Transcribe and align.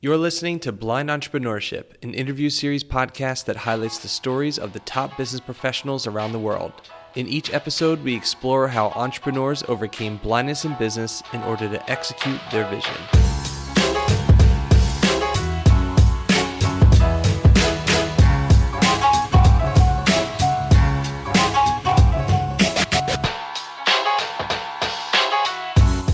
You're 0.00 0.16
listening 0.16 0.60
to 0.60 0.70
Blind 0.70 1.08
Entrepreneurship, 1.08 2.00
an 2.04 2.14
interview 2.14 2.50
series 2.50 2.84
podcast 2.84 3.46
that 3.46 3.56
highlights 3.56 3.98
the 3.98 4.06
stories 4.06 4.56
of 4.56 4.72
the 4.72 4.78
top 4.78 5.16
business 5.16 5.40
professionals 5.40 6.06
around 6.06 6.30
the 6.30 6.38
world. 6.38 6.70
In 7.16 7.26
each 7.26 7.52
episode, 7.52 8.04
we 8.04 8.14
explore 8.14 8.68
how 8.68 8.90
entrepreneurs 8.90 9.64
overcame 9.66 10.18
blindness 10.18 10.64
in 10.64 10.74
business 10.74 11.20
in 11.32 11.42
order 11.42 11.68
to 11.68 11.90
execute 11.90 12.38
their 12.52 12.64
vision. 12.70 12.94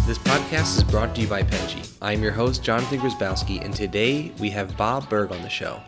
This 0.07 0.17
podcast 0.17 0.79
is 0.79 0.85
brought 0.85 1.15
to 1.17 1.21
you 1.21 1.27
by 1.27 1.43
Penji. 1.43 1.74
I'm 2.05 2.23
your 2.23 2.33
host, 2.33 2.63
Jonathan 2.63 3.01
Grzybowski, 3.01 3.65
and 3.65 3.75
today 3.75 4.31
we 4.39 4.51
have 4.51 4.77
Bob 4.77 5.09
Burg 5.09 5.33
on 5.33 5.41
the 5.41 5.49
show. 5.49 5.81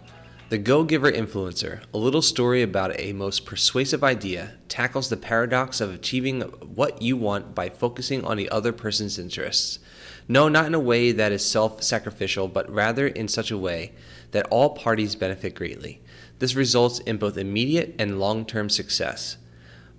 The 0.48 0.56
Go 0.56 0.83
Giver 0.83 1.12
Influencer, 1.12 1.83
a 1.92 1.98
little 1.98 2.23
story 2.23 2.62
about 2.62 2.98
a 2.98 3.12
most 3.12 3.45
persuasive 3.45 4.02
idea, 4.02 4.52
tackles 4.66 5.11
the 5.11 5.19
paradox 5.19 5.79
of 5.79 5.92
achieving 5.92 6.41
what 6.41 7.02
you 7.02 7.19
want 7.19 7.55
by 7.55 7.69
focusing 7.69 8.25
on 8.25 8.39
the 8.39 8.48
other 8.48 8.73
person's 8.73 9.19
interests. 9.19 9.79
No, 10.27 10.48
not 10.48 10.65
in 10.65 10.73
a 10.73 10.80
way 10.80 11.12
that 11.12 11.33
is 11.33 11.45
self 11.45 11.83
sacrificial, 11.83 12.48
but 12.48 12.70
rather 12.70 13.06
in 13.06 13.28
such 13.28 13.51
a 13.51 13.59
way 13.59 13.92
that 14.30 14.47
all 14.47 14.70
parties 14.70 15.17
benefit 15.17 15.55
greatly. 15.55 16.01
This 16.39 16.55
results 16.55 16.98
in 17.01 17.19
both 17.19 17.37
immediate 17.37 17.95
and 17.98 18.19
long 18.19 18.47
term 18.47 18.70
success. 18.70 19.37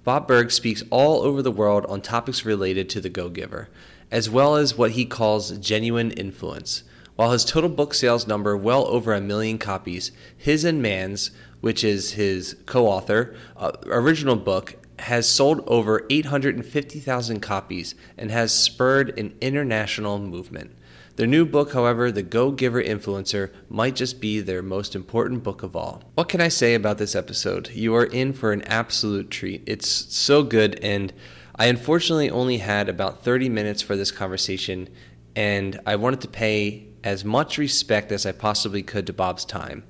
Bob 0.04 0.26
Burg 0.27 0.52
speaks 0.52 0.84
all 0.90 1.21
over 1.21 1.41
the 1.41 1.52
world 1.52 1.85
on 1.88 2.02
topics 2.02 2.45
related 2.45 2.90
to 2.90 3.02
the 3.02 3.09
Go 3.09 3.29
Giver, 3.29 3.70
as 4.11 4.29
well 4.29 4.55
as 4.55 4.77
what 4.77 4.91
he 4.91 5.05
calls 5.05 5.57
genuine 5.57 6.11
influence. 6.11 6.84
While 7.15 7.31
his 7.31 7.45
total 7.45 7.70
book 7.70 7.93
sales 7.93 8.27
number 8.27 8.55
well 8.55 8.85
over 8.88 9.13
a 9.13 9.21
million 9.21 9.57
copies, 9.57 10.11
his 10.38 10.63
and 10.63 10.81
Mann's, 10.81 11.31
which 11.61 11.84
is 11.84 12.12
his 12.12 12.55
co-author, 12.65 13.35
uh, 13.55 13.71
original 13.85 14.35
book, 14.35 14.76
has 14.99 15.27
sold 15.27 15.63
over 15.67 16.05
850,000 16.09 17.40
copies 17.40 17.95
and 18.17 18.32
has 18.32 18.54
spurred 18.54 19.17
an 19.17 19.35
international 19.41 20.20
movement. 20.20 20.71
Their 21.15 21.26
new 21.26 21.45
book, 21.45 21.73
however, 21.73 22.12
The 22.12 22.21
Go 22.21 22.51
Giver 22.51 22.82
Influencer, 22.82 23.49
might 23.70 23.95
just 23.95 24.21
be 24.21 24.39
their 24.39 24.62
most 24.62 24.95
important 24.95 25.41
book 25.41 25.63
of 25.63 25.76
all. 25.76 26.04
What 26.13 26.29
can 26.29 26.41
I 26.41 26.48
say 26.48 26.76
about 26.76 26.99
this 26.99 27.15
episode? 27.15 27.71
You 27.71 27.95
are 27.95 28.05
in 28.05 28.34
for 28.34 28.51
an 28.51 28.62
absolute 28.63 29.32
treat. 29.32 29.63
It's 29.65 29.89
so 29.89 30.43
good, 30.43 30.79
and 30.84 31.12
I 31.60 31.68
unfortunately 31.68 32.30
only 32.30 32.60
had 32.60 32.88
about 32.88 33.24
30 33.24 33.50
minutes 33.50 33.82
for 33.82 33.96
this 33.96 34.12
conversation, 34.12 34.90
and 35.36 35.80
I 35.86 35.96
wanted 35.96 36.22
to 36.22 36.27
pay 36.27 36.88
as 37.04 37.26
much 37.26 37.58
respect 37.58 38.12
as 38.12 38.26
I 38.26 38.32
possibly 38.32 38.84
could 38.84 39.08
to 39.08 39.13
Bob's 39.13 39.46
time. 39.46 39.84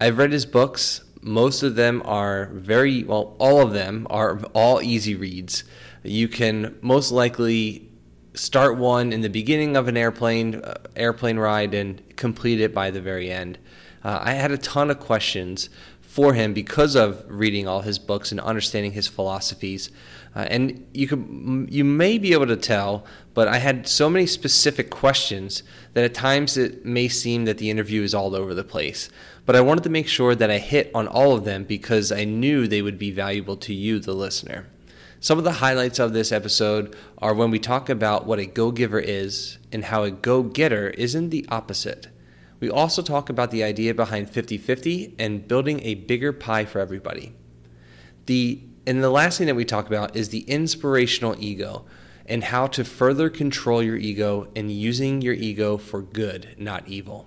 I've 0.00 0.18
read 0.18 0.32
his 0.32 0.44
books. 0.44 1.02
Most 1.20 1.62
of 1.62 1.76
them 1.76 2.02
are 2.04 2.46
very, 2.52 3.04
well, 3.04 3.36
all 3.38 3.60
of 3.60 3.72
them 3.72 4.08
are 4.10 4.38
all 4.54 4.82
easy 4.82 5.14
reads. 5.14 5.62
You 6.02 6.26
can 6.26 6.76
most 6.80 7.12
likely 7.12 7.88
start 8.34 8.76
one 8.76 9.12
in 9.12 9.20
the 9.20 9.30
beginning 9.30 9.76
of 9.76 9.86
an 9.86 9.96
airplane 9.96 10.56
uh, 10.56 10.74
airplane 10.96 11.38
ride 11.38 11.72
and 11.72 12.02
complete 12.16 12.60
it 12.60 12.74
by 12.74 12.90
the 12.90 13.00
very 13.00 13.30
end. 13.30 13.58
Uh, 14.02 14.18
I 14.20 14.32
had 14.32 14.50
a 14.50 14.58
ton 14.58 14.90
of 14.90 14.98
questions 14.98 15.70
for 16.00 16.34
him 16.34 16.52
because 16.52 16.94
of 16.94 17.24
reading 17.28 17.66
all 17.66 17.80
his 17.80 17.98
books 17.98 18.30
and 18.30 18.40
understanding 18.40 18.92
his 18.92 19.08
philosophies. 19.08 19.90
Uh, 20.36 20.46
and 20.50 20.86
you 20.92 21.06
could 21.06 21.68
you 21.70 21.84
may 21.84 22.18
be 22.18 22.32
able 22.32 22.46
to 22.46 22.56
tell, 22.56 23.04
but 23.34 23.46
I 23.46 23.58
had 23.58 23.86
so 23.86 24.10
many 24.10 24.26
specific 24.26 24.90
questions 24.90 25.62
that 25.92 26.04
at 26.04 26.14
times 26.14 26.56
it 26.56 26.84
may 26.84 27.08
seem 27.08 27.44
that 27.44 27.58
the 27.58 27.70
interview 27.70 28.02
is 28.02 28.14
all 28.14 28.34
over 28.34 28.52
the 28.52 28.64
place. 28.64 29.08
But 29.46 29.54
I 29.54 29.60
wanted 29.60 29.84
to 29.84 29.90
make 29.90 30.08
sure 30.08 30.34
that 30.34 30.50
I 30.50 30.58
hit 30.58 30.90
on 30.94 31.06
all 31.06 31.34
of 31.34 31.44
them 31.44 31.64
because 31.64 32.10
I 32.10 32.24
knew 32.24 32.66
they 32.66 32.82
would 32.82 32.98
be 32.98 33.10
valuable 33.10 33.56
to 33.58 33.74
you, 33.74 33.98
the 33.98 34.14
listener. 34.14 34.66
Some 35.20 35.38
of 35.38 35.44
the 35.44 35.52
highlights 35.52 35.98
of 35.98 36.12
this 36.12 36.32
episode 36.32 36.94
are 37.18 37.32
when 37.32 37.50
we 37.50 37.58
talk 37.58 37.88
about 37.88 38.26
what 38.26 38.38
a 38.38 38.46
go 38.46 38.70
giver 38.70 39.00
is 39.00 39.58
and 39.72 39.84
how 39.84 40.02
a 40.02 40.10
go 40.10 40.42
getter 40.42 40.90
isn't 40.90 41.30
the 41.30 41.46
opposite. 41.48 42.08
We 42.60 42.70
also 42.70 43.02
talk 43.02 43.28
about 43.28 43.50
the 43.50 43.62
idea 43.62 43.94
behind 43.94 44.30
50 44.30 44.58
50 44.58 45.14
and 45.18 45.46
building 45.46 45.80
a 45.82 45.94
bigger 45.94 46.32
pie 46.32 46.64
for 46.64 46.78
everybody. 46.78 47.34
The, 48.26 48.62
and 48.86 49.02
the 49.02 49.10
last 49.10 49.38
thing 49.38 49.46
that 49.46 49.56
we 49.56 49.64
talk 49.64 49.86
about 49.86 50.16
is 50.16 50.28
the 50.28 50.40
inspirational 50.40 51.36
ego 51.38 51.84
and 52.26 52.44
how 52.44 52.66
to 52.68 52.84
further 52.84 53.28
control 53.28 53.82
your 53.82 53.96
ego 53.96 54.48
and 54.56 54.70
using 54.70 55.20
your 55.20 55.34
ego 55.34 55.76
for 55.76 56.00
good, 56.00 56.54
not 56.58 56.86
evil. 56.88 57.26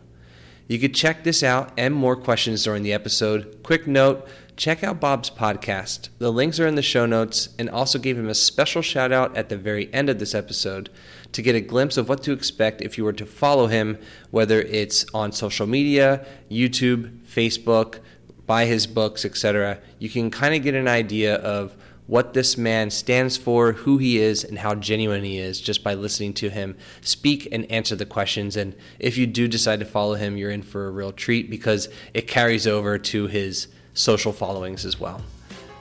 You 0.67 0.79
could 0.79 0.93
check 0.93 1.23
this 1.23 1.43
out 1.43 1.71
and 1.77 1.93
more 1.93 2.15
questions 2.15 2.63
during 2.63 2.83
the 2.83 2.93
episode. 2.93 3.59
Quick 3.63 3.87
note 3.87 4.27
check 4.57 4.83
out 4.83 4.99
Bob's 4.99 5.29
podcast. 5.29 6.09
The 6.17 6.31
links 6.31 6.59
are 6.59 6.65
in 6.65 6.73
the 6.73 6.81
show 6.81 7.05
notes, 7.05 7.49
and 7.59 7.69
also 7.69 7.99
gave 7.99 8.17
him 8.17 8.27
a 8.27 8.33
special 8.33 8.81
shout 8.81 9.11
out 9.11 9.37
at 9.37 9.49
the 9.49 9.57
very 9.57 9.93
end 9.93 10.09
of 10.09 10.17
this 10.17 10.33
episode 10.33 10.89
to 11.31 11.43
get 11.43 11.55
a 11.55 11.61
glimpse 11.61 11.95
of 11.95 12.09
what 12.09 12.23
to 12.23 12.31
expect 12.31 12.81
if 12.81 12.97
you 12.97 13.03
were 13.03 13.13
to 13.13 13.25
follow 13.25 13.67
him, 13.67 13.99
whether 14.31 14.61
it's 14.61 15.05
on 15.13 15.31
social 15.31 15.67
media, 15.67 16.25
YouTube, 16.49 17.19
Facebook, 17.19 17.99
buy 18.47 18.65
his 18.65 18.87
books, 18.87 19.25
etc. 19.25 19.79
You 19.99 20.09
can 20.09 20.31
kind 20.31 20.55
of 20.55 20.63
get 20.63 20.73
an 20.73 20.87
idea 20.87 21.35
of 21.35 21.75
what 22.07 22.33
this 22.33 22.57
man 22.57 22.89
stands 22.89 23.35
for, 23.35 23.73
who 23.73 23.97
he 23.97 24.17
is, 24.17 24.43
and 24.43 24.57
how 24.57 24.73
genuine 24.73 25.23
he 25.23 25.37
is 25.37 25.59
just 25.59 25.83
by 25.83 25.93
listening 25.93 26.33
to 26.33 26.49
him 26.49 26.77
speak 27.01 27.49
and 27.51 27.69
answer 27.69 27.95
the 27.95 28.05
questions. 28.05 28.55
And 28.55 28.73
if 28.97 29.17
you 29.17 29.27
do 29.27 29.47
decide 29.47 29.79
to 29.81 29.85
follow 29.85 30.15
him, 30.15 30.37
you're 30.37 30.49
in 30.49 30.63
for 30.63 30.87
a 30.87 30.91
real 30.91 31.11
treat 31.11 31.49
because 31.49 31.89
it 32.13 32.27
carries 32.27 32.65
over 32.65 32.97
to 32.97 33.27
his 33.27 33.67
social 33.93 34.31
followings 34.31 34.85
as 34.85 34.99
well. 34.99 35.21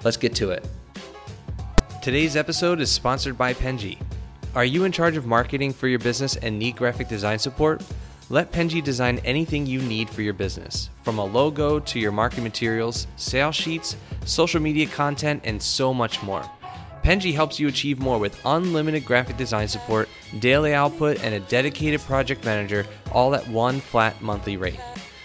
Let's 0.03 0.17
get 0.17 0.35
to 0.37 0.51
it. 0.51 0.67
Today's 2.03 2.37
episode 2.37 2.81
is 2.81 2.91
sponsored 2.91 3.39
by 3.39 3.55
Penji. 3.55 3.99
Are 4.57 4.65
you 4.65 4.85
in 4.85 4.93
charge 4.93 5.17
of 5.17 5.27
marketing 5.27 5.73
for 5.73 5.87
your 5.87 5.99
business 5.99 6.37
and 6.37 6.59
need 6.59 6.77
graphic 6.77 7.09
design 7.09 7.39
support? 7.39 7.83
Let 8.29 8.51
Penji 8.51 8.83
design 8.83 9.21
anything 9.25 9.67
you 9.67 9.81
need 9.81 10.11
for 10.11 10.21
your 10.21 10.35
business, 10.35 10.91
from 11.05 11.19
a 11.19 11.25
logo 11.25 11.79
to 11.79 12.01
your 12.01 12.11
marketing 12.11 12.43
materials, 12.43 13.07
sales 13.15 13.55
sheets, 13.55 13.97
social 14.25 14.61
media 14.61 14.87
content, 14.87 15.43
and 15.45 15.63
so 15.63 15.95
much 15.95 16.21
more. 16.25 16.45
Penji 17.05 17.33
helps 17.33 17.61
you 17.61 17.69
achieve 17.69 18.01
more 18.01 18.19
with 18.19 18.41
unlimited 18.45 19.05
graphic 19.05 19.37
design 19.37 19.69
support, 19.69 20.09
daily 20.41 20.75
output, 20.75 21.23
and 21.23 21.37
a 21.37 21.41
dedicated 21.41 22.01
project 22.01 22.45
manager, 22.45 22.85
all 23.13 23.33
at 23.33 23.47
one 23.47 23.79
flat 23.79 24.21
monthly 24.21 24.57
rate. 24.57 24.81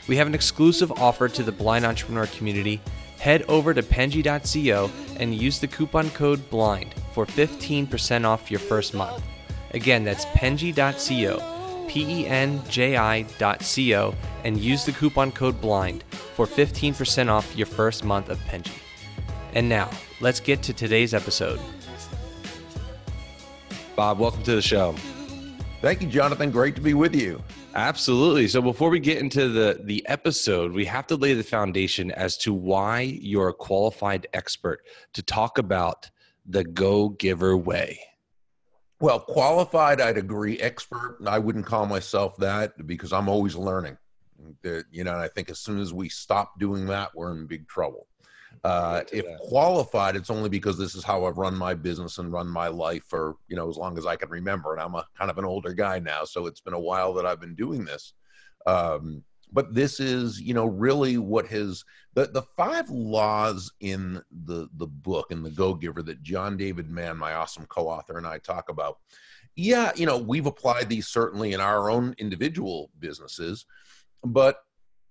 We 0.07 0.15
have 0.17 0.27
an 0.27 0.35
exclusive 0.35 0.91
offer 0.91 1.27
to 1.27 1.41
the 1.41 1.51
blind 1.51 1.85
entrepreneur 1.85 2.27
community. 2.27 2.81
Head 3.17 3.41
over 3.47 3.73
to 3.73 3.81
penji.co 3.81 4.91
and 5.19 5.33
use 5.33 5.57
the 5.57 5.67
coupon 5.67 6.11
code 6.11 6.47
BLIND 6.51 6.93
for 7.13 7.25
15% 7.25 8.25
off 8.25 8.51
your 8.51 8.59
first 8.59 8.93
month. 8.93 9.23
Again, 9.71 10.03
that's 10.03 10.25
penji.co, 10.25 11.60
P 11.91 12.21
E 12.21 12.25
N 12.25 12.63
J 12.69 12.95
I.co, 12.95 14.15
and 14.45 14.57
use 14.57 14.85
the 14.85 14.93
coupon 14.93 15.29
code 15.29 15.59
BLIND 15.59 16.03
for 16.35 16.45
15% 16.45 17.27
off 17.27 17.53
your 17.57 17.67
first 17.67 18.05
month 18.05 18.29
of 18.29 18.39
Penji. 18.45 18.71
And 19.53 19.67
now, 19.67 19.89
let's 20.21 20.39
get 20.39 20.63
to 20.63 20.73
today's 20.73 21.13
episode. 21.13 21.59
Bob, 23.97 24.19
welcome 24.19 24.41
to 24.43 24.55
the 24.55 24.61
show. 24.61 24.95
Thank 25.81 26.01
you, 26.01 26.07
Jonathan. 26.07 26.49
Great 26.49 26.75
to 26.75 26.81
be 26.81 26.93
with 26.93 27.13
you. 27.13 27.43
Absolutely. 27.75 28.47
So 28.47 28.61
before 28.61 28.89
we 28.89 28.99
get 28.99 29.17
into 29.17 29.49
the 29.49 29.81
the 29.83 30.07
episode, 30.07 30.71
we 30.71 30.85
have 30.85 31.07
to 31.07 31.17
lay 31.17 31.33
the 31.33 31.43
foundation 31.43 32.09
as 32.11 32.37
to 32.37 32.53
why 32.53 33.01
you're 33.01 33.49
a 33.49 33.53
qualified 33.53 34.27
expert 34.33 34.79
to 35.11 35.21
talk 35.21 35.57
about 35.57 36.09
the 36.45 36.63
go 36.63 37.09
giver 37.09 37.57
way. 37.57 37.99
Well, 39.01 39.19
qualified, 39.19 39.99
I'd 39.99 40.17
agree. 40.17 40.59
Expert, 40.59 41.17
I 41.25 41.39
wouldn't 41.39 41.65
call 41.65 41.87
myself 41.87 42.37
that 42.37 42.85
because 42.85 43.11
I'm 43.11 43.27
always 43.27 43.55
learning. 43.55 43.97
You 44.63 45.03
know, 45.03 45.13
and 45.13 45.21
I 45.21 45.27
think 45.27 45.49
as 45.49 45.59
soon 45.59 45.79
as 45.79 45.91
we 45.91 46.07
stop 46.07 46.59
doing 46.59 46.85
that, 46.87 47.09
we're 47.15 47.31
in 47.31 47.47
big 47.47 47.67
trouble. 47.67 48.07
Uh, 48.63 49.01
if 49.11 49.25
that. 49.25 49.39
qualified, 49.39 50.15
it's 50.15 50.29
only 50.29 50.49
because 50.49 50.77
this 50.77 50.93
is 50.93 51.03
how 51.03 51.25
I've 51.25 51.37
run 51.37 51.55
my 51.55 51.73
business 51.73 52.19
and 52.19 52.31
run 52.31 52.47
my 52.47 52.67
life 52.67 53.03
for 53.07 53.37
you 53.47 53.55
know 53.55 53.69
as 53.69 53.77
long 53.77 53.97
as 53.97 54.05
I 54.05 54.15
can 54.15 54.29
remember. 54.29 54.73
And 54.73 54.81
I'm 54.81 54.93
a 54.93 55.05
kind 55.17 55.31
of 55.31 55.37
an 55.39 55.45
older 55.45 55.73
guy 55.73 55.97
now, 55.97 56.23
so 56.25 56.45
it's 56.45 56.61
been 56.61 56.73
a 56.73 56.79
while 56.79 57.13
that 57.13 57.25
I've 57.25 57.39
been 57.39 57.55
doing 57.55 57.85
this. 57.85 58.13
Um, 58.67 59.23
but 59.51 59.73
this 59.73 59.99
is 59.99 60.41
you 60.41 60.53
know 60.53 60.65
really 60.65 61.17
what 61.17 61.47
has 61.47 61.83
the 62.13 62.27
the 62.27 62.41
five 62.55 62.89
laws 62.89 63.71
in 63.79 64.21
the 64.45 64.69
the 64.75 64.87
book 64.87 65.31
and 65.31 65.45
the 65.45 65.51
Go 65.51 65.73
Giver 65.73 66.01
that 66.03 66.23
John 66.23 66.57
David 66.57 66.89
Mann, 66.89 67.17
my 67.17 67.33
awesome 67.33 67.65
co-author, 67.65 68.17
and 68.17 68.27
I 68.27 68.37
talk 68.39 68.69
about. 68.69 68.99
Yeah, 69.55 69.91
you 69.95 70.05
know 70.05 70.17
we've 70.17 70.45
applied 70.45 70.87
these 70.89 71.07
certainly 71.07 71.53
in 71.53 71.59
our 71.59 71.89
own 71.89 72.15
individual 72.17 72.89
businesses, 72.99 73.65
but 74.23 74.63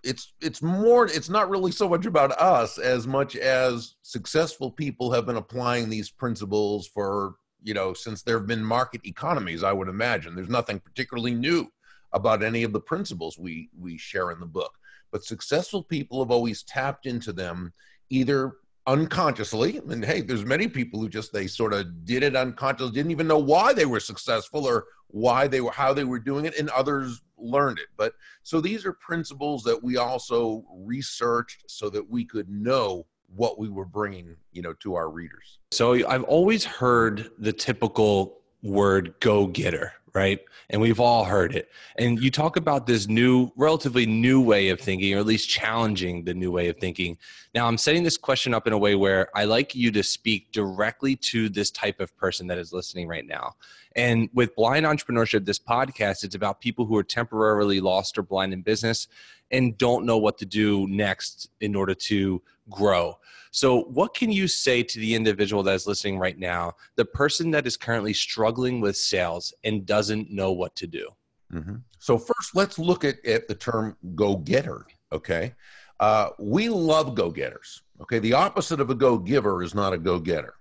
it's 0.02 0.32
it's 0.40 0.62
more 0.62 1.06
it's 1.06 1.28
not 1.28 1.50
really 1.50 1.72
so 1.72 1.88
much 1.88 2.06
about 2.06 2.32
us 2.32 2.78
as 2.78 3.06
much 3.06 3.36
as 3.36 3.96
successful 4.02 4.70
people 4.70 5.12
have 5.12 5.26
been 5.26 5.36
applying 5.36 5.88
these 5.88 6.10
principles 6.10 6.86
for 6.86 7.34
you 7.62 7.74
know 7.74 7.92
since 7.92 8.22
there 8.22 8.38
have 8.38 8.46
been 8.46 8.64
market 8.64 9.02
economies 9.04 9.62
i 9.62 9.72
would 9.72 9.88
imagine 9.88 10.34
there's 10.34 10.48
nothing 10.48 10.80
particularly 10.80 11.34
new 11.34 11.70
about 12.12 12.42
any 12.42 12.62
of 12.62 12.72
the 12.72 12.80
principles 12.80 13.38
we 13.38 13.70
we 13.78 13.96
share 13.96 14.30
in 14.30 14.40
the 14.40 14.46
book. 14.46 14.78
But 15.10 15.24
successful 15.24 15.82
people 15.82 16.22
have 16.22 16.30
always 16.30 16.62
tapped 16.62 17.06
into 17.06 17.32
them 17.32 17.72
either 18.10 18.56
unconsciously 18.86 19.78
and 19.90 20.04
hey 20.04 20.22
there's 20.22 20.44
many 20.44 20.66
people 20.66 20.98
who 20.98 21.08
just 21.08 21.32
they 21.32 21.46
sort 21.46 21.74
of 21.74 22.04
did 22.06 22.22
it 22.22 22.34
unconsciously 22.34 22.92
didn't 22.92 23.10
even 23.10 23.26
know 23.26 23.38
why 23.38 23.74
they 23.74 23.84
were 23.84 24.00
successful 24.00 24.66
or 24.66 24.86
why 25.08 25.46
they 25.46 25.60
were 25.60 25.70
how 25.70 25.92
they 25.92 26.04
were 26.04 26.18
doing 26.18 26.46
it 26.46 26.58
and 26.58 26.70
others 26.70 27.22
learned 27.36 27.78
it. 27.78 27.88
But 27.96 28.14
so 28.42 28.60
these 28.60 28.84
are 28.84 28.92
principles 28.92 29.62
that 29.64 29.82
we 29.82 29.96
also 29.96 30.64
researched 30.72 31.70
so 31.70 31.90
that 31.90 32.08
we 32.08 32.24
could 32.24 32.48
know 32.48 33.06
what 33.34 33.58
we 33.58 33.68
were 33.68 33.84
bringing 33.84 34.36
you 34.52 34.62
know 34.62 34.72
to 34.74 34.94
our 34.94 35.10
readers. 35.10 35.58
So 35.72 35.92
i've 36.08 36.24
always 36.24 36.64
heard 36.64 37.30
the 37.38 37.52
typical 37.52 38.40
word 38.62 39.14
go 39.20 39.46
getter 39.46 39.92
right? 40.14 40.40
And 40.68 40.80
we've 40.80 41.00
all 41.00 41.24
heard 41.24 41.54
it. 41.54 41.68
And 41.96 42.20
you 42.20 42.30
talk 42.30 42.56
about 42.56 42.86
this 42.86 43.08
new, 43.08 43.50
relatively 43.56 44.06
new 44.06 44.40
way 44.40 44.68
of 44.68 44.80
thinking, 44.80 45.14
or 45.14 45.18
at 45.18 45.26
least 45.26 45.48
challenging 45.48 46.24
the 46.24 46.34
new 46.34 46.50
way 46.50 46.68
of 46.68 46.78
thinking. 46.78 47.18
Now, 47.54 47.66
I'm 47.66 47.78
setting 47.78 48.02
this 48.02 48.16
question 48.16 48.54
up 48.54 48.66
in 48.66 48.72
a 48.72 48.78
way 48.78 48.94
where 48.94 49.28
I 49.34 49.44
like 49.44 49.74
you 49.74 49.90
to 49.92 50.02
speak 50.02 50.52
directly 50.52 51.16
to 51.16 51.48
this 51.48 51.70
type 51.70 52.00
of 52.00 52.16
person 52.16 52.46
that 52.48 52.58
is 52.58 52.72
listening 52.72 53.08
right 53.08 53.26
now. 53.26 53.54
And 53.96 54.28
with 54.32 54.54
Blind 54.54 54.86
Entrepreneurship, 54.86 55.44
this 55.44 55.58
podcast, 55.58 56.22
it's 56.22 56.36
about 56.36 56.60
people 56.60 56.86
who 56.86 56.96
are 56.96 57.02
temporarily 57.02 57.80
lost 57.80 58.18
or 58.18 58.22
blind 58.22 58.52
in 58.52 58.62
business 58.62 59.08
and 59.50 59.76
don't 59.78 60.06
know 60.06 60.18
what 60.18 60.38
to 60.38 60.46
do 60.46 60.86
next 60.86 61.50
in 61.60 61.74
order 61.74 61.94
to 61.94 62.40
grow. 62.70 63.18
So, 63.52 63.82
what 63.82 64.14
can 64.14 64.30
you 64.30 64.46
say 64.46 64.82
to 64.82 64.98
the 64.98 65.14
individual 65.14 65.62
that 65.64 65.74
is 65.74 65.86
listening 65.86 66.18
right 66.18 66.38
now, 66.38 66.74
the 66.96 67.04
person 67.04 67.50
that 67.50 67.66
is 67.66 67.76
currently 67.76 68.12
struggling 68.12 68.80
with 68.80 68.96
sales 68.96 69.52
and 69.64 69.84
doesn't 69.84 70.30
know 70.30 70.52
what 70.52 70.76
to 70.76 70.86
do? 70.86 71.08
Mm-hmm. 71.52 71.76
So, 71.98 72.16
first, 72.16 72.54
let's 72.54 72.78
look 72.78 73.04
at, 73.04 73.24
at 73.26 73.48
the 73.48 73.54
term 73.54 73.96
go 74.14 74.36
getter. 74.36 74.86
Okay. 75.12 75.54
Uh, 75.98 76.30
we 76.38 76.68
love 76.68 77.14
go 77.14 77.30
getters. 77.30 77.82
Okay. 78.00 78.20
The 78.20 78.32
opposite 78.32 78.80
of 78.80 78.90
a 78.90 78.94
go 78.94 79.18
giver 79.18 79.62
is 79.62 79.74
not 79.74 79.92
a 79.92 79.98
go 79.98 80.18
getter. 80.18 80.54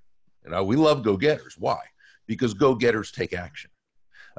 You 0.43 0.51
know, 0.51 0.63
we 0.63 0.75
love 0.75 1.03
go 1.03 1.15
getters. 1.15 1.55
Why? 1.57 1.79
Because 2.25 2.53
go 2.53 2.75
getters 2.75 3.11
take 3.11 3.33
action 3.33 3.69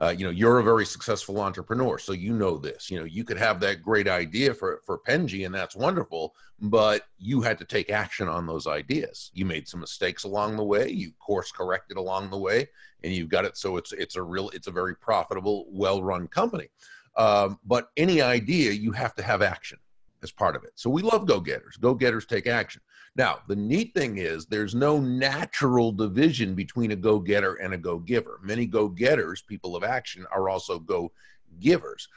uh, 0.00 0.14
you 0.16 0.24
know 0.24 0.30
you're 0.30 0.58
a 0.58 0.64
very 0.64 0.86
successful 0.86 1.40
entrepreneur 1.40 1.98
so 1.98 2.12
you 2.12 2.32
know 2.32 2.56
this. 2.56 2.90
You 2.90 2.98
know 2.98 3.04
you 3.04 3.24
could 3.24 3.38
have 3.38 3.60
that 3.60 3.82
great 3.82 4.08
idea 4.08 4.54
for 4.54 4.80
for 4.84 4.98
penji 4.98 5.44
and 5.44 5.54
that's 5.54 5.76
wonderful 5.76 6.34
but 6.60 7.06
you 7.18 7.40
had 7.40 7.58
to 7.58 7.64
take 7.64 7.90
action 7.90 8.28
on 8.28 8.46
those 8.46 8.66
ideas. 8.66 9.30
You 9.34 9.44
made 9.44 9.68
some 9.68 9.80
mistakes 9.80 10.24
along 10.24 10.56
the 10.56 10.64
way 10.64 10.90
you 10.90 11.12
course 11.12 11.52
corrected 11.52 11.96
along 11.96 12.30
the 12.30 12.38
way 12.38 12.68
and 13.02 13.12
you've 13.12 13.28
got 13.28 13.44
it 13.44 13.56
so 13.56 13.76
it's 13.76 13.92
it's 13.92 14.16
a 14.16 14.22
real 14.22 14.48
it's 14.50 14.66
a 14.68 14.72
very 14.72 14.94
profitable 14.96 15.66
well 15.70 16.02
run 16.02 16.28
company. 16.28 16.68
Um, 17.16 17.58
but 17.64 17.90
any 17.96 18.22
idea 18.22 18.72
you 18.72 18.92
have 18.92 19.14
to 19.16 19.22
have 19.22 19.42
action 19.42 19.78
as 20.22 20.30
part 20.30 20.54
of 20.54 20.64
it. 20.64 20.72
So 20.76 20.88
we 20.88 21.02
love 21.02 21.26
go 21.26 21.40
getters 21.40 21.76
go 21.76 21.94
getters 21.94 22.24
take 22.24 22.46
action 22.46 22.80
now, 23.16 23.40
the 23.48 23.56
neat 23.56 23.92
thing 23.94 24.18
is 24.18 24.46
there's 24.46 24.74
no 24.74 25.00
natural 25.00 25.90
division 25.90 26.54
between 26.54 26.92
a 26.92 26.96
go 26.96 27.18
getter 27.18 27.54
and 27.56 27.74
a 27.74 27.78
go 27.78 27.98
giver. 27.98 28.38
Many 28.42 28.66
go 28.66 28.88
getters, 28.88 29.42
people 29.42 29.74
of 29.74 29.82
action, 29.82 30.26
are 30.30 30.48
also 30.48 30.78
go 30.78 31.10
givers. 31.58 32.08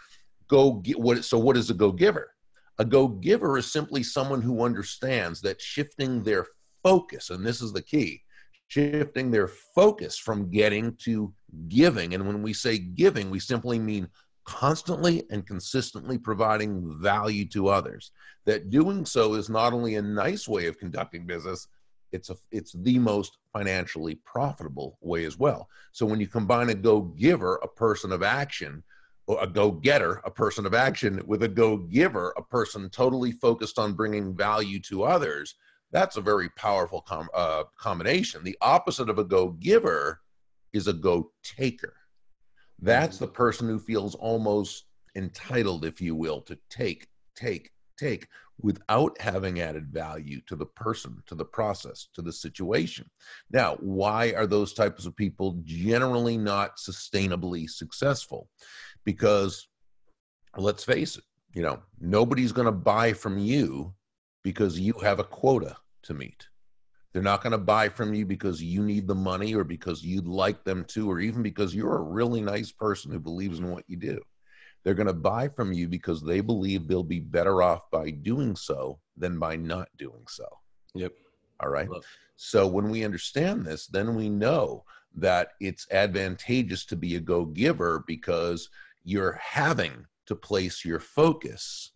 Go 0.48 0.74
get 0.74 1.00
what 1.00 1.26
so 1.26 1.40
what 1.40 1.58
is 1.58 1.70
a 1.72 1.74
go 1.74 1.92
giver? 1.92 2.36
A 2.78 2.86
go 2.86 3.08
giver 3.08 3.58
is 3.58 3.72
simply 3.72 4.04
someone 4.04 4.42
who 4.42 4.64
understands 4.64 5.42
that 5.42 5.62
shifting 5.62 6.24
their 6.24 6.46
focus, 6.84 7.32
and 7.32 7.46
this 7.46 7.62
is 7.62 7.74
the 7.74 7.82
key, 7.82 8.22
shifting 8.68 9.32
their 9.32 9.48
focus 9.48 10.18
from 10.18 10.52
getting 10.52 10.96
to 10.98 11.34
giving. 11.70 12.14
And 12.14 12.28
when 12.28 12.44
we 12.44 12.54
say 12.54 12.78
giving, 12.78 13.32
we 13.32 13.40
simply 13.40 13.80
mean 13.80 14.08
constantly 14.46 15.24
and 15.30 15.46
consistently 15.48 16.18
providing 16.18 17.00
value 17.02 17.46
to 17.50 17.68
others. 17.68 18.12
That 18.46 18.70
doing 18.70 19.06
so 19.06 19.36
is 19.36 19.50
not 19.50 19.74
only 19.74 19.96
a 19.96 20.02
nice 20.02 20.48
way 20.48 20.68
of 20.68 20.78
conducting 20.78 21.26
business, 21.26 21.68
it's 22.12 22.30
a 22.30 22.36
it's 22.52 22.74
the 22.74 23.00
most 23.00 23.38
financially 23.54 24.16
profitable 24.26 24.98
way 25.02 25.26
as 25.26 25.38
well. 25.38 25.68
So 25.92 26.06
when 26.06 26.20
you 26.20 26.28
combine 26.28 26.70
a 26.70 26.76
go 26.76 27.02
giver, 27.02 27.56
a 27.64 27.68
person 27.68 28.12
of 28.12 28.22
action, 28.22 28.84
or 29.28 29.42
a 29.42 29.48
go 29.48 29.72
getter, 29.72 30.22
a 30.26 30.32
person 30.32 30.66
of 30.66 30.74
action, 30.74 31.22
with 31.26 31.44
a 31.44 31.48
go 31.48 31.78
giver, 31.78 32.34
a 32.38 32.44
person 32.44 32.90
totally 32.90 33.32
focused 33.32 33.80
on 33.80 33.94
bringing 33.94 34.36
value 34.36 34.80
to 34.82 35.04
others, 35.04 35.56
that's 35.92 36.18
a 36.18 36.22
very 36.22 36.50
powerful 36.50 37.02
com- 37.02 37.30
uh, 37.34 37.64
combination. 37.78 38.44
The 38.44 38.58
opposite 38.62 39.10
of 39.10 39.20
a 39.20 39.24
go 39.24 39.50
giver 39.50 40.20
is 40.74 40.88
a 40.88 40.94
go 40.94 41.32
taker 41.44 41.94
that's 42.80 43.18
mm-hmm. 43.18 43.26
the 43.26 43.32
person 43.32 43.68
who 43.68 43.80
feels 43.80 44.16
almost 44.16 44.86
entitled, 45.16 45.86
if 45.86 46.02
you 46.02 46.16
will, 46.16 46.42
to 46.42 46.58
take, 46.70 47.08
take, 47.36 47.72
take 47.98 48.28
without 48.62 49.20
having 49.20 49.60
added 49.60 49.88
value 49.92 50.40
to 50.48 50.56
the 50.56 50.66
person, 50.66 51.22
to 51.26 51.36
the 51.36 51.46
process, 51.46 52.08
to 52.14 52.22
the 52.22 52.32
situation. 52.32 53.10
Now, 53.52 53.76
why 53.80 54.34
are 54.34 54.48
those 54.48 54.74
types 54.74 55.06
of 55.06 55.16
people 55.16 55.60
generally 55.64 56.38
not 56.38 56.78
sustainably 56.78 57.70
successful? 57.70 58.50
Because 59.06 59.68
let's 60.56 60.84
face 60.84 61.18
it, 61.18 61.24
you 61.54 61.62
know, 61.62 61.82
nobody's 62.00 62.52
going 62.52 62.66
to 62.66 62.72
buy 62.72 63.14
from 63.14 63.38
you 63.38 63.94
because 64.44 64.80
you 64.80 64.94
have 65.02 65.20
a 65.20 65.24
quota 65.24 65.76
to 66.04 66.14
meet. 66.14 66.48
They're 67.14 67.22
not 67.22 67.44
going 67.44 67.52
to 67.52 67.60
buy 67.60 67.90
from 67.90 68.14
you 68.14 68.26
because 68.26 68.62
you 68.62 68.82
need 68.82 69.08
the 69.08 69.16
money 69.16 69.54
or 69.54 69.64
because 69.64 70.04
you'd 70.04 70.28
like 70.28 70.64
them 70.64 70.84
to, 70.90 71.10
or 71.10 71.20
even 71.20 71.44
because 71.44 71.76
you're 71.76 71.98
a 71.98 72.02
really 72.02 72.42
nice 72.42 72.72
person 72.72 73.12
who 73.12 73.20
believes 73.20 73.60
in 73.60 73.70
what 73.70 73.84
you 73.88 73.98
do. 73.98 74.20
They're 74.84 74.96
going 74.96 75.08
to 75.08 75.14
buy 75.14 75.48
from 75.48 75.72
you 75.72 75.88
because 75.88 76.22
they 76.22 76.42
believe 76.42 76.88
they'll 76.88 77.04
be 77.04 77.20
better 77.20 77.62
off 77.62 77.90
by 77.92 78.10
doing 78.10 78.56
so 78.56 79.00
than 79.16 79.40
by 79.40 79.56
not 79.56 79.90
doing 79.98 80.26
so. 80.28 80.46
Yep. 80.96 81.14
All 81.62 81.70
right. 81.70 81.88
So 82.36 82.68
when 82.68 82.90
we 82.90 83.06
understand 83.06 83.66
this, 83.66 83.88
then 83.88 84.16
we 84.16 84.30
know 84.30 84.84
that 85.16 85.50
it's 85.60 85.88
advantageous 85.92 86.86
to 86.86 86.96
be 86.96 87.16
a 87.16 87.20
go 87.20 87.46
giver 87.46 88.04
because 88.08 88.70
you're 89.04 89.40
having 89.42 90.06
to 90.26 90.36
place 90.36 90.84
your 90.84 91.00
focus 91.00 91.92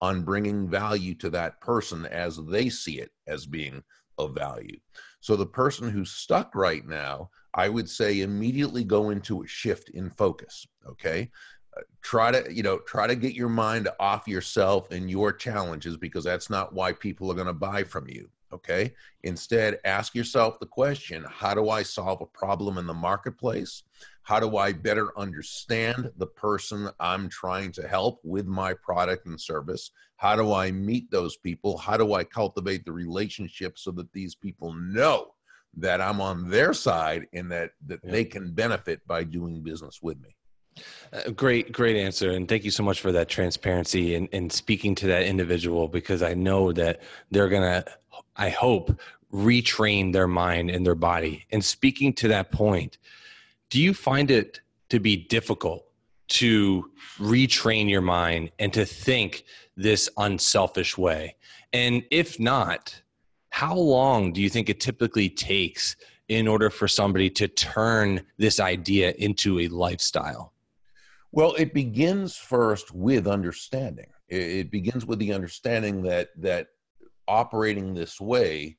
on 0.00 0.24
bringing 0.24 0.68
value 0.68 1.14
to 1.14 1.30
that 1.30 1.60
person 1.60 2.06
as 2.06 2.40
they 2.48 2.68
see 2.68 2.98
it 2.98 3.10
as 3.28 3.46
being 3.46 3.82
of 4.18 4.34
value. 4.34 4.78
So 5.20 5.36
the 5.36 5.46
person 5.46 5.88
who's 5.88 6.10
stuck 6.10 6.54
right 6.54 6.86
now, 6.86 7.30
I 7.54 7.68
would 7.68 7.88
say 7.88 8.20
immediately 8.20 8.84
go 8.84 9.10
into 9.10 9.42
a 9.42 9.46
shift 9.46 9.90
in 9.90 10.10
focus. 10.10 10.66
Okay. 10.86 11.30
Uh, 11.76 11.80
try 12.02 12.30
to 12.30 12.52
you 12.52 12.62
know 12.62 12.78
try 12.80 13.06
to 13.06 13.16
get 13.16 13.32
your 13.34 13.48
mind 13.48 13.88
off 13.98 14.28
yourself 14.28 14.90
and 14.90 15.10
your 15.10 15.32
challenges 15.32 15.96
because 15.96 16.22
that's 16.22 16.50
not 16.50 16.74
why 16.74 16.92
people 16.92 17.30
are 17.30 17.34
going 17.34 17.46
to 17.46 17.54
buy 17.54 17.82
from 17.82 18.06
you 18.08 18.28
okay 18.52 18.92
instead 19.22 19.78
ask 19.86 20.14
yourself 20.14 20.58
the 20.60 20.66
question 20.66 21.24
how 21.30 21.54
do 21.54 21.70
i 21.70 21.82
solve 21.82 22.20
a 22.20 22.26
problem 22.26 22.76
in 22.76 22.86
the 22.86 22.92
marketplace 22.92 23.84
how 24.22 24.40
do 24.40 24.56
i 24.56 24.72
better 24.72 25.16
understand 25.18 26.10
the 26.16 26.26
person 26.26 26.88
i'm 27.00 27.28
trying 27.28 27.72
to 27.72 27.86
help 27.86 28.20
with 28.24 28.46
my 28.46 28.72
product 28.74 29.26
and 29.26 29.40
service 29.40 29.90
how 30.16 30.36
do 30.36 30.52
i 30.52 30.70
meet 30.70 31.10
those 31.10 31.36
people 31.36 31.76
how 31.76 31.96
do 31.96 32.14
i 32.14 32.24
cultivate 32.24 32.84
the 32.84 32.92
relationship 32.92 33.78
so 33.78 33.90
that 33.90 34.12
these 34.12 34.34
people 34.34 34.72
know 34.74 35.34
that 35.76 36.00
i'm 36.00 36.20
on 36.20 36.48
their 36.48 36.72
side 36.72 37.26
and 37.32 37.50
that 37.50 37.70
that 37.86 38.00
yeah. 38.04 38.10
they 38.10 38.24
can 38.24 38.52
benefit 38.52 39.06
by 39.06 39.24
doing 39.24 39.62
business 39.62 40.00
with 40.02 40.20
me 40.20 40.34
uh, 41.12 41.30
great, 41.30 41.72
great 41.72 41.96
answer. 41.96 42.30
And 42.30 42.48
thank 42.48 42.64
you 42.64 42.70
so 42.70 42.82
much 42.82 43.00
for 43.00 43.12
that 43.12 43.28
transparency 43.28 44.14
and, 44.14 44.28
and 44.32 44.50
speaking 44.50 44.94
to 44.96 45.06
that 45.08 45.24
individual 45.24 45.88
because 45.88 46.22
I 46.22 46.34
know 46.34 46.72
that 46.72 47.02
they're 47.30 47.48
going 47.48 47.62
to, 47.62 47.84
I 48.36 48.48
hope, 48.48 48.98
retrain 49.32 50.12
their 50.12 50.28
mind 50.28 50.70
and 50.70 50.86
their 50.86 50.94
body. 50.94 51.46
And 51.50 51.64
speaking 51.64 52.12
to 52.14 52.28
that 52.28 52.52
point, 52.52 52.98
do 53.72 53.80
you 53.80 53.94
find 53.94 54.30
it 54.30 54.60
to 54.90 55.00
be 55.00 55.16
difficult 55.16 55.86
to 56.28 56.90
retrain 57.18 57.88
your 57.88 58.02
mind 58.02 58.50
and 58.58 58.70
to 58.70 58.84
think 58.84 59.44
this 59.78 60.10
unselfish 60.18 60.98
way? 60.98 61.36
And 61.72 62.02
if 62.10 62.38
not, 62.38 63.00
how 63.48 63.74
long 63.74 64.34
do 64.34 64.42
you 64.42 64.50
think 64.50 64.68
it 64.68 64.78
typically 64.78 65.30
takes 65.30 65.96
in 66.28 66.46
order 66.46 66.68
for 66.68 66.86
somebody 66.86 67.30
to 67.30 67.48
turn 67.48 68.22
this 68.36 68.60
idea 68.60 69.14
into 69.16 69.60
a 69.60 69.68
lifestyle? 69.68 70.52
Well, 71.30 71.54
it 71.54 71.72
begins 71.72 72.36
first 72.36 72.94
with 72.94 73.26
understanding. 73.26 74.10
It 74.28 74.70
begins 74.70 75.06
with 75.06 75.18
the 75.18 75.32
understanding 75.32 76.02
that 76.02 76.28
that 76.36 76.66
operating 77.26 77.94
this 77.94 78.20
way 78.20 78.76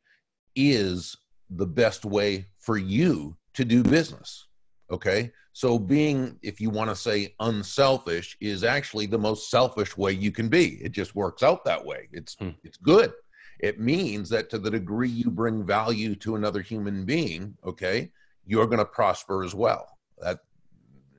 is 0.56 1.18
the 1.50 1.66
best 1.66 2.06
way 2.06 2.46
for 2.60 2.78
you 2.78 3.36
to 3.56 3.66
do 3.66 3.82
business. 3.82 4.46
Okay? 4.94 5.32
So 5.52 5.78
being 5.78 6.40
if 6.42 6.62
you 6.62 6.70
want 6.70 6.90
to 6.90 6.96
say 6.96 7.36
unselfish 7.40 8.38
is 8.40 8.64
actually 8.64 9.08
the 9.08 9.18
most 9.18 9.50
selfish 9.50 9.98
way 9.98 10.14
you 10.14 10.32
can 10.32 10.48
be. 10.48 10.80
It 10.82 10.92
just 10.92 11.16
works 11.16 11.44
out 11.44 11.66
that 11.66 11.84
way. 11.84 12.08
It's 12.12 12.36
hmm. 12.36 12.52
it's 12.64 12.78
good. 12.78 13.12
It 13.60 13.80
means 13.80 14.30
that 14.30 14.50
to 14.52 14.58
the 14.58 14.72
degree 14.72 15.10
you 15.10 15.30
bring 15.30 15.66
value 15.66 16.16
to 16.16 16.36
another 16.36 16.62
human 16.62 17.06
being, 17.06 17.56
okay, 17.64 18.12
you're 18.46 18.68
going 18.68 18.80
to 18.80 18.86
prosper 18.86 19.44
as 19.44 19.56
well. 19.56 19.88
That 20.20 20.40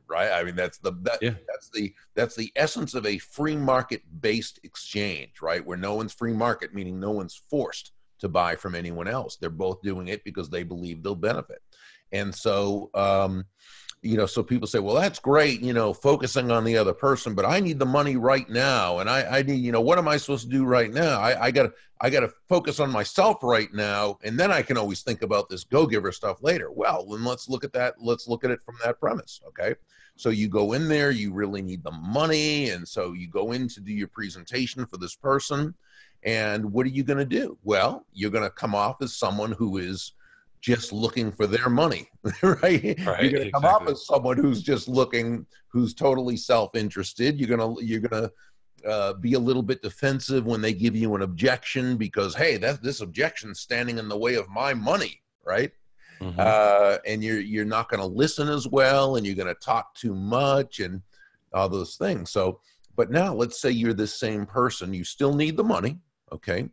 right? 0.09 0.31
I 0.31 0.45
mean, 0.45 0.57
that's 0.57 0.78
the 0.78 0.93
that, 1.02 1.19
Yeah. 1.23 1.35
that's 1.49 1.71
the 1.71 1.95
that's 2.14 2.37
the 2.37 2.52
essence 2.57 2.95
of 2.95 3.07
a 3.07 3.19
free 3.19 3.57
market 3.57 4.02
based 4.21 4.61
exchange, 4.62 5.43
right? 5.43 5.64
Where 5.64 5.78
no 5.78 5.95
one's 5.95 6.12
free 6.12 6.33
market, 6.33 6.75
meaning 6.75 7.00
no 7.00 7.11
one's 7.11 7.40
forced 7.50 7.93
to 8.21 8.28
buy 8.28 8.57
from 8.57 8.75
anyone 8.75 9.09
else. 9.09 9.37
They're 9.37 9.50
both 9.50 9.83
doing 9.83 10.09
it 10.09 10.23
because 10.25 10.49
they 10.49 10.62
believe 10.62 11.02
they'll 11.02 11.14
benefit. 11.14 11.62
And 12.14 12.35
so, 12.35 12.90
um, 12.94 13.44
you 14.02 14.16
know, 14.18 14.26
so 14.26 14.42
people 14.42 14.68
say, 14.68 14.78
well, 14.78 14.94
that's 14.94 15.18
great, 15.18 15.62
you 15.62 15.73
know, 15.73 15.94
focusing 15.94 16.50
on 16.50 16.62
the 16.62 16.76
other 16.76 16.92
person, 16.92 17.35
but 17.35 17.47
I 17.47 17.59
need 17.59 17.78
the 17.78 17.87
money 17.87 18.16
right 18.16 18.49
now. 18.50 18.99
And 18.99 19.09
I, 19.09 19.38
I 19.38 19.42
need, 19.42 19.64
you 19.64 19.73
know, 19.73 19.80
what 19.80 19.99
am 19.99 20.09
I 20.09 20.18
supposed 20.18 20.44
to 20.44 20.50
do 20.50 20.64
right 20.66 20.92
now? 20.92 21.18
I, 21.18 21.47
I 21.47 21.50
gotta, 21.50 21.73
I 22.02 22.11
gotta 22.11 22.30
focus 22.49 22.80
on 22.80 22.90
myself 22.90 23.38
right 23.42 23.73
now. 23.73 24.18
And 24.23 24.38
then 24.38 24.52
I 24.52 24.61
can 24.61 24.76
always 24.76 25.02
think 25.02 25.23
about 25.23 25.49
this 25.49 25.64
go-giver 25.64 26.12
stuff 26.12 26.42
later. 26.42 26.71
Well, 26.71 27.06
then 27.06 27.25
let's 27.25 27.49
look 27.49 27.64
at 27.64 27.73
that. 27.73 27.94
Let's 27.99 28.28
look 28.28 28.44
at 28.44 28.50
it 28.50 28.61
from 28.66 28.76
that 28.85 29.00
premise. 29.00 29.40
Okay. 29.49 29.75
So 30.16 30.28
you 30.28 30.49
go 30.49 30.75
in 30.75 30.87
there, 30.87 31.11
you 31.11 31.33
really 31.33 31.62
need 31.62 31.83
the 31.83 31.90
money. 31.90 32.71
And 32.71 32.87
so 32.87 33.14
you 33.14 33.28
go 33.28 33.52
in 33.52 33.68
to 33.68 33.80
do 33.80 33.92
your 33.92 34.09
presentation 34.09 34.87
for 34.87 34.99
this 34.99 35.16
person. 35.16 35.75
And 36.23 36.73
what 36.73 36.87
are 36.87 36.90
you 36.90 37.04
going 37.04 37.18
to 37.18 37.25
do? 37.25 37.59
Well, 37.64 38.06
you're 38.12 38.30
going 38.30 38.44
to 38.44 38.50
come 38.50 38.75
off 38.75 39.02
as 39.02 39.16
someone 39.16 39.52
who 39.52 39.78
is 39.78 40.12
just 40.64 40.94
looking 40.94 41.30
for 41.30 41.47
their 41.47 41.68
money, 41.68 42.09
right? 42.42 42.99
Right, 43.06 43.23
you're 43.23 43.33
going 43.33 43.44
to 43.44 43.50
come 43.50 43.66
up 43.66 43.83
exactly. 43.83 43.92
as 43.92 44.06
someone 44.06 44.38
who's 44.38 44.62
just 44.62 44.88
looking, 44.88 45.44
who's 45.68 45.92
totally 45.92 46.38
self-interested. 46.38 47.38
You're 47.38 47.54
going 47.54 47.76
to, 47.76 47.85
you're 47.85 48.00
going 48.00 48.23
to 48.23 48.88
uh, 48.88 49.12
be 49.12 49.35
a 49.35 49.38
little 49.38 49.62
bit 49.62 49.83
defensive 49.83 50.47
when 50.47 50.62
they 50.62 50.73
give 50.73 50.97
you 50.97 51.14
an 51.16 51.21
objection 51.21 51.99
because, 51.99 52.35
hey, 52.35 52.56
that 52.56 52.83
this 52.83 53.02
objection's 53.02 53.61
standing 53.61 53.99
in 53.99 54.09
the 54.09 54.16
way 54.16 54.37
of 54.37 54.49
my 54.49 54.73
money, 54.73 55.21
right? 55.44 55.71
Mhm. 56.21 56.38
uh, 56.38 56.99
and 57.06 57.25
you're 57.25 57.40
you're 57.40 57.64
not 57.64 57.88
going 57.88 58.00
to 58.00 58.06
listen 58.06 58.49
as 58.49 58.68
well, 58.68 59.16
and 59.16 59.26
you're 59.26 59.35
going 59.35 59.52
to 59.52 59.61
talk 59.61 59.94
too 59.94 60.14
much, 60.14 60.78
and 60.78 61.02
all 61.52 61.68
those 61.68 61.97
things. 61.97 62.30
So, 62.30 62.61
but 62.97 63.11
now 63.11 63.35
let's 63.35 63.61
say 63.61 63.71
you're 63.71 63.92
the 63.92 64.06
same 64.06 64.47
person. 64.47 64.94
You 64.94 65.04
still 65.04 65.35
need 65.35 65.56
the 65.56 65.64
money, 65.64 65.99
okay? 66.33 66.68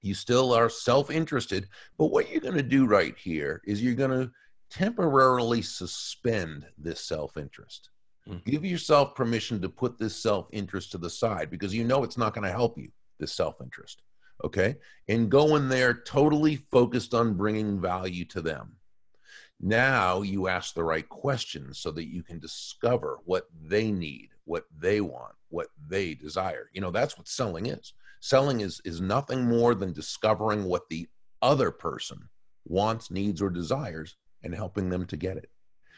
You 0.00 0.14
still 0.14 0.52
are 0.52 0.68
self-interested, 0.70 1.68
but 1.96 2.06
what 2.06 2.30
you're 2.30 2.40
going 2.40 2.54
to 2.54 2.62
do 2.62 2.86
right 2.86 3.16
here 3.18 3.62
is 3.64 3.82
you're 3.82 3.94
going 3.94 4.10
to 4.10 4.30
temporarily 4.70 5.62
suspend 5.62 6.66
this 6.76 7.00
self-interest. 7.00 7.90
Mhm. 8.28 8.44
Give 8.44 8.64
yourself 8.64 9.14
permission 9.14 9.60
to 9.62 9.68
put 9.68 9.98
this 9.98 10.14
self-interest 10.14 10.92
to 10.92 10.98
the 10.98 11.10
side 11.10 11.50
because 11.50 11.74
you 11.74 11.84
know 11.84 12.04
it's 12.04 12.18
not 12.18 12.34
going 12.34 12.44
to 12.44 12.50
help 12.52 12.78
you. 12.78 12.90
This 13.18 13.32
self-interest, 13.32 14.02
okay? 14.44 14.76
and 15.08 15.30
go 15.30 15.56
in 15.56 15.68
there 15.68 15.94
totally 15.94 16.56
focused 16.70 17.14
on 17.14 17.36
bringing 17.36 17.80
value 17.80 18.24
to 18.26 18.40
them. 18.40 18.76
Now 19.60 20.22
you 20.22 20.46
ask 20.46 20.74
the 20.74 20.84
right 20.84 21.08
questions 21.08 21.80
so 21.80 21.90
that 21.92 22.06
you 22.06 22.22
can 22.22 22.38
discover 22.38 23.18
what 23.24 23.48
they 23.60 23.90
need, 23.90 24.28
what 24.44 24.66
they 24.78 25.00
want, 25.00 25.34
what 25.48 25.68
they 25.88 26.14
desire. 26.14 26.70
You 26.72 26.80
know, 26.80 26.92
that's 26.92 27.18
what 27.18 27.26
selling 27.26 27.66
is. 27.66 27.94
Selling 28.20 28.60
is 28.60 28.80
is 28.84 29.00
nothing 29.00 29.44
more 29.44 29.74
than 29.74 29.92
discovering 29.92 30.64
what 30.64 30.88
the 30.88 31.08
other 31.42 31.70
person 31.70 32.28
wants, 32.64 33.10
needs 33.10 33.40
or 33.40 33.50
desires 33.50 34.16
and 34.42 34.54
helping 34.54 34.88
them 34.88 35.06
to 35.06 35.16
get 35.16 35.36
it. 35.36 35.50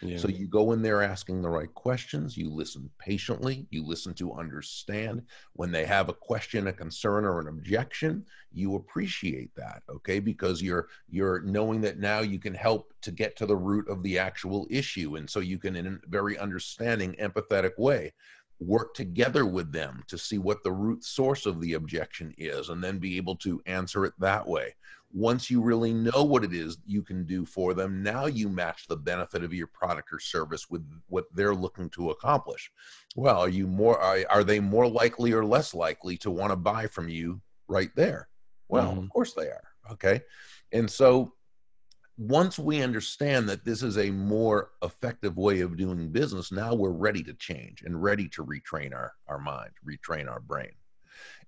Yeah. 0.03 0.17
So 0.17 0.29
you 0.29 0.49
go 0.49 0.73
in 0.73 0.81
there 0.81 1.03
asking 1.03 1.43
the 1.43 1.51
right 1.51 1.73
questions, 1.75 2.37
you 2.37 2.51
listen 2.51 2.89
patiently, 2.99 3.67
you 3.71 3.85
listen 3.85 4.15
to 4.15 4.33
understand. 4.33 5.23
When 5.53 5.71
they 5.71 5.85
have 5.85 6.09
a 6.09 6.15
question, 6.15 6.69
a 6.69 6.73
concern, 6.73 7.27
or 7.27 7.39
an 7.39 7.49
objection, 7.49 8.25
you 8.51 8.77
appreciate 8.77 9.55
that, 9.57 9.83
okay? 9.91 10.19
Because 10.19 10.63
you're 10.63 10.89
you're 11.09 11.43
knowing 11.43 11.83
that 11.83 11.99
now 11.99 12.21
you 12.21 12.39
can 12.39 12.55
help 12.55 12.95
to 13.03 13.11
get 13.11 13.37
to 13.37 13.47
the 13.47 13.57
root 13.57 13.89
of 13.89 14.03
the 14.03 14.19
actual 14.19 14.67
issue. 14.71 15.17
And 15.17 15.29
so 15.29 15.41
you 15.41 15.59
can 15.59 15.77
in 15.77 15.87
a 15.87 16.09
very 16.09 16.39
understanding, 16.39 17.15
empathetic 17.21 17.73
way 17.77 18.13
work 18.61 18.95
together 18.95 19.47
with 19.47 19.73
them 19.73 20.05
to 20.07 20.17
see 20.19 20.39
what 20.39 20.63
the 20.63 20.73
root 20.73 21.03
source 21.03 21.47
of 21.47 21.61
the 21.61 21.75
objection 21.75 22.33
is 22.39 22.69
and 22.69 22.85
then 22.85 22.99
be 22.99 23.17
able 23.17 23.35
to 23.37 23.61
answer 23.67 24.05
it 24.05 24.13
that 24.19 24.47
way 24.47 24.75
once 25.13 25.51
you 25.51 25.61
really 25.61 25.93
know 25.93 26.23
what 26.23 26.45
it 26.45 26.53
is 26.53 26.79
you 26.87 27.03
can 27.03 27.25
do 27.25 27.45
for 27.45 27.75
them, 27.75 28.03
now 28.03 28.27
you 28.27 28.49
match 28.49 28.87
the 28.87 28.97
benefit 28.97 29.43
of 29.43 29.53
your 29.53 29.67
product 29.67 30.13
or 30.13 30.21
service 30.21 30.71
with 30.71 30.87
what 31.09 31.25
they're 31.35 31.55
looking 31.55 31.91
to 31.91 32.11
accomplish. 32.11 32.71
Well, 33.17 33.41
are 33.41 33.49
you 33.49 33.67
more 33.67 33.99
are, 33.99 34.19
are 34.31 34.45
they 34.45 34.61
more 34.61 34.87
likely 34.87 35.33
or 35.33 35.45
less 35.45 35.75
likely 35.75 36.17
to 36.19 36.31
want 36.31 36.53
to 36.53 36.57
buy 36.57 36.87
from 36.87 37.09
you 37.09 37.41
right 37.69 37.91
there? 37.97 38.29
Well, 38.69 38.93
Mhm. 38.95 39.05
of 39.05 39.11
course 39.11 39.33
they 39.35 39.49
are. 39.49 39.69
Okay. 39.91 40.21
And 40.73 40.89
so 40.89 41.35
once 42.21 42.59
we 42.59 42.83
understand 42.83 43.49
that 43.49 43.65
this 43.65 43.83
is 43.83 43.97
a 43.97 44.11
more 44.11 44.73
effective 44.83 45.39
way 45.39 45.61
of 45.61 45.79
doing 45.79 46.13
business, 46.13 46.53
now 46.53 46.75
we're 46.75 46.91
ready 46.91 47.23
to 47.23 47.33
change 47.33 47.81
and 47.81 48.03
ready 48.03 48.29
to 48.29 48.45
retrain 48.45 48.93
our, 48.95 49.15
our 49.27 49.39
mind, 49.39 49.71
retrain 49.89 50.31
our 50.31 50.41
brain. 50.41 50.73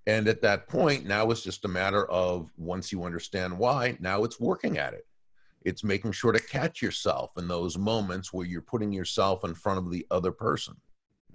And 0.07 0.27
at 0.29 0.41
that 0.41 0.69
point, 0.69 1.05
now 1.05 1.31
it's 1.31 1.43
just 1.43 1.67
a 1.67 1.69
matter 1.69 2.11
of 2.11 2.51
once 2.57 2.91
you 2.91 3.05
understand 3.05 3.59
why, 3.59 3.99
now 4.01 4.25
it's 4.25 4.41
working 4.41 4.79
at 4.79 4.95
it. 4.95 5.07
It's 5.61 5.85
making 5.85 6.13
sure 6.13 6.33
to 6.33 6.41
catch 6.41 6.81
yourself 6.81 7.33
in 7.37 7.49
those 7.49 7.77
moments 7.77 8.33
where 8.33 8.47
you're 8.47 8.63
putting 8.63 8.95
yourself 8.95 9.45
in 9.45 9.55
front 9.55 9.79
of 9.79 9.91
the 9.91 10.07
other 10.11 10.33
person. 10.33 10.75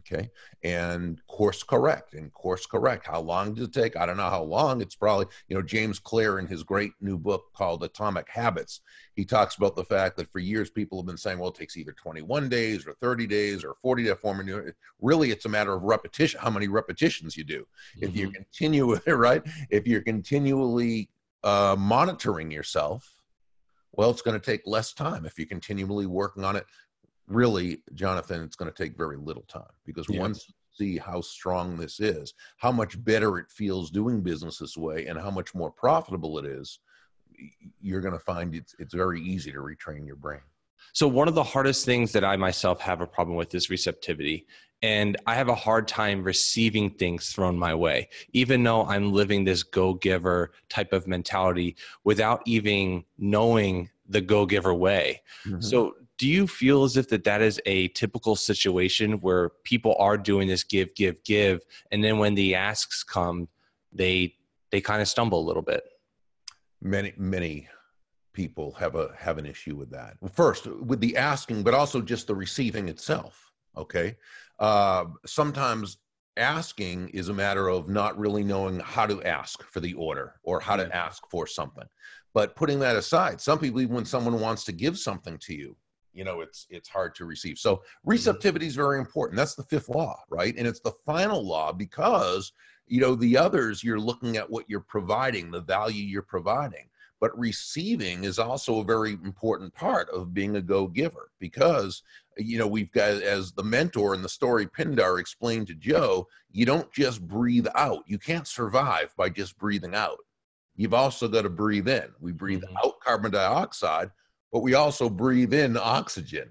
Okay. 0.09 0.31
And 0.63 1.19
course 1.27 1.63
correct 1.63 2.13
and 2.13 2.31
course 2.31 2.65
correct. 2.65 3.05
How 3.05 3.19
long 3.19 3.53
does 3.53 3.67
it 3.67 3.73
take? 3.73 3.97
I 3.97 4.05
don't 4.05 4.15
know 4.15 4.29
how 4.29 4.43
long. 4.43 4.79
It's 4.81 4.95
probably, 4.95 5.25
you 5.49 5.55
know, 5.55 5.61
James 5.61 5.99
Clear 5.99 6.39
in 6.39 6.47
his 6.47 6.63
great 6.63 6.93
new 7.01 7.17
book 7.17 7.43
called 7.53 7.83
Atomic 7.83 8.29
Habits, 8.29 8.81
he 9.15 9.25
talks 9.25 9.55
about 9.57 9.75
the 9.75 9.83
fact 9.83 10.15
that 10.17 10.31
for 10.31 10.39
years 10.39 10.69
people 10.69 10.99
have 10.99 11.07
been 11.07 11.17
saying, 11.17 11.39
well, 11.39 11.49
it 11.49 11.55
takes 11.55 11.75
either 11.75 11.91
21 11.91 12.47
days 12.49 12.87
or 12.87 12.93
30 13.01 13.27
days 13.27 13.63
or 13.63 13.75
40 13.81 14.05
to 14.05 14.15
form 14.15 14.39
a 14.39 14.43
new. 14.43 14.71
Really, 15.01 15.31
it's 15.31 15.45
a 15.45 15.49
matter 15.49 15.73
of 15.73 15.83
repetition, 15.83 16.39
how 16.39 16.49
many 16.51 16.67
repetitions 16.67 17.35
you 17.35 17.43
do 17.43 17.65
if 17.99 18.15
you're 18.15 18.29
Mhm. 18.29 18.35
continuing 18.35 19.01
right 19.07 19.43
if 19.69 19.87
you're 19.87 20.01
continually 20.01 21.09
uh, 21.43 21.75
monitoring 21.77 22.51
yourself 22.51 23.15
well 23.93 24.09
it's 24.09 24.21
going 24.21 24.39
to 24.39 24.45
take 24.45 24.61
less 24.65 24.93
time 24.93 25.25
if 25.25 25.37
you're 25.37 25.47
continually 25.47 26.05
working 26.05 26.43
on 26.43 26.55
it 26.55 26.65
really 27.27 27.81
jonathan 27.93 28.41
it's 28.43 28.55
going 28.55 28.71
to 28.71 28.83
take 28.83 28.97
very 28.97 29.17
little 29.17 29.43
time 29.43 29.63
because 29.85 30.07
Yeah. 30.09 30.19
once 30.19 30.47
you 30.47 30.53
see 30.73 30.97
how 30.97 31.21
strong 31.21 31.75
this 31.77 31.99
is 31.99 32.33
how 32.57 32.71
much 32.71 33.03
better 33.03 33.37
it 33.39 33.49
feels 33.49 33.89
doing 33.91 34.21
business 34.21 34.59
this 34.59 34.77
way 34.77 35.07
and 35.07 35.19
how 35.19 35.31
much 35.31 35.53
more 35.55 35.71
profitable 35.71 36.37
it 36.39 36.45
is 36.45 36.79
you're 37.81 38.01
going 38.01 38.13
to 38.13 38.19
find 38.19 38.55
it's, 38.55 38.75
it's 38.79 38.93
very 38.93 39.21
easy 39.21 39.51
to 39.51 39.59
retrain 39.59 40.05
your 40.05 40.15
brain 40.15 40.41
So 40.93 41.07
one 41.07 41.27
of 41.27 41.35
the 41.35 41.43
hardest 41.43 41.85
things 41.85 42.11
that 42.13 42.23
I 42.23 42.35
myself 42.37 42.79
have 42.81 43.01
a 43.01 43.07
problem 43.07 43.35
with 43.37 43.53
is 43.53 43.69
receptivity. 43.69 44.47
And 44.81 45.17
I 45.25 45.35
have 45.35 45.49
a 45.49 45.55
hard 45.55 45.87
time 45.87 46.23
receiving 46.23 46.89
things 46.91 47.29
thrown 47.31 47.57
my 47.57 47.73
way, 47.73 48.09
even 48.33 48.63
though 48.63 48.85
I'm 48.85 49.11
living 49.11 49.43
this 49.43 49.63
go 49.63 49.93
giver 49.95 50.51
type 50.69 50.93
of 50.93 51.07
mentality 51.07 51.75
without 52.03 52.41
even 52.45 53.03
knowing 53.17 53.89
the 54.07 54.21
go 54.21 54.45
giver 54.45 54.73
way. 54.73 55.21
Mm-hmm. 55.45 55.61
So 55.61 55.95
do 56.17 56.27
you 56.27 56.47
feel 56.47 56.83
as 56.83 56.97
if 56.97 57.09
that 57.09 57.23
that 57.25 57.41
is 57.41 57.61
a 57.65 57.89
typical 57.89 58.35
situation 58.35 59.13
where 59.21 59.49
people 59.63 59.95
are 59.99 60.17
doing 60.17 60.47
this 60.47 60.63
give, 60.63 60.93
give, 60.95 61.23
give, 61.23 61.61
and 61.91 62.03
then 62.03 62.17
when 62.17 62.35
the 62.35 62.55
asks 62.55 63.03
come, 63.03 63.47
they 63.93 64.33
they 64.71 64.81
kind 64.81 65.01
of 65.01 65.07
stumble 65.07 65.39
a 65.39 65.47
little 65.47 65.61
bit? 65.61 65.83
many 66.79 67.11
many 67.17 67.67
people 68.33 68.71
have 68.73 68.95
a 68.95 69.11
have 69.17 69.37
an 69.37 69.45
issue 69.45 69.75
with 69.75 69.89
that. 69.89 70.15
First 70.31 70.67
with 70.67 70.99
the 70.99 71.17
asking 71.17 71.63
but 71.63 71.73
also 71.73 72.01
just 72.01 72.27
the 72.27 72.35
receiving 72.35 72.87
itself 72.87 73.47
okay? 73.77 74.15
Uh, 74.59 75.05
sometimes 75.25 75.97
asking 76.35 77.09
is 77.09 77.29
a 77.29 77.33
matter 77.33 77.67
of 77.67 77.89
not 77.89 78.17
really 78.17 78.43
knowing 78.43 78.79
how 78.79 79.05
to 79.05 79.23
ask 79.23 79.63
for 79.63 79.79
the 79.79 79.93
order 79.93 80.35
or 80.43 80.59
how 80.59 80.75
to 80.75 80.95
ask 80.95 81.23
for 81.29 81.47
something. 81.47 81.85
But 82.33 82.55
putting 82.55 82.79
that 82.79 82.95
aside 82.95 83.41
some 83.41 83.59
people 83.59 83.81
even 83.81 83.95
when 83.95 84.05
someone 84.05 84.39
wants 84.39 84.63
to 84.65 84.71
give 84.71 84.97
something 84.97 85.37
to 85.39 85.53
you 85.55 85.75
you 86.17 86.23
know 86.23 86.41
it's 86.41 86.65
it's 86.69 86.89
hard 86.89 87.13
to 87.15 87.25
receive. 87.25 87.59
So 87.59 87.83
receptivity 88.03 88.65
is 88.65 88.75
very 88.75 88.97
important. 88.97 89.37
That's 89.37 89.53
the 89.55 89.63
fifth 89.63 89.87
law 89.89 90.19
right? 90.29 90.55
And 90.57 90.67
it's 90.67 90.79
the 90.79 90.95
final 91.05 91.45
law 91.45 91.71
because 91.71 92.51
you 92.87 92.99
know 92.99 93.13
the 93.13 93.37
others 93.37 93.83
you're 93.83 93.99
looking 93.99 94.35
at 94.35 94.49
what 94.49 94.65
you're 94.67 94.79
providing 94.79 95.51
the 95.51 95.61
value 95.61 96.03
you're 96.03 96.23
providing. 96.23 96.89
But 97.19 97.37
receiving 97.37 98.25
is 98.25 98.37
also 98.37 98.79
a 98.79 98.83
very 98.83 99.13
important 99.13 99.73
part 99.73 100.07
of 100.11 100.33
being 100.35 100.55
a 100.55 100.61
go-giver 100.61 101.31
because 101.39 102.01
you 102.37 102.57
know 102.57 102.67
we've 102.67 102.91
got 102.91 103.21
as 103.21 103.51
the 103.51 103.63
mentor 103.63 104.15
in 104.15 104.21
the 104.23 104.29
story 104.29 104.65
pindar 104.65 105.19
explained 105.19 105.67
to 105.67 105.75
joe 105.75 106.27
you 106.51 106.65
don't 106.65 106.91
just 106.91 107.27
breathe 107.27 107.67
out. 107.75 108.03
You 108.07 108.17
can't 108.17 108.47
survive 108.47 109.13
by 109.17 109.29
just 109.29 109.57
breathing 109.59 109.93
out. 109.93 110.17
You've 110.75 110.93
also 110.93 111.27
got 111.27 111.41
to 111.43 111.49
breathe 111.49 111.87
in. 111.87 112.09
We 112.19 112.31
breathe 112.31 112.63
Mhm. 112.63 112.85
out 112.85 112.99
carbon 113.01 113.31
dioxide 113.31 114.11
but 114.51 114.61
we 114.61 114.73
also 114.73 115.09
breathe 115.09 115.53
in 115.53 115.77
oxygen 115.77 116.49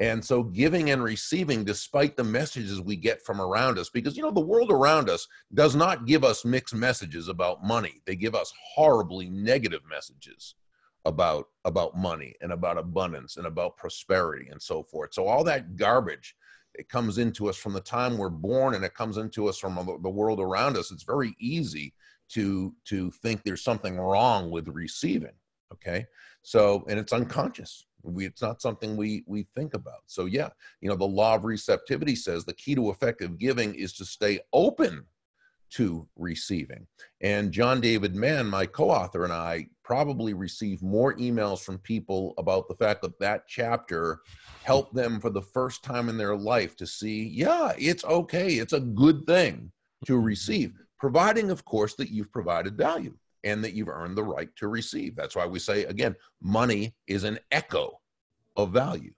and 0.00 0.24
so 0.24 0.42
giving 0.42 0.90
and 0.90 1.02
receiving 1.02 1.64
despite 1.64 2.16
the 2.16 2.24
messages 2.24 2.80
we 2.80 2.96
get 2.96 3.22
from 3.22 3.40
around 3.40 3.78
us 3.78 3.90
because 3.90 4.16
you 4.16 4.22
know 4.22 4.30
the 4.30 4.40
world 4.40 4.70
around 4.70 5.10
us 5.10 5.26
does 5.54 5.76
not 5.76 6.06
give 6.06 6.24
us 6.24 6.44
mixed 6.44 6.74
messages 6.74 7.28
about 7.28 7.62
money 7.62 8.00
they 8.06 8.16
give 8.16 8.34
us 8.34 8.52
horribly 8.74 9.28
negative 9.28 9.82
messages 9.88 10.54
about 11.04 11.46
about 11.64 11.96
money 11.96 12.34
and 12.40 12.52
about 12.52 12.78
abundance 12.78 13.36
and 13.36 13.46
about 13.46 13.76
prosperity 13.76 14.48
and 14.50 14.60
so 14.60 14.82
forth. 14.82 15.12
So 15.12 15.26
all 15.26 15.44
that 15.44 15.76
garbage 15.76 16.34
it 16.74 16.88
comes 16.88 17.18
into 17.18 17.50
us 17.50 17.56
from 17.56 17.74
the 17.74 17.80
time 17.80 18.16
we're 18.16 18.30
born 18.30 18.74
and 18.74 18.84
it 18.84 18.94
comes 18.94 19.18
into 19.18 19.46
us 19.46 19.58
from 19.58 19.74
the 20.02 20.08
world 20.08 20.40
around 20.40 20.76
us. 20.78 20.90
It's 20.90 21.02
very 21.02 21.34
easy 21.38 21.92
to 22.30 22.74
to 22.86 23.10
think 23.10 23.42
there's 23.42 23.64
something 23.64 23.98
wrong 23.98 24.50
with 24.50 24.68
receiving. 24.68 25.34
Okay, 25.72 26.06
so 26.42 26.84
and 26.88 26.98
it's 26.98 27.12
unconscious. 27.12 27.86
We, 28.04 28.26
it's 28.26 28.42
not 28.42 28.60
something 28.60 28.96
we 28.96 29.22
we 29.26 29.46
think 29.54 29.74
about. 29.74 30.02
So 30.06 30.24
yeah, 30.24 30.48
you 30.80 30.88
know 30.88 30.96
the 30.96 31.04
law 31.04 31.36
of 31.36 31.44
receptivity 31.44 32.16
says 32.16 32.44
the 32.44 32.54
key 32.54 32.74
to 32.74 32.90
effective 32.90 33.38
giving 33.38 33.74
is 33.74 33.92
to 33.94 34.04
stay 34.04 34.40
open 34.52 35.04
to 35.72 36.06
receiving. 36.16 36.86
And 37.22 37.50
John 37.50 37.80
David 37.80 38.14
Mann, 38.14 38.46
my 38.46 38.66
co 38.66 38.90
author, 38.90 39.24
and 39.24 39.32
I 39.32 39.68
probably 39.84 40.34
receive 40.34 40.82
more 40.82 41.14
emails 41.14 41.60
from 41.60 41.78
people 41.78 42.34
about 42.38 42.68
the 42.68 42.74
fact 42.74 43.02
that 43.02 43.18
that 43.20 43.44
chapter 43.48 44.20
helped 44.62 44.94
them 44.94 45.20
for 45.20 45.30
the 45.30 45.42
first 45.42 45.82
time 45.82 46.08
in 46.08 46.18
their 46.18 46.36
life 46.36 46.76
to 46.76 46.86
see, 46.86 47.24
yeah, 47.28 47.72
it's 47.78 48.04
okay. 48.04 48.54
It's 48.54 48.74
a 48.74 48.80
good 48.80 49.26
thing 49.26 49.72
to 50.06 50.18
receive, 50.18 50.74
providing, 50.98 51.50
of 51.50 51.64
course, 51.64 51.94
that 51.94 52.10
you've 52.10 52.32
provided 52.32 52.76
value 52.76 53.16
and 53.44 53.62
that 53.64 53.74
you've 53.74 53.88
earned 53.88 54.16
the 54.16 54.22
right 54.22 54.48
to 54.56 54.68
receive. 54.68 55.16
That's 55.16 55.36
why 55.36 55.46
we 55.46 55.58
say, 55.58 55.84
again, 55.84 56.14
money 56.40 56.94
is 57.06 57.24
an 57.24 57.38
echo 57.50 58.00
of 58.56 58.70
value. 58.70 59.12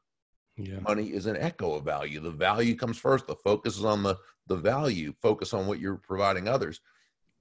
Yeah. 0.56 0.78
Money 0.80 1.08
is 1.08 1.26
an 1.26 1.36
echo 1.36 1.74
of 1.74 1.84
value. 1.84 2.20
The 2.20 2.30
value 2.30 2.76
comes 2.76 2.98
first. 2.98 3.26
The 3.26 3.34
focus 3.36 3.76
is 3.76 3.84
on 3.84 4.02
the 4.02 4.16
the 4.46 4.56
value. 4.56 5.14
Focus 5.20 5.54
on 5.54 5.66
what 5.66 5.80
you're 5.80 5.96
providing 5.96 6.48
others. 6.48 6.80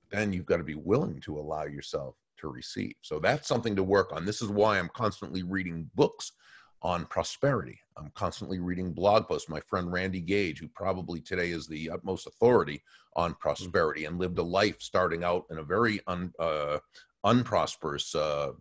Then 0.09 0.31
you've 0.33 0.45
got 0.45 0.57
to 0.57 0.63
be 0.63 0.75
willing 0.75 1.19
to 1.21 1.37
allow 1.37 1.65
yourself 1.65 2.15
to 2.37 2.47
receive. 2.47 2.95
So 3.01 3.19
that's 3.19 3.47
something 3.47 3.75
to 3.75 3.83
work 3.83 4.13
on. 4.13 4.25
This 4.25 4.41
is 4.41 4.49
why 4.49 4.79
I'm 4.79 4.89
constantly 4.89 5.43
reading 5.43 5.89
books 5.95 6.31
on 6.83 7.05
prosperity. 7.05 7.79
I'm 7.97 8.11
constantly 8.13 8.59
reading 8.59 8.91
blog 8.91 9.27
posts. 9.27 9.49
My 9.49 9.61
friend 9.61 9.91
Randy 9.91 10.19
Gage, 10.19 10.59
who 10.59 10.67
probably 10.67 11.21
today 11.21 11.51
is 11.51 11.67
the 11.67 11.89
utmost 11.89 12.27
authority 12.27 12.83
on 13.15 13.33
mm. 13.33 13.39
prosperity 13.39 14.05
and 14.05 14.19
lived 14.19 14.37
a 14.37 14.43
life 14.43 14.81
starting 14.81 15.23
out 15.23 15.45
in 15.49 15.59
a 15.59 15.63
very 15.63 16.01
un, 16.07 16.31
uh, 16.39 16.79
unprosperous 17.23 18.13
uh, 18.15 18.51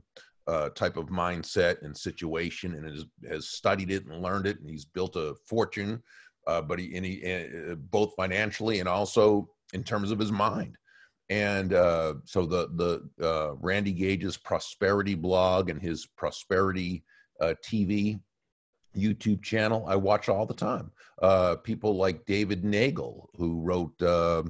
uh, 0.46 0.68
type 0.70 0.96
of 0.96 1.06
mindset 1.06 1.82
and 1.82 1.96
situation 1.96 2.74
and 2.74 2.86
has, 2.88 3.04
has 3.28 3.48
studied 3.48 3.90
it 3.90 4.06
and 4.06 4.22
learned 4.22 4.46
it 4.46 4.60
and 4.60 4.68
he's 4.68 4.84
built 4.84 5.16
a 5.16 5.34
fortune 5.46 6.02
uh, 6.48 6.60
but 6.60 6.78
he, 6.78 6.96
and 6.96 7.06
he 7.06 7.24
uh, 7.70 7.74
both 7.90 8.12
financially 8.16 8.80
and 8.80 8.88
also 8.88 9.48
in 9.72 9.84
terms 9.84 10.10
of 10.10 10.18
his 10.18 10.32
mind 10.32 10.76
and 11.30 11.72
uh, 11.72 12.14
so 12.24 12.44
the 12.44 12.68
the 12.74 13.24
uh, 13.24 13.54
randy 13.60 13.92
gage's 13.92 14.36
prosperity 14.36 15.14
blog 15.14 15.70
and 15.70 15.80
his 15.80 16.06
prosperity 16.16 17.04
uh, 17.42 17.54
tv 17.64 18.20
youtube 18.96 19.42
channel 19.42 19.84
i 19.88 19.96
watch 19.96 20.28
all 20.28 20.46
the 20.46 20.54
time. 20.54 20.90
Uh, 21.20 21.56
people 21.56 21.96
like 21.96 22.25
david 22.25 22.64
nagel 22.64 23.28
who 23.37 23.61
wrote 23.61 24.00
uh, 24.02 24.42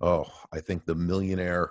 oh 0.00 0.26
i 0.52 0.60
think 0.60 0.84
the 0.84 0.94
millionaire 0.94 1.70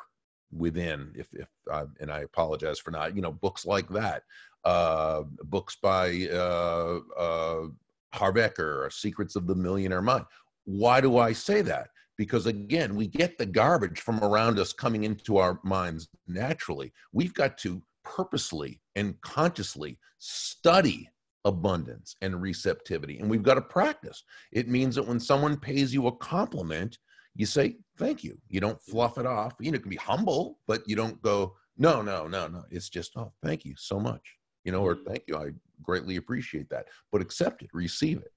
within 0.52 1.12
if 1.16 1.28
if 1.34 1.48
I, 1.72 1.84
and 2.00 2.12
i 2.12 2.22
apologize 2.22 2.80
for 2.80 2.92
not 2.92 3.16
you 3.16 3.22
know 3.22 3.32
books 3.32 3.66
like 3.66 3.90
that. 3.90 4.24
Uh 4.64 5.24
books 5.46 5.78
by 5.82 6.28
uh 6.32 7.00
uh 7.18 7.68
Harv 8.14 8.36
Eker 8.36 8.92
secrets 8.92 9.36
of 9.36 9.48
the 9.48 9.56
millionaire 9.56 10.02
mind. 10.02 10.26
Why 10.66 11.02
do 11.02 11.18
i 11.18 11.34
say 11.34 11.62
that? 11.64 11.90
Because 12.18 12.46
again 12.46 12.96
we 12.96 13.08
get 13.08 13.38
the 13.38 13.46
garbage 13.46 14.02
from 14.02 14.24
around 14.24 14.60
us 14.60 14.74
coming 14.74 15.04
into 15.04 15.38
our 15.38 15.60
minds 15.64 16.10
naturally. 16.28 16.94
We've 17.14 17.34
got 17.34 17.58
to 17.60 17.82
purposely 18.04 18.81
and 18.96 19.20
consciously 19.22 19.98
study 20.20 21.10
abundance 21.46 22.16
and 22.22 22.40
receptivity 22.40 23.18
and 23.20 23.30
we've 23.30 23.42
got 23.42 23.56
to 23.56 23.62
practice 23.62 24.24
it 24.52 24.68
means 24.68 24.94
that 24.96 25.08
when 25.08 25.20
someone 25.20 25.58
pays 25.58 25.92
you 25.92 26.08
a 26.08 26.16
compliment 26.18 26.98
you 27.36 27.46
say 27.46 27.78
thank 28.02 28.24
you. 28.24 28.38
You 28.50 28.60
don't 28.60 28.82
fluff 28.82 29.18
it 29.18 29.26
off. 29.26 29.54
You 29.60 29.72
know, 29.72 29.76
it 29.76 29.84
can 29.84 29.90
be 29.90 29.96
humble, 29.96 30.58
but 30.68 30.82
you 30.88 30.96
don't 30.96 31.22
go, 31.22 31.56
no, 31.78 32.02
no, 32.02 32.28
no, 32.28 32.48
no. 32.48 32.64
It's 32.72 32.90
just, 32.90 33.12
oh, 33.16 33.32
thank 33.44 33.64
you 33.64 33.76
so 33.78 34.00
much. 34.00 34.22
You 34.64 34.72
know, 34.72 34.82
or 34.82 34.96
mm-hmm. 34.96 35.10
thank 35.10 35.24
you. 35.28 35.38
I 35.38 35.52
greatly 35.82 36.18
appreciate 36.18 36.70
that. 36.70 36.88
But 37.12 37.22
accept 37.22 37.62
it, 37.62 37.70
receive 37.74 38.18
it. 38.18 38.32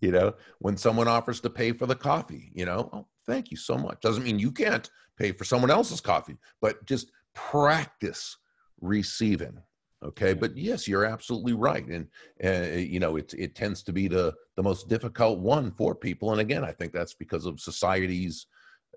You 0.00 0.12
know, 0.12 0.34
when 0.60 0.76
someone 0.76 1.08
offers 1.08 1.40
to 1.40 1.50
pay 1.50 1.72
for 1.72 1.86
the 1.86 1.96
coffee, 1.96 2.52
you 2.54 2.64
know, 2.64 2.88
oh, 2.92 3.06
thank 3.26 3.50
you 3.50 3.56
so 3.56 3.76
much. 3.76 4.00
Doesn't 4.00 4.22
mean 4.22 4.38
you 4.38 4.52
can't 4.52 4.88
pay 5.16 5.32
for 5.32 5.44
someone 5.44 5.72
else's 5.72 6.00
coffee, 6.00 6.36
but 6.60 6.84
just 6.86 7.10
practice 7.34 8.36
receiving 8.80 9.58
okay 10.02 10.32
but 10.32 10.56
yes 10.56 10.86
you're 10.86 11.04
absolutely 11.04 11.52
right 11.52 11.86
and 11.86 12.06
uh, 12.44 12.76
you 12.76 13.00
know 13.00 13.16
it, 13.16 13.34
it 13.36 13.54
tends 13.54 13.82
to 13.82 13.92
be 13.92 14.06
the 14.06 14.32
the 14.56 14.62
most 14.62 14.88
difficult 14.88 15.38
one 15.40 15.70
for 15.72 15.94
people 15.94 16.32
and 16.32 16.40
again 16.40 16.64
i 16.64 16.72
think 16.72 16.92
that's 16.92 17.14
because 17.14 17.46
of 17.46 17.60
society's 17.60 18.46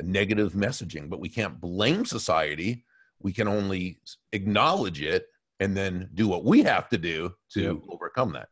negative 0.01 0.53
messaging 0.53 1.09
but 1.09 1.19
we 1.19 1.29
can't 1.29 1.59
blame 1.59 2.05
society 2.05 2.83
we 3.19 3.33
can 3.33 3.47
only 3.47 3.99
acknowledge 4.33 5.01
it 5.01 5.27
and 5.59 5.75
then 5.75 6.09
do 6.15 6.27
what 6.27 6.43
we 6.43 6.63
have 6.63 6.89
to 6.89 6.97
do 6.97 7.33
to 7.49 7.61
yep. 7.61 7.77
overcome 7.89 8.31
that 8.31 8.49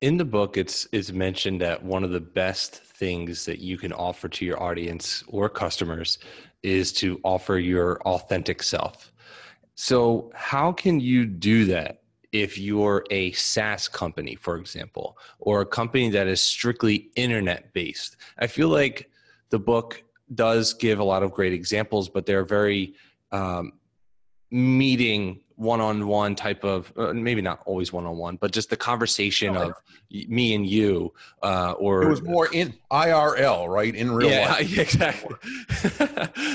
in 0.00 0.16
the 0.16 0.24
book 0.24 0.56
it's 0.56 0.88
it's 0.92 1.12
mentioned 1.12 1.60
that 1.60 1.82
one 1.82 2.04
of 2.04 2.10
the 2.10 2.20
best 2.20 2.76
things 2.76 3.44
that 3.44 3.58
you 3.58 3.76
can 3.76 3.92
offer 3.92 4.28
to 4.28 4.44
your 4.44 4.62
audience 4.62 5.24
or 5.28 5.48
customers 5.48 6.18
is 6.62 6.92
to 6.92 7.20
offer 7.24 7.58
your 7.58 8.00
authentic 8.02 8.62
self 8.62 9.11
so, 9.74 10.30
how 10.34 10.72
can 10.72 11.00
you 11.00 11.24
do 11.24 11.64
that 11.66 12.02
if 12.32 12.58
you're 12.58 13.04
a 13.10 13.32
SaaS 13.32 13.88
company, 13.88 14.34
for 14.34 14.56
example, 14.56 15.18
or 15.38 15.62
a 15.62 15.66
company 15.66 16.10
that 16.10 16.26
is 16.26 16.40
strictly 16.40 17.10
internet 17.16 17.72
based? 17.72 18.16
I 18.38 18.46
feel 18.46 18.68
like 18.68 19.10
the 19.50 19.58
book 19.58 20.02
does 20.34 20.72
give 20.72 20.98
a 20.98 21.04
lot 21.04 21.22
of 21.22 21.32
great 21.32 21.52
examples, 21.52 22.08
but 22.08 22.26
they're 22.26 22.44
very 22.44 22.94
um, 23.32 23.72
meeting 24.52 25.40
one-on-one 25.56 26.34
type 26.34 26.62
of 26.64 26.92
uh, 26.96 27.12
maybe 27.12 27.40
not 27.40 27.62
always 27.64 27.92
one-on-one 27.92 28.36
but 28.36 28.52
just 28.52 28.68
the 28.68 28.76
conversation 28.76 29.56
of 29.56 29.72
me 30.10 30.54
and 30.54 30.66
you 30.66 31.12
uh, 31.42 31.72
or 31.72 32.02
it 32.02 32.08
was 32.08 32.22
more 32.22 32.48
in 32.52 32.74
irl 32.90 33.66
right 33.68 33.94
in 33.94 34.10
real 34.10 34.30
yeah, 34.30 34.52
life. 34.52 34.78
exactly. 34.78 35.34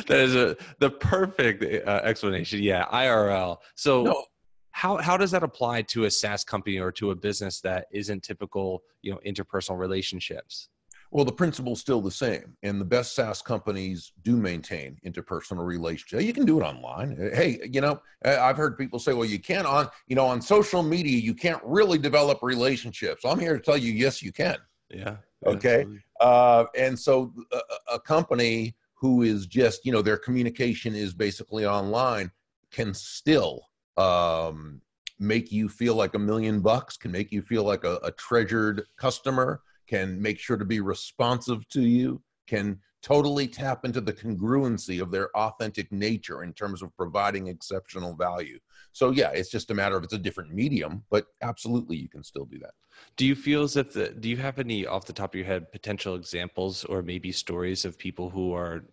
That 0.08 0.20
is 0.20 0.36
a 0.36 0.58
the 0.80 0.90
perfect 0.90 1.64
uh, 1.64 2.02
explanation. 2.04 2.62
Yeah 2.62 2.86
irl 2.86 3.58
so 3.76 4.04
no. 4.04 4.26
how 4.72 4.98
how 4.98 5.18
does 5.18 5.32
that 5.32 5.44
apply 5.44 5.82
to 5.84 6.06
a 6.06 6.12
saas 6.12 6.44
company 6.44 6.78
or 6.78 6.92
to 6.94 7.12
a 7.12 7.16
business 7.16 7.62
that 7.62 7.88
isn't 7.92 8.24
typical 8.24 8.84
you 9.02 9.12
know 9.12 9.20
interpersonal 9.26 9.78
relationships 9.78 10.70
well, 11.12 11.26
the 11.26 11.32
principle's 11.32 11.80
still 11.80 12.02
the 12.02 12.12
same, 12.12 12.56
and 12.64 12.80
the 12.82 12.86
best 12.86 13.16
SaaS 13.16 13.42
companies 13.42 14.12
do 14.24 14.36
maintain 14.36 14.98
interpersonal 15.06 15.66
relationships. 15.66 16.24
You 16.24 16.34
can 16.34 16.46
do 16.46 16.60
it 16.60 16.64
online. 16.64 17.18
Hey, 17.34 17.60
you 17.72 17.82
know, 17.82 18.02
I've 18.26 18.58
heard 18.58 18.78
people 18.78 19.00
say, 19.00 19.14
"Well, 19.14 19.26
you 19.26 19.40
can't 19.40 19.66
on 19.66 19.90
you 20.08 20.16
know 20.16 20.26
on 20.26 20.42
social 20.42 20.84
media, 20.84 21.18
you 21.18 21.34
can't 21.34 21.62
really 21.64 21.98
develop 21.98 22.40
relationships." 22.42 23.24
I'm 23.26 23.40
here 23.40 23.56
to 23.56 23.64
tell 23.64 23.78
you, 23.78 23.94
yes, 23.94 24.22
you 24.22 24.32
can. 24.32 24.58
Yeah. 24.90 25.18
Okay. 25.46 25.86
Uh, 26.20 26.66
and 26.76 26.98
so, 26.98 27.34
a, 27.52 27.96
a 27.96 28.00
company 28.00 28.76
who 28.96 29.22
is 29.22 29.46
just 29.46 29.86
you 29.86 29.92
know 29.92 30.02
their 30.02 30.18
communication 30.18 30.96
is 30.96 31.14
basically 31.14 31.66
online 31.66 32.32
can 32.72 32.94
still 32.94 33.62
um, 33.96 34.82
make 35.20 35.52
you 35.52 35.70
feel 35.70 35.96
like 35.96 36.16
a 36.16 36.20
million 36.20 36.60
bucks, 36.60 36.98
can 36.98 37.12
make 37.12 37.32
you 37.32 37.42
feel 37.42 37.64
like 37.64 37.84
a, 37.84 37.96
a 38.04 38.12
treasured 38.12 38.84
customer 38.98 39.62
can 39.88 40.22
make 40.22 40.40
sure 40.40 40.58
to 40.58 40.66
be 40.66 40.80
responsive 40.80 41.68
to 41.70 41.82
you, 41.82 42.22
can 42.48 42.80
totally 43.02 43.48
tap 43.48 43.86
into 43.86 44.02
the 44.02 44.12
congruency 44.12 45.02
of 45.02 45.12
their 45.12 45.30
authentic 45.38 45.92
nature 45.92 46.44
in 46.44 46.52
terms 46.54 46.82
of 46.82 46.96
providing 46.98 47.48
exceptional 47.48 48.16
value. 48.16 48.60
So 48.92 49.12
yeah, 49.12 49.30
it's 49.30 49.50
just 49.50 49.70
a 49.70 49.74
matter 49.74 49.96
of 49.96 50.04
it's 50.04 50.14
a 50.14 50.18
different 50.18 50.54
medium, 50.54 51.04
but 51.10 51.28
absolutely 51.42 51.98
you 51.98 52.10
can 52.10 52.24
still 52.24 52.46
do 52.46 52.58
that. 52.60 52.72
Do 53.16 53.26
you 53.26 53.36
feel 53.36 53.62
as 53.64 53.78
if 53.78 53.94
the, 53.94 54.10
do 54.10 54.28
you 54.28 54.38
have 54.38 54.58
any 54.58 54.88
off 54.88 55.06
the 55.06 55.14
top 55.14 55.34
of 55.34 55.36
your 55.36 55.46
head 55.46 55.72
potential 55.72 56.16
examples 56.16 56.84
or 56.86 57.04
maybe 57.04 57.32
stories 57.32 57.86
of 57.86 57.98
people 57.98 58.30
who 58.30 58.54
are 58.54 58.86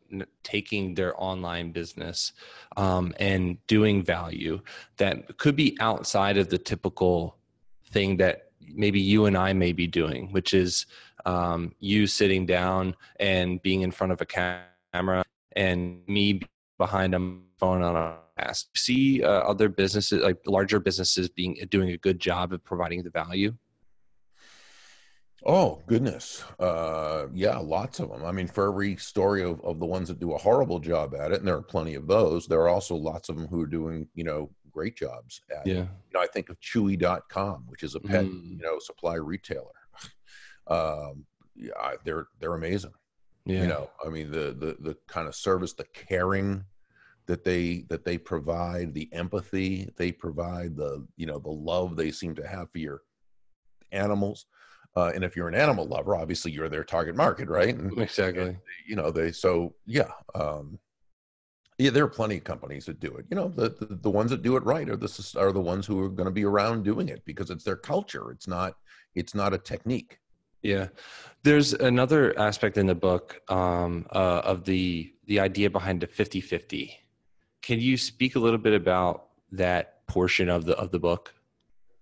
taking 0.43 0.95
their 0.95 1.21
online 1.21 1.73
business 1.73 2.33
um, 2.77 3.15
and 3.19 3.57
doing 3.67 4.03
value 4.03 4.61
that 4.99 5.39
could 5.39 5.57
be 5.57 5.77
outside 5.81 6.37
of 6.37 6.51
the 6.51 6.59
typical 6.59 7.39
thing 7.91 8.19
that 8.19 8.51
maybe 8.73 9.01
you 9.01 9.27
and 9.27 9.37
I 9.37 9.53
may 9.53 9.73
be 9.73 9.87
doing, 9.87 10.33
which 10.33 10.55
is 10.55 10.87
um, 11.27 11.75
you 11.81 12.07
sitting 12.07 12.47
down 12.47 12.95
and 13.21 13.61
being 13.63 13.83
in 13.83 13.91
front 13.91 14.13
of 14.13 14.21
a 14.21 14.27
camera 14.27 15.25
and 15.57 16.03
me 16.07 16.41
behind 16.79 17.15
a 17.15 17.19
phone 17.59 17.83
on 17.83 17.97
a 17.97 18.19
ask. 18.39 18.77
See 18.77 19.23
uh, 19.23 19.29
other 19.29 19.69
businesses, 19.69 20.23
like 20.23 20.39
larger 20.47 20.81
businesses, 20.81 21.29
being 21.29 21.57
doing 21.71 21.91
a 21.91 21.99
good 21.99 22.19
job 22.19 22.53
of 22.53 22.65
providing 22.65 23.03
the 23.03 23.11
value. 23.11 23.55
Oh 25.47 25.83
goodness, 25.87 26.43
uh, 26.59 27.27
yeah, 27.35 27.59
lots 27.59 28.01
of 28.01 28.09
them. 28.09 28.25
I 28.25 28.33
mean, 28.33 28.47
for 28.47 28.71
every 28.71 28.97
story 28.97 29.43
of, 29.43 29.61
of 29.61 29.79
the 29.79 29.85
ones 29.85 30.09
that 30.09 30.19
do 30.19 30.33
a 30.33 30.39
horrible 30.39 30.79
job 30.79 31.15
at 31.15 31.33
it, 31.33 31.39
and 31.39 31.47
there 31.47 31.57
are 31.57 31.63
plenty 31.63 31.95
of 31.97 32.07
those, 32.07 32.47
there 32.47 32.63
are 32.63 32.71
also 32.71 32.95
lots 32.95 33.29
of 33.29 33.37
them 33.37 33.47
who 33.49 33.61
are 33.61 33.67
doing, 33.67 34.09
you 34.15 34.25
know, 34.25 34.51
great 34.75 34.97
jobs 34.97 35.41
at. 35.57 35.67
Yeah. 35.67 35.75
You 35.75 35.89
know, 36.13 36.21
I 36.21 36.27
think 36.27 36.51
of 36.51 36.59
Chewy.com, 36.61 37.65
which 37.69 37.83
is 37.83 37.95
a 37.95 38.01
pet, 38.01 38.25
Mm. 38.25 38.57
you 38.59 38.63
know, 38.63 38.79
supply 38.79 39.15
retailer. 39.15 39.71
Um, 40.67 41.27
yeah, 41.55 41.93
they're 42.05 42.27
they're 42.41 42.55
amazing. 42.55 42.95
Yeah. 43.45 43.61
You 43.61 43.67
know, 43.67 43.91
I 44.03 44.09
mean, 44.09 44.31
the 44.31 44.57
the 44.59 44.77
the 44.81 44.97
kind 45.07 45.29
of 45.29 45.35
service, 45.35 45.75
the 45.75 45.85
caring 45.93 46.65
that 47.27 47.45
they 47.45 47.85
that 47.91 48.03
they 48.07 48.17
provide, 48.17 48.95
the 48.95 49.11
empathy 49.13 49.91
they 49.99 50.11
provide, 50.11 50.75
the 50.75 51.07
you 51.19 51.27
know, 51.27 51.39
the 51.39 51.51
love 51.51 51.97
they 51.97 52.11
seem 52.11 52.35
to 52.37 52.47
have 52.49 52.71
for 52.71 52.79
your 52.79 53.03
animals. 53.93 54.47
Uh, 54.97 55.13
and 55.15 55.23
if 55.23 55.37
you're 55.37 55.49
an 55.49 55.55
animal 55.55 55.87
lover, 55.87 56.17
obviously 56.17 56.51
you're 56.51 56.71
their 56.71 56.85
target 56.85 57.15
market, 57.15 57.49
right? 57.51 57.75
And, 57.77 57.93
exactly. 57.99 58.57
you 58.87 58.97
know 58.97 59.11
they 59.11 59.33
so 59.33 59.75
yeah 59.85 60.13
um 60.35 60.79
yeah 61.85 61.91
there 61.91 62.05
are 62.05 62.09
plenty 62.09 62.37
of 62.39 62.45
companies 62.45 62.85
that 62.87 62.99
do 62.99 63.15
it 63.17 63.25
you 63.31 63.37
know 63.37 63.49
the 63.49 63.69
the, 63.81 63.95
the 64.07 64.11
ones 64.11 64.31
that 64.31 64.43
do 64.43 64.57
it 64.57 64.65
right 64.65 64.89
are 64.89 64.97
the 64.97 65.35
are 65.39 65.53
the 65.53 65.61
ones 65.61 65.87
who 65.87 66.01
are 66.01 66.09
going 66.09 66.31
to 66.33 66.39
be 66.41 66.45
around 66.45 66.83
doing 66.83 67.09
it 67.09 67.23
because 67.25 67.51
it's 67.51 67.65
their 67.65 67.77
culture 67.77 68.31
it's 68.31 68.49
not 68.49 68.71
it's 69.15 69.35
not 69.35 69.53
a 69.53 69.59
technique 69.59 70.19
Yeah, 70.65 70.89
there's 71.43 71.75
another 71.75 72.37
aspect 72.39 72.79
in 72.79 72.87
the 72.87 72.95
book 72.95 73.43
um, 73.51 74.07
uh, 74.11 74.41
of 74.45 74.65
the 74.65 75.13
the 75.27 75.39
idea 75.39 75.69
behind 75.69 76.01
the 76.01 76.07
50-50. 76.07 76.91
Can 77.61 77.81
you 77.81 77.99
speak 77.99 78.35
a 78.35 78.39
little 78.39 78.59
bit 78.59 78.73
about 78.73 79.29
that 79.53 80.07
portion 80.07 80.49
of 80.49 80.65
the 80.65 80.75
of 80.79 80.91
the 80.91 80.99
book? 80.99 81.35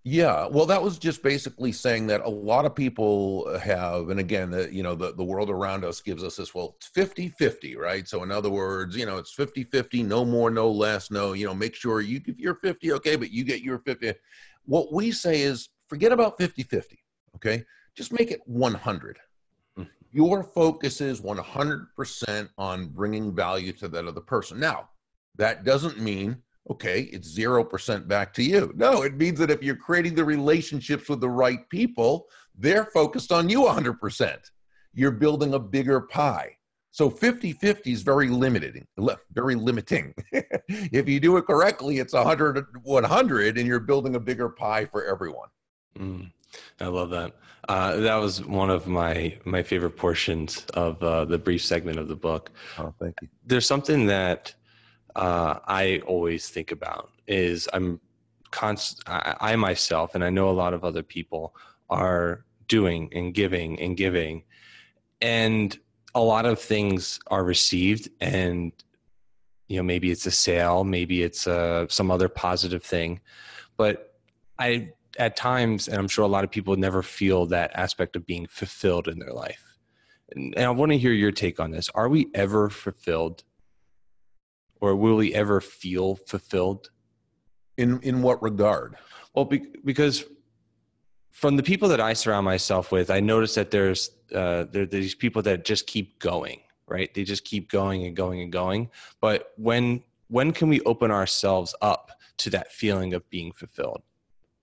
Yeah 0.04 0.48
well 0.48 0.66
that 0.66 0.82
was 0.82 0.98
just 0.98 1.22
basically 1.22 1.70
saying 1.70 2.08
that 2.08 2.20
a 2.22 2.28
lot 2.28 2.64
of 2.64 2.74
people 2.74 3.56
have 3.58 4.08
and 4.08 4.18
again 4.18 4.50
the, 4.50 4.72
you 4.74 4.82
know 4.82 4.94
the, 4.96 5.14
the 5.14 5.22
world 5.22 5.48
around 5.48 5.84
us 5.84 6.00
gives 6.00 6.24
us 6.24 6.36
this 6.36 6.54
well 6.54 6.74
it's 6.76 6.88
50 6.88 7.28
50 7.28 7.76
right? 7.76 8.08
So 8.08 8.22
in 8.24 8.32
other 8.32 8.50
words 8.50 8.96
you 8.96 9.06
know 9.06 9.18
it's 9.18 9.32
50 9.32 9.64
50 9.64 10.02
no 10.02 10.24
more 10.24 10.50
no 10.50 10.70
less 10.70 11.10
no 11.10 11.34
you 11.34 11.46
know 11.46 11.54
make 11.54 11.74
sure 11.74 12.00
you 12.00 12.20
if 12.26 12.38
you're 12.38 12.56
50 12.56 12.92
okay 12.94 13.16
but 13.16 13.30
you 13.30 13.44
get 13.44 13.62
your 13.62 13.78
50 13.78 14.14
what 14.64 14.92
we 14.92 15.12
say 15.12 15.42
is 15.42 15.68
forget 15.88 16.10
about 16.12 16.36
50 16.38 16.62
50 16.64 16.98
okay? 17.36 17.64
Just 17.94 18.12
make 18.12 18.30
it 18.30 18.40
100 18.46 19.18
Mhm. 19.78 19.88
your 20.10 20.42
focus 20.42 21.00
is 21.00 21.20
100% 21.22 22.50
on 22.58 22.88
bringing 22.88 23.34
value 23.34 23.72
to 23.72 23.88
that 23.88 24.06
other 24.06 24.20
person. 24.20 24.58
Now 24.60 24.90
that 25.36 25.64
doesn't 25.64 25.98
mean 25.98 26.42
okay 26.70 27.02
it's 27.12 27.36
0% 27.36 28.08
back 28.08 28.32
to 28.34 28.42
you. 28.42 28.72
No 28.76 29.02
it 29.02 29.14
means 29.14 29.38
that 29.38 29.50
if 29.50 29.62
you're 29.62 29.76
creating 29.76 30.14
the 30.14 30.24
relationships 30.24 31.08
with 31.08 31.20
the 31.20 31.28
right 31.28 31.68
people 31.68 32.28
they're 32.58 32.86
focused 32.86 33.32
on 33.32 33.48
you 33.48 33.62
100% 33.62 34.36
you're 34.94 35.10
building 35.10 35.54
a 35.54 35.58
bigger 35.58 36.00
pie. 36.00 36.56
So 36.90 37.08
50-50 37.10 37.86
is 37.86 38.02
very 38.02 38.28
limiting 38.28 38.86
very 39.32 39.54
limiting. 39.54 40.14
If 40.68 41.08
you 41.08 41.20
do 41.20 41.36
it 41.36 41.46
correctly 41.46 41.98
it's 41.98 42.12
100 42.12 42.66
100 42.82 43.58
and 43.58 43.66
you're 43.66 43.80
building 43.80 44.14
a 44.14 44.20
bigger 44.20 44.48
pie 44.48 44.84
for 44.86 45.04
everyone. 45.04 45.48
Mm, 45.98 46.32
I 46.80 46.86
love 46.86 47.10
that. 47.10 47.36
Uh, 47.68 47.96
that 47.96 48.16
was 48.16 48.44
one 48.44 48.70
of 48.70 48.86
my 48.86 49.38
my 49.44 49.62
favorite 49.62 49.96
portions 49.96 50.64
of 50.74 51.00
uh, 51.02 51.24
the 51.24 51.38
brief 51.38 51.64
segment 51.64 51.98
of 51.98 52.08
the 52.08 52.16
book. 52.16 52.50
oh 52.78 52.92
thank 53.00 53.14
you. 53.22 53.28
There's 53.46 53.66
something 53.66 54.06
that 54.06 54.54
uh, 55.16 55.58
I 55.66 56.02
always 56.06 56.48
think 56.48 56.72
about 56.72 57.10
is 57.26 57.68
I'm 57.72 58.00
const- 58.50 59.02
I, 59.06 59.56
myself 59.56 60.14
and 60.14 60.22
I 60.22 60.30
know 60.30 60.48
a 60.48 60.52
lot 60.52 60.74
of 60.74 60.84
other 60.84 61.02
people 61.02 61.54
are 61.90 62.44
doing 62.68 63.10
and 63.12 63.34
giving 63.34 63.80
and 63.80 63.96
giving. 63.96 64.44
And 65.20 65.76
a 66.14 66.20
lot 66.20 66.46
of 66.46 66.58
things 66.60 67.18
are 67.28 67.44
received 67.44 68.08
and 68.20 68.72
you 69.68 69.78
know 69.78 69.82
maybe 69.82 70.10
it's 70.10 70.26
a 70.26 70.30
sale 70.30 70.84
maybe 70.84 71.22
it's 71.22 71.46
uh, 71.46 71.86
some 71.88 72.10
other 72.10 72.28
positive 72.28 72.82
thing. 72.82 73.20
But 73.76 74.14
I 74.58 74.92
at 75.18 75.36
times 75.36 75.88
and 75.88 75.96
I'm 75.98 76.08
sure 76.08 76.24
a 76.24 76.28
lot 76.28 76.44
of 76.44 76.50
people 76.50 76.76
never 76.76 77.02
feel 77.02 77.46
that 77.46 77.70
aspect 77.74 78.16
of 78.16 78.26
being 78.26 78.46
fulfilled 78.46 79.08
in 79.08 79.18
their 79.18 79.32
life. 79.32 79.64
And 80.34 80.54
I 80.56 80.70
want 80.70 80.92
to 80.92 80.98
hear 80.98 81.12
your 81.12 81.32
take 81.32 81.60
on 81.60 81.70
this. 81.70 81.90
Are 81.94 82.08
we 82.08 82.30
ever 82.34 82.70
fulfilled, 82.70 83.44
or 84.82 84.94
will 84.94 85.16
we 85.16 85.34
ever 85.34 85.60
feel 85.60 86.16
fulfilled? 86.16 86.90
in 87.78 87.98
in 88.02 88.20
what 88.20 88.42
regard 88.42 88.96
Well, 89.34 89.46
be, 89.46 89.64
because 89.82 90.26
from 91.30 91.56
the 91.56 91.62
people 91.62 91.88
that 91.88 92.02
I 92.02 92.12
surround 92.12 92.44
myself 92.44 92.92
with, 92.92 93.10
I 93.10 93.20
notice 93.20 93.54
that 93.54 93.70
there's 93.70 94.10
uh, 94.34 94.64
there, 94.70 94.84
there's 94.84 95.14
people 95.14 95.40
that 95.42 95.64
just 95.64 95.86
keep 95.86 96.18
going, 96.18 96.60
right? 96.86 97.12
They 97.14 97.24
just 97.24 97.44
keep 97.46 97.70
going 97.70 98.04
and 98.04 98.14
going 98.14 98.42
and 98.42 98.52
going. 98.52 98.90
But 99.22 99.52
when 99.56 100.04
when 100.28 100.52
can 100.52 100.68
we 100.68 100.82
open 100.82 101.10
ourselves 101.10 101.74
up 101.80 102.10
to 102.38 102.50
that 102.50 102.70
feeling 102.70 103.14
of 103.14 103.28
being 103.30 103.52
fulfilled? 103.52 104.02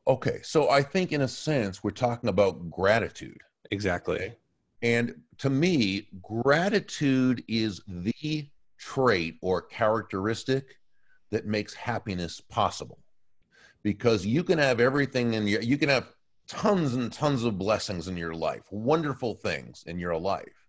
okay 0.07 0.39
so 0.41 0.69
i 0.69 0.81
think 0.81 1.11
in 1.11 1.21
a 1.21 1.27
sense 1.27 1.83
we're 1.83 1.91
talking 1.91 2.29
about 2.29 2.69
gratitude 2.71 3.41
Exactly. 3.71 4.15
Okay. 4.15 4.35
And 4.81 5.21
to 5.39 5.49
me, 5.49 6.07
gratitude 6.21 7.43
is 7.47 7.81
the 7.87 8.47
trait 8.79 9.37
or 9.41 9.61
characteristic 9.61 10.77
that 11.31 11.45
makes 11.45 11.73
happiness 11.73 12.41
possible. 12.41 12.99
Because 13.83 14.25
you 14.25 14.43
can 14.43 14.57
have 14.57 14.79
everything 14.79 15.33
in 15.35 15.47
your, 15.47 15.61
you 15.61 15.77
can 15.77 15.89
have 15.89 16.13
tons 16.47 16.95
and 16.95 17.13
tons 17.13 17.43
of 17.43 17.57
blessings 17.57 18.07
in 18.07 18.17
your 18.17 18.33
life, 18.33 18.63
wonderful 18.71 19.35
things 19.35 19.83
in 19.85 19.99
your 19.99 20.17
life. 20.17 20.67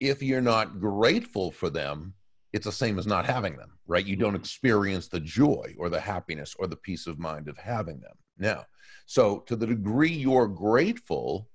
If 0.00 0.22
you're 0.22 0.40
not 0.40 0.78
grateful 0.78 1.50
for 1.50 1.68
them, 1.68 2.14
it's 2.52 2.64
the 2.64 2.72
same 2.72 2.98
as 2.98 3.06
not 3.06 3.26
having 3.26 3.56
them, 3.56 3.72
right? 3.86 4.06
You 4.06 4.16
don't 4.16 4.36
experience 4.36 5.08
the 5.08 5.20
joy 5.20 5.74
or 5.76 5.88
the 5.88 6.00
happiness 6.00 6.54
or 6.58 6.66
the 6.66 6.76
peace 6.76 7.06
of 7.06 7.18
mind 7.18 7.48
of 7.48 7.58
having 7.58 8.00
them. 8.00 8.14
Now, 8.38 8.64
so 9.06 9.40
to 9.40 9.56
the 9.56 9.66
degree 9.66 10.12
you're 10.12 10.46
grateful, 10.46 11.48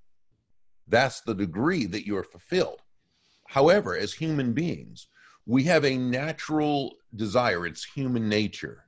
that's 0.87 1.21
the 1.21 1.33
degree 1.33 1.85
that 1.85 2.05
you're 2.05 2.23
fulfilled. 2.23 2.81
However, 3.47 3.95
as 3.97 4.13
human 4.13 4.53
beings, 4.53 5.07
we 5.45 5.63
have 5.63 5.85
a 5.85 5.97
natural 5.97 6.95
desire, 7.15 7.65
it's 7.65 7.83
human 7.83 8.29
nature 8.29 8.85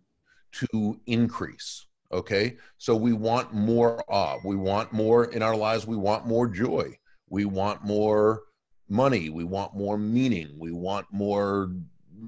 to 0.51 0.99
increase. 1.05 1.87
Okay. 2.11 2.55
So 2.77 2.95
we 2.95 3.13
want 3.13 3.53
more 3.53 4.03
of, 4.09 4.45
we 4.45 4.55
want 4.55 4.93
more 4.93 5.25
in 5.25 5.41
our 5.41 5.55
lives, 5.55 5.85
we 5.85 5.97
want 5.97 6.25
more 6.25 6.47
joy, 6.47 6.97
we 7.29 7.45
want 7.45 7.83
more 7.83 8.43
money, 8.87 9.29
we 9.29 9.43
want 9.43 9.75
more 9.75 9.97
meaning, 9.97 10.55
we 10.57 10.71
want 10.71 11.07
more 11.11 11.71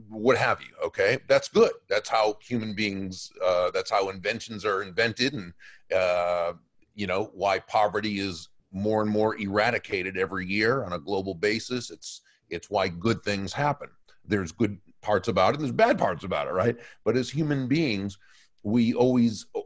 what 0.09 0.37
have 0.37 0.61
you. 0.61 0.75
Okay. 0.83 1.19
That's 1.27 1.47
good. 1.47 1.71
That's 1.87 2.09
how 2.09 2.37
human 2.41 2.73
beings, 2.73 3.31
uh, 3.45 3.71
that's 3.71 3.89
how 3.89 4.09
inventions 4.09 4.65
are 4.65 4.81
invented 4.81 5.33
and, 5.33 5.53
uh, 5.95 6.53
you 6.95 7.07
know, 7.07 7.31
why 7.33 7.59
poverty 7.59 8.19
is 8.19 8.49
more 8.71 9.01
and 9.01 9.09
more 9.09 9.37
eradicated 9.37 10.17
every 10.17 10.45
year 10.45 10.83
on 10.83 10.93
a 10.93 10.99
global 10.99 11.33
basis. 11.33 11.91
It's 11.91 12.21
it's 12.49 12.69
why 12.69 12.87
good 12.87 13.23
things 13.23 13.53
happen. 13.53 13.89
There's 14.27 14.51
good 14.51 14.77
parts 15.01 15.27
about 15.27 15.53
it, 15.53 15.59
there's 15.59 15.71
bad 15.71 15.97
parts 15.97 16.23
about 16.23 16.47
it, 16.47 16.53
right? 16.53 16.75
But 17.05 17.17
as 17.17 17.29
human 17.29 17.67
beings, 17.67 18.17
we 18.63 18.93
always 18.93 19.45
uh, 19.55 19.61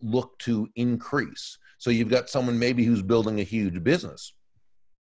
look 0.00 0.38
to 0.40 0.68
increase. 0.76 1.58
So 1.78 1.90
you've 1.90 2.10
got 2.10 2.28
someone 2.28 2.58
maybe 2.58 2.84
who's 2.84 3.02
building 3.02 3.40
a 3.40 3.44
huge 3.44 3.82
business, 3.82 4.32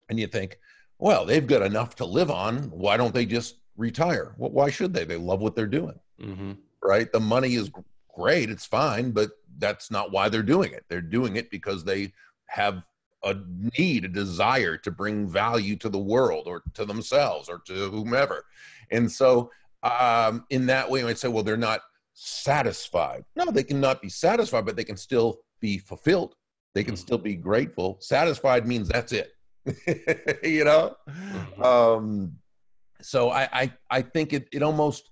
and 0.08 0.18
you 0.18 0.26
think, 0.26 0.58
well, 0.98 1.24
they've 1.24 1.46
got 1.46 1.62
enough 1.62 1.96
to 1.96 2.04
live 2.04 2.30
on. 2.30 2.70
Why 2.70 2.96
don't 2.96 3.14
they 3.14 3.26
just 3.26 3.56
retire? 3.76 4.34
Well, 4.38 4.50
why 4.50 4.70
should 4.70 4.94
they? 4.94 5.04
They 5.04 5.16
love 5.16 5.40
what 5.40 5.54
they're 5.54 5.66
doing, 5.66 5.98
hmm 6.20 6.52
right? 6.82 7.10
The 7.10 7.20
money 7.20 7.54
is 7.54 7.70
great, 8.14 8.48
it's 8.48 8.64
fine, 8.64 9.10
but 9.10 9.30
that's 9.58 9.90
not 9.90 10.12
why 10.12 10.28
they're 10.28 10.42
doing 10.42 10.72
it. 10.72 10.84
They're 10.88 11.00
doing 11.00 11.36
it 11.36 11.50
because 11.50 11.84
they 11.84 12.12
have 12.46 12.82
a 13.24 13.36
need, 13.78 14.04
a 14.04 14.08
desire 14.08 14.76
to 14.78 14.90
bring 14.90 15.26
value 15.26 15.76
to 15.76 15.88
the 15.88 15.98
world 15.98 16.46
or 16.46 16.62
to 16.74 16.84
themselves 16.84 17.48
or 17.48 17.60
to 17.66 17.90
whomever. 17.90 18.44
And 18.90 19.10
so, 19.10 19.50
um, 19.82 20.44
in 20.50 20.66
that 20.66 20.90
way, 20.90 21.04
I'd 21.04 21.18
say, 21.18 21.28
well, 21.28 21.42
they're 21.44 21.56
not 21.56 21.80
satisfied. 22.14 23.24
No, 23.36 23.46
they 23.50 23.62
cannot 23.64 24.00
be 24.00 24.08
satisfied, 24.08 24.64
but 24.66 24.76
they 24.76 24.84
can 24.84 24.96
still 24.96 25.38
be 25.60 25.78
fulfilled. 25.78 26.34
They 26.74 26.84
can 26.84 26.94
Mhm. 26.94 26.98
still 26.98 27.18
be 27.18 27.34
grateful. 27.34 27.98
Satisfied 28.00 28.66
means 28.66 28.88
that's 28.88 29.12
it. 29.12 29.32
you 30.42 30.64
know? 30.64 30.96
Mhm. 31.08 31.64
Um, 31.64 32.38
so 33.02 33.30
I, 33.30 33.48
I, 33.52 33.72
I 33.90 34.02
think 34.02 34.32
it, 34.32 34.48
it 34.52 34.62
almost, 34.62 35.10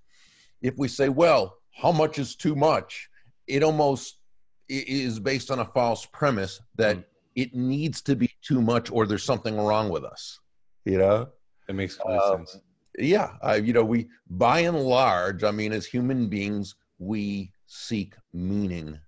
if 0.62 0.76
we 0.78 0.88
say, 0.88 1.08
well, 1.08 1.58
how 1.72 1.92
much 1.92 2.18
is 2.18 2.36
too 2.36 2.54
much? 2.54 3.08
It 3.46 3.62
almost 3.62 4.18
is 4.68 5.18
based 5.20 5.50
on 5.50 5.58
a 5.58 5.64
false 5.66 6.06
premise 6.06 6.60
that 6.76 6.96
Mm. 6.96 7.04
it 7.34 7.54
needs 7.54 8.00
to 8.02 8.14
be 8.16 8.30
too 8.42 8.62
much 8.62 8.90
or 8.90 9.06
there's 9.06 9.24
something 9.24 9.56
wrong 9.58 9.90
with 9.90 10.04
us. 10.04 10.38
You 10.84 10.98
know? 10.98 11.28
It 11.68 11.74
makes 11.74 11.98
Um, 12.06 12.46
sense. 12.46 12.60
Yeah. 12.98 13.32
I, 13.42 13.56
you 13.56 13.72
know, 13.72 13.84
we, 13.84 14.08
by 14.30 14.60
and 14.60 14.78
large, 14.78 15.44
I 15.44 15.50
mean, 15.50 15.72
as 15.72 15.86
human 15.86 16.28
beings, 16.28 16.74
we 16.98 17.50
seek 17.66 18.14
meaning 18.32 18.98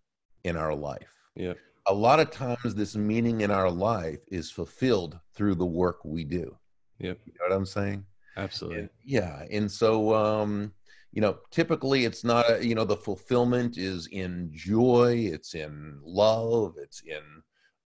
in 0.44 0.56
our 0.56 0.74
life. 0.74 1.12
Yeah. 1.34 1.54
A 1.86 1.94
lot 1.94 2.18
of 2.18 2.30
times, 2.30 2.74
this 2.74 2.96
meaning 2.96 3.42
in 3.42 3.50
our 3.50 3.70
life 3.70 4.18
is 4.28 4.50
fulfilled 4.50 5.18
through 5.34 5.54
the 5.54 5.66
work 5.66 6.04
we 6.04 6.24
do. 6.24 6.56
Yep. 6.98 7.20
You 7.26 7.32
know 7.38 7.48
what 7.48 7.56
I'm 7.56 7.66
saying? 7.66 8.04
Absolutely. 8.36 8.80
And- 8.80 8.90
yeah 9.04 9.44
and 9.50 9.70
so 9.70 10.14
um 10.14 10.72
you 11.12 11.22
know, 11.22 11.38
typically 11.50 12.04
it's 12.04 12.24
not, 12.24 12.44
a, 12.50 12.66
you 12.66 12.74
know, 12.74 12.84
the 12.84 12.94
fulfillment 12.94 13.78
is 13.78 14.06
in 14.08 14.50
joy, 14.52 15.30
it's 15.32 15.54
in 15.54 15.98
love, 16.04 16.74
it's 16.76 17.00
in 17.06 17.22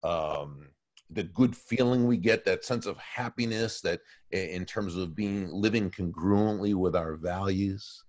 um, 0.09 0.67
the 1.09 1.23
good 1.23 1.55
feeling 1.55 2.05
we 2.07 2.17
get, 2.17 2.45
that 2.45 2.63
sense 2.63 2.85
of 2.85 2.97
happiness 2.97 3.81
that 3.81 4.01
in 4.31 4.65
terms 4.65 4.95
of 4.95 5.15
being 5.15 5.49
living 5.51 5.89
congruently 5.89 6.75
with 6.75 6.95
our 6.95 7.15
values. 7.15 8.03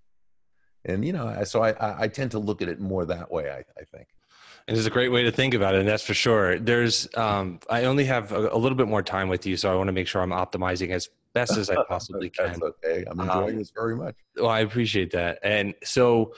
And, 0.85 1.05
you 1.05 1.13
know, 1.13 1.43
so 1.43 1.63
I, 1.63 2.03
I 2.03 2.07
tend 2.07 2.31
to 2.31 2.39
look 2.39 2.61
at 2.61 2.67
it 2.67 2.79
more 2.79 3.05
that 3.05 3.31
way, 3.31 3.49
I, 3.49 3.63
I 3.79 3.83
think. 3.95 4.07
And 4.67 4.77
it's 4.77 4.85
a 4.85 4.91
great 4.91 5.09
way 5.09 5.23
to 5.23 5.31
think 5.31 5.55
about 5.55 5.73
it, 5.73 5.79
and 5.79 5.87
that's 5.87 6.03
for 6.03 6.13
sure. 6.13 6.59
There's, 6.59 7.07
um, 7.15 7.59
I 7.69 7.85
only 7.85 8.05
have 8.05 8.31
a, 8.31 8.49
a, 8.49 8.57
little 8.57 8.77
bit 8.77 8.87
more 8.87 9.01
time 9.01 9.27
with 9.27 9.45
you, 9.45 9.57
so 9.57 9.71
I 9.71 9.75
want 9.75 9.87
to 9.87 9.91
make 9.91 10.07
sure 10.07 10.21
I'm 10.21 10.29
optimizing 10.29 10.91
as 10.91 11.09
best 11.33 11.57
as 11.57 11.69
I 11.69 11.83
possibly 11.87 12.29
can. 12.37 12.47
That's 12.47 12.61
okay. 12.61 13.03
I'm 13.09 13.19
enjoying 13.19 13.49
um, 13.49 13.57
this 13.57 13.71
very 13.71 13.95
much. 13.95 14.15
Well, 14.37 14.49
I 14.49 14.59
appreciate 14.59 15.11
that. 15.11 15.39
And 15.43 15.73
so 15.83 16.33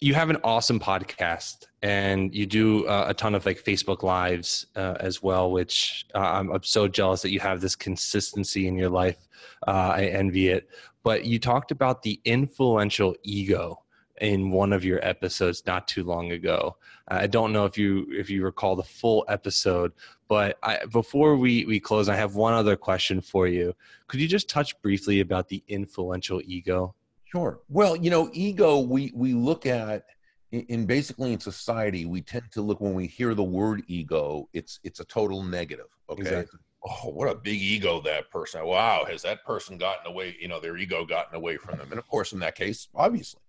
you 0.00 0.14
have 0.14 0.30
an 0.30 0.38
awesome 0.42 0.80
podcast 0.80 1.66
and 1.82 2.34
you 2.34 2.46
do 2.46 2.86
uh, 2.86 3.06
a 3.08 3.14
ton 3.14 3.34
of 3.34 3.44
like 3.44 3.62
Facebook 3.62 4.02
lives 4.02 4.66
uh, 4.74 4.94
as 4.98 5.22
well, 5.22 5.50
which 5.50 6.06
uh, 6.14 6.18
I'm, 6.18 6.50
I'm, 6.50 6.62
so 6.62 6.88
jealous 6.88 7.20
that 7.20 7.30
you 7.30 7.40
have 7.40 7.60
this 7.60 7.76
consistency 7.76 8.66
in 8.66 8.76
your 8.76 8.88
life. 8.88 9.28
Uh, 9.68 9.92
I 9.96 10.04
envy 10.06 10.48
it. 10.48 10.70
But 11.02 11.26
you 11.26 11.38
talked 11.38 11.70
about 11.70 12.02
the 12.02 12.18
influential 12.24 13.14
ego 13.22 13.82
in 14.22 14.50
one 14.50 14.72
of 14.72 14.84
your 14.84 15.04
episodes 15.06 15.64
not 15.66 15.86
too 15.86 16.04
long 16.04 16.32
ago. 16.32 16.76
I 17.08 17.26
don't 17.26 17.52
know 17.52 17.66
if 17.66 17.76
you 17.76 18.06
if 18.10 18.30
you 18.30 18.42
recall 18.42 18.76
the 18.76 18.82
full 18.82 19.24
episode, 19.28 19.92
but 20.28 20.58
I, 20.62 20.84
before 20.86 21.36
we 21.36 21.64
we 21.66 21.80
close, 21.80 22.08
I 22.08 22.16
have 22.16 22.36
one 22.36 22.54
other 22.54 22.76
question 22.76 23.20
for 23.20 23.48
you. 23.48 23.74
Could 24.08 24.20
you 24.20 24.28
just 24.28 24.48
touch 24.48 24.80
briefly 24.80 25.20
about 25.20 25.48
the 25.48 25.62
influential 25.68 26.40
ego? 26.44 26.94
Sure. 27.30 27.60
Well, 27.68 27.96
you 27.96 28.10
know, 28.10 28.30
ego 28.32 28.80
we 28.80 29.12
we 29.14 29.34
look 29.34 29.66
at 29.66 30.04
in 30.52 30.84
basically 30.84 31.32
in 31.32 31.38
society 31.38 32.04
we 32.04 32.20
tend 32.20 32.50
to 32.52 32.60
look 32.60 32.80
when 32.80 32.94
we 32.94 33.06
hear 33.06 33.34
the 33.34 33.44
word 33.44 33.82
ego, 33.86 34.48
it's 34.52 34.80
it's 34.82 35.00
a 35.00 35.04
total 35.04 35.42
negative. 35.42 35.86
Okay. 36.08 36.22
Exactly. 36.22 36.58
Oh, 36.84 37.10
what 37.10 37.28
a 37.28 37.34
big 37.34 37.60
ego 37.60 38.00
that 38.00 38.30
person. 38.30 38.64
Wow, 38.64 39.04
has 39.06 39.22
that 39.22 39.44
person 39.44 39.76
gotten 39.76 40.10
away, 40.10 40.36
you 40.40 40.48
know, 40.48 40.60
their 40.60 40.78
ego 40.78 41.04
gotten 41.04 41.36
away 41.36 41.58
from 41.58 41.78
them? 41.78 41.88
And 41.90 41.98
of 41.98 42.08
course, 42.08 42.32
in 42.32 42.38
that 42.40 42.54
case, 42.54 42.88
obviously. 42.94 43.42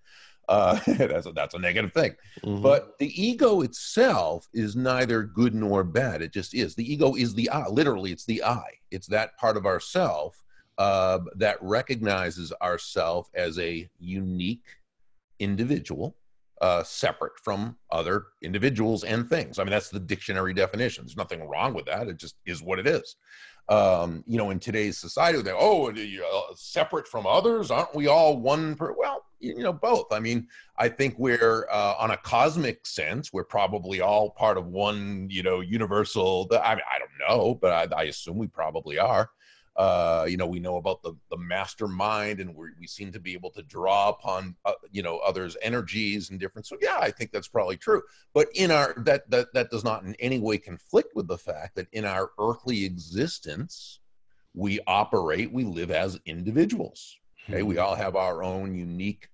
Uh, 0.50 0.80
that's 0.88 1.28
a, 1.28 1.32
that's 1.32 1.54
a 1.54 1.60
negative 1.60 1.94
thing. 1.94 2.14
Mm-hmm. 2.44 2.62
But 2.62 3.00
the 3.00 3.10
ego 3.22 3.62
itself 3.62 4.50
is 4.54 4.76
neither 4.76 5.24
good 5.24 5.56
nor 5.56 5.84
bad. 5.86 6.22
It 6.22 6.34
just 6.34 6.54
is. 6.54 6.76
The 6.76 6.92
ego 6.92 7.16
is 7.16 7.34
the 7.34 7.50
I. 7.50 7.68
Literally, 7.68 8.12
it's 8.12 8.26
the 8.26 8.44
I. 8.44 8.66
It's 8.92 9.08
that 9.08 9.38
part 9.38 9.56
of 9.56 9.66
ourself 9.66 10.44
uh, 10.82 11.20
that 11.36 11.58
recognizes 11.62 12.52
ourself 12.62 13.30
as 13.36 13.60
a 13.60 13.88
unique 14.00 14.66
individual, 15.40 16.16
uh, 16.62 16.84
separate 16.84 17.38
from 17.44 17.78
other 17.92 18.26
individuals 18.42 19.04
and 19.04 19.30
things. 19.30 19.60
I 19.60 19.64
mean, 19.64 19.72
that's 19.72 19.90
the 19.90 20.00
dictionary 20.00 20.54
definition. 20.54 21.04
There's 21.04 21.18
nothing 21.18 21.48
wrong 21.48 21.74
with 21.74 21.86
that. 21.86 22.08
It 22.08 22.18
just 22.18 22.36
is 22.46 22.64
what 22.64 22.80
it 22.80 22.88
is 22.88 23.16
um, 23.72 24.24
you 24.28 24.38
know, 24.38 24.50
in 24.50 24.60
today's 24.60 24.98
society, 24.98 25.42
they 25.42 25.52
oh, 25.54 25.90
uh, 25.90 26.54
separate 26.56 27.08
from 27.08 27.26
others, 27.26 27.72
aren't 27.72 27.96
we 27.96 28.08
all 28.08 28.38
one? 28.38 28.76
Per-? 28.76 28.96
Well, 28.98 29.24
you 29.40 29.64
know, 29.64 29.72
both. 29.74 30.12
I 30.12 30.20
mean, 30.20 30.48
I 30.78 30.90
think 30.90 31.16
we're 31.18 31.68
uh, 31.72 31.96
on 31.98 32.12
a 32.12 32.18
cosmic 32.18 32.86
sense, 32.86 33.32
we're 33.32 33.46
probably 33.46 34.02
all 34.02 34.32
part 34.32 34.58
of 34.58 34.68
one, 34.68 35.28
you 35.30 35.42
know, 35.42 35.62
universal. 35.62 36.50
I 36.52 36.76
mean, 36.76 36.84
I 36.94 37.00
don't 37.00 37.30
know, 37.30 37.56
but 37.56 37.94
I, 37.94 38.02
I 38.02 38.04
assume 38.04 38.38
we 38.38 38.48
probably 38.48 39.00
are. 39.00 39.30
Uh, 39.82 40.28
you 40.30 40.38
know, 40.38 40.46
we 40.46 40.60
know 40.60 40.78
about 40.78 41.02
the 41.02 41.14
the 41.32 41.38
mastermind, 41.38 42.40
and 42.40 42.56
we 42.56 42.68
we 42.80 42.86
seem 42.86 43.12
to 43.12 43.20
be 43.20 43.34
able 43.34 43.50
to 43.50 43.64
draw 43.64 44.10
upon 44.10 44.56
uh, 44.64 44.74
you 44.92 45.02
know 45.02 45.18
others' 45.26 45.58
energies 45.64 46.30
and 46.30 46.40
different. 46.40 46.68
So 46.68 46.78
yeah, 46.80 46.98
I 47.00 47.10
think 47.10 47.32
that's 47.32 47.48
probably 47.48 47.78
true. 47.78 48.04
But 48.32 48.50
in 48.54 48.70
our 48.70 48.94
that 49.06 49.28
that 49.32 49.52
that 49.56 49.72
does 49.72 49.84
not 49.84 50.04
in 50.04 50.14
any 50.20 50.38
way 50.38 50.60
conflict 50.60 51.16
with 51.16 51.28
the 51.28 51.38
fact 51.38 51.74
that 51.78 51.88
in 51.94 52.06
our 52.06 52.30
earthly 52.38 52.86
existence, 52.86 54.02
we 54.54 54.80
operate, 54.86 55.52
we 55.52 55.64
live 55.64 55.90
as 55.90 56.20
individuals. 56.28 57.18
Okay, 57.50 57.64
we 57.64 57.76
hmm. 57.76 57.82
all 57.82 57.96
have 57.96 58.16
our 58.16 58.44
own 58.44 58.76
unique 58.76 59.30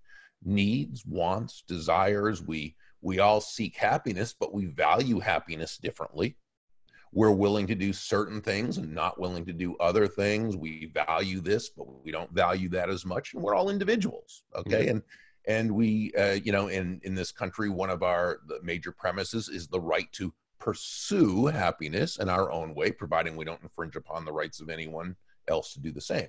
needs, 0.45 1.05
wants, 1.05 1.65
desires. 1.67 2.41
We 2.41 2.73
we 3.01 3.19
all 3.19 3.41
seek 3.41 3.75
happiness, 3.75 4.33
but 4.39 4.53
we 4.53 4.67
value 4.67 5.19
happiness 5.19 5.77
differently 5.77 6.37
we're 7.13 7.31
willing 7.31 7.67
to 7.67 7.75
do 7.75 7.93
certain 7.93 8.41
things 8.41 8.77
and 8.77 8.93
not 8.93 9.19
willing 9.19 9.45
to 9.45 9.53
do 9.53 9.75
other 9.77 10.07
things. 10.07 10.55
We 10.55 10.91
value 10.93 11.41
this 11.41 11.69
but 11.69 12.03
we 12.03 12.11
don't 12.11 12.31
value 12.31 12.69
that 12.69 12.89
as 12.89 13.05
much 13.05 13.33
and 13.33 13.41
we're 13.41 13.55
all 13.55 13.69
individuals 13.69 14.43
okay? 14.55 14.85
Mm-hmm. 14.85 14.89
and 14.89 15.01
and 15.47 15.71
we 15.71 16.13
uh, 16.15 16.33
you 16.43 16.51
know 16.51 16.67
in 16.67 16.99
in 17.03 17.15
this 17.15 17.31
country 17.31 17.69
one 17.69 17.89
of 17.89 18.03
our 18.03 18.39
major 18.61 18.91
premises 18.91 19.49
is 19.49 19.67
the 19.67 19.79
right 19.79 20.11
to 20.13 20.33
pursue 20.59 21.45
happiness 21.45 22.17
in 22.17 22.29
our 22.29 22.51
own 22.51 22.73
way 22.73 22.91
providing 22.91 23.35
we 23.35 23.45
don't 23.45 23.61
infringe 23.61 23.95
upon 23.95 24.25
the 24.25 24.33
rights 24.33 24.59
of 24.59 24.69
anyone 24.69 25.15
else 25.47 25.73
to 25.73 25.79
do 25.79 25.91
the 25.91 26.01
same. 26.01 26.27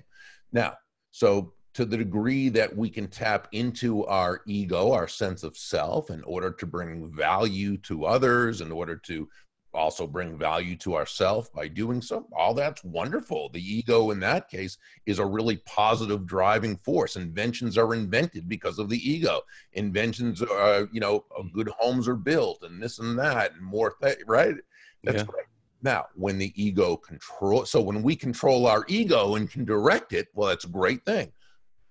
Now 0.51 0.75
so 1.11 1.53
to 1.73 1.85
the 1.85 1.97
degree 1.97 2.49
that 2.49 2.75
we 2.75 2.89
can 2.89 3.07
tap 3.07 3.47
into 3.51 4.05
our 4.07 4.41
ego, 4.47 4.91
our 4.91 5.07
sense 5.07 5.43
of 5.43 5.55
self, 5.55 6.09
in 6.09 6.23
order 6.23 6.51
to 6.51 6.65
bring 6.65 7.11
value 7.11 7.77
to 7.77 8.05
others, 8.05 8.61
in 8.61 8.71
order 8.71 8.95
to 8.97 9.29
also 9.73 10.07
bring 10.07 10.37
value 10.37 10.75
to 10.75 10.95
ourselves 10.95 11.49
by 11.49 11.67
doing 11.67 12.01
so. 12.01 12.27
All 12.35 12.53
that's 12.53 12.83
wonderful. 12.83 13.49
The 13.49 13.61
ego 13.61 14.11
in 14.11 14.19
that 14.21 14.49
case 14.49 14.77
is 15.05 15.19
a 15.19 15.25
really 15.25 15.57
positive 15.57 16.25
driving 16.25 16.75
force. 16.77 17.15
Inventions 17.15 17.77
are 17.77 17.93
invented 17.93 18.49
because 18.49 18.79
of 18.79 18.89
the 18.89 18.97
ego. 18.97 19.41
Inventions 19.73 20.41
are 20.41 20.87
you 20.91 20.99
know 20.99 21.25
good 21.53 21.69
homes 21.77 22.07
are 22.07 22.15
built 22.15 22.63
and 22.63 22.81
this 22.81 22.99
and 22.99 23.17
that 23.19 23.53
and 23.53 23.61
more 23.61 23.95
th- 24.01 24.17
right? 24.27 24.55
That's 25.03 25.17
yeah. 25.17 25.23
great. 25.25 25.45
Now 25.81 26.07
when 26.15 26.37
the 26.37 26.51
ego 26.61 26.97
control 26.97 27.65
so 27.65 27.81
when 27.81 28.01
we 28.01 28.15
control 28.15 28.65
our 28.65 28.85
ego 28.87 29.35
and 29.35 29.49
can 29.49 29.65
direct 29.65 30.13
it 30.13 30.27
well 30.33 30.49
that's 30.49 30.65
a 30.65 30.69
great 30.69 31.05
thing. 31.05 31.31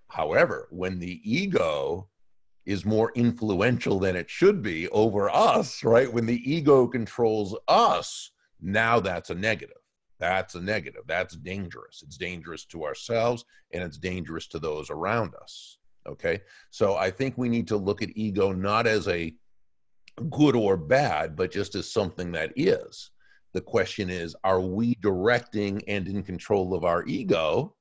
However 0.09 0.69
when 0.71 0.99
the 0.99 1.21
ego 1.23 2.09
is 2.69 2.85
more 2.85 3.11
influential 3.15 3.99
than 3.99 4.15
it 4.15 4.29
should 4.29 4.61
be 4.61 4.87
over 4.91 5.31
us, 5.31 5.83
right? 5.83 6.13
When 6.13 6.27
the 6.27 6.53
ego 6.53 6.87
controls 6.87 7.57
us, 7.67 8.31
now 8.61 9.01
that's 9.01 9.31
a 9.31 9.35
negative. 9.35 9.79
That's 10.21 10.55
a 10.55 10.61
negative. 10.61 11.05
That's 11.07 11.35
dangerous. 11.35 12.03
It's 12.05 12.19
dangerous 12.19 12.67
to 12.67 12.85
ourselves 12.85 13.47
and 13.73 13.83
it's 13.83 13.97
dangerous 13.97 14.47
to 14.49 14.59
those 14.59 14.91
around 14.91 15.35
us. 15.41 15.79
Okay. 16.07 16.43
So 16.71 16.95
I 16.97 17.11
think 17.11 17.39
we 17.39 17.49
need 17.49 17.69
to 17.69 17.77
look 17.79 18.03
at 18.03 18.15
ego 18.15 18.53
not 18.53 18.87
as 18.87 19.09
a 19.09 19.35
good 20.29 20.55
or 20.55 20.77
bad, 20.77 21.37
but 21.37 21.51
just 21.51 21.75
as 21.75 21.91
something 21.91 22.33
that 22.33 22.53
is. 22.55 23.11
The 23.55 23.63
question 23.63 24.11
is, 24.11 24.37
are 24.45 24.61
we 24.61 24.95
directing 25.01 25.81
and 25.89 26.07
in 26.07 26.23
control 26.23 26.75
of 26.75 26.85
our 26.85 27.07
ego? 27.07 27.77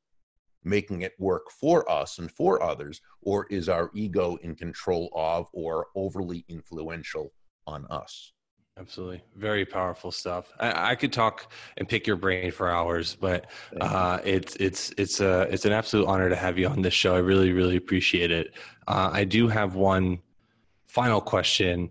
Making 0.68 1.02
it 1.02 1.14
work 1.20 1.50
for 1.52 1.90
us 1.90 2.20
and 2.20 2.32
for 2.32 2.62
others, 2.62 3.02
or 3.22 3.46
is 3.50 3.70
our 3.70 3.90
ego 3.94 4.38
in 4.42 4.56
control 4.56 5.10
of 5.16 5.48
or 5.54 5.88
overly 5.96 6.46
influential 6.50 7.32
on 7.66 7.86
us? 7.88 8.34
Absolutely, 8.80 9.24
very 9.36 9.66
powerful 9.66 10.12
stuff. 10.12 10.54
I, 10.60 10.92
I, 10.92 10.96
could 10.96 11.12
talk 11.12 11.52
and 11.78 11.90
pick 11.90 12.06
your 12.06 12.16
brain 12.16 12.52
for 12.52 12.70
hours, 12.70 13.16
but 13.20 13.48
uh, 13.82 14.20
it's 14.24 14.56
it's 14.58 14.94
it's 15.00 15.20
a 15.20 15.48
it's 15.52 15.66
an 15.66 15.72
absolute 15.72 16.06
honor 16.06 16.30
to 16.30 16.36
have 16.36 16.60
you 16.60 16.68
on 16.68 16.84
this 16.84 16.94
show. 16.94 17.16
I 17.16 17.20
really 17.20 17.54
really 17.54 17.76
appreciate 17.76 18.30
it. 18.30 18.54
Uh, 18.88 19.10
I 19.12 19.24
do 19.24 19.48
have 19.48 19.74
one 19.74 20.20
final 20.86 21.20
question. 21.20 21.90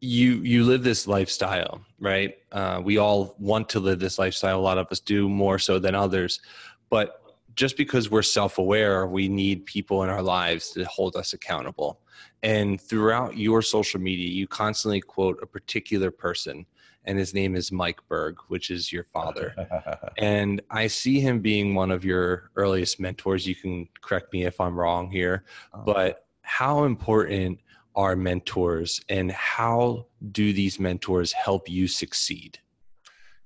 You 0.00 0.36
you 0.36 0.64
live 0.64 0.82
this 0.82 1.06
lifestyle, 1.06 1.84
right? 2.00 2.36
Uh, 2.52 2.80
we 2.82 2.96
all 2.96 3.36
want 3.38 3.68
to 3.70 3.80
live 3.80 4.00
this 4.00 4.18
lifestyle. 4.18 4.58
A 4.58 4.62
lot 4.62 4.78
of 4.78 4.86
us 4.90 5.00
do 5.00 5.28
more 5.28 5.58
so 5.58 5.78
than 5.78 5.94
others, 5.94 6.40
but 6.88 7.20
just 7.54 7.76
because 7.76 8.10
we're 8.10 8.22
self-aware 8.22 9.06
we 9.06 9.28
need 9.28 9.66
people 9.66 10.02
in 10.02 10.10
our 10.10 10.22
lives 10.22 10.70
to 10.70 10.84
hold 10.84 11.16
us 11.16 11.32
accountable. 11.32 12.00
And 12.42 12.80
throughout 12.80 13.36
your 13.36 13.62
social 13.62 14.00
media 14.00 14.28
you 14.28 14.46
constantly 14.46 15.00
quote 15.00 15.38
a 15.42 15.46
particular 15.46 16.10
person 16.10 16.66
and 17.06 17.18
his 17.18 17.34
name 17.34 17.54
is 17.54 17.70
mike 17.70 18.00
burg 18.08 18.36
which 18.48 18.70
is 18.70 18.92
your 18.92 19.04
father. 19.12 19.54
And 20.18 20.62
i 20.70 20.86
see 20.86 21.20
him 21.20 21.40
being 21.40 21.74
one 21.74 21.90
of 21.90 22.04
your 22.04 22.50
earliest 22.56 23.00
mentors. 23.00 23.46
You 23.46 23.54
can 23.54 23.88
correct 24.00 24.32
me 24.32 24.44
if 24.44 24.60
i'm 24.60 24.78
wrong 24.78 25.10
here 25.10 25.44
uh-huh. 25.72 25.82
but 25.84 26.26
how 26.42 26.84
important 26.84 27.60
are 27.96 28.16
mentors 28.16 29.00
and 29.08 29.30
how 29.30 30.06
do 30.32 30.52
these 30.52 30.80
mentors 30.80 31.32
help 31.32 31.68
you 31.68 31.86
succeed 31.86 32.58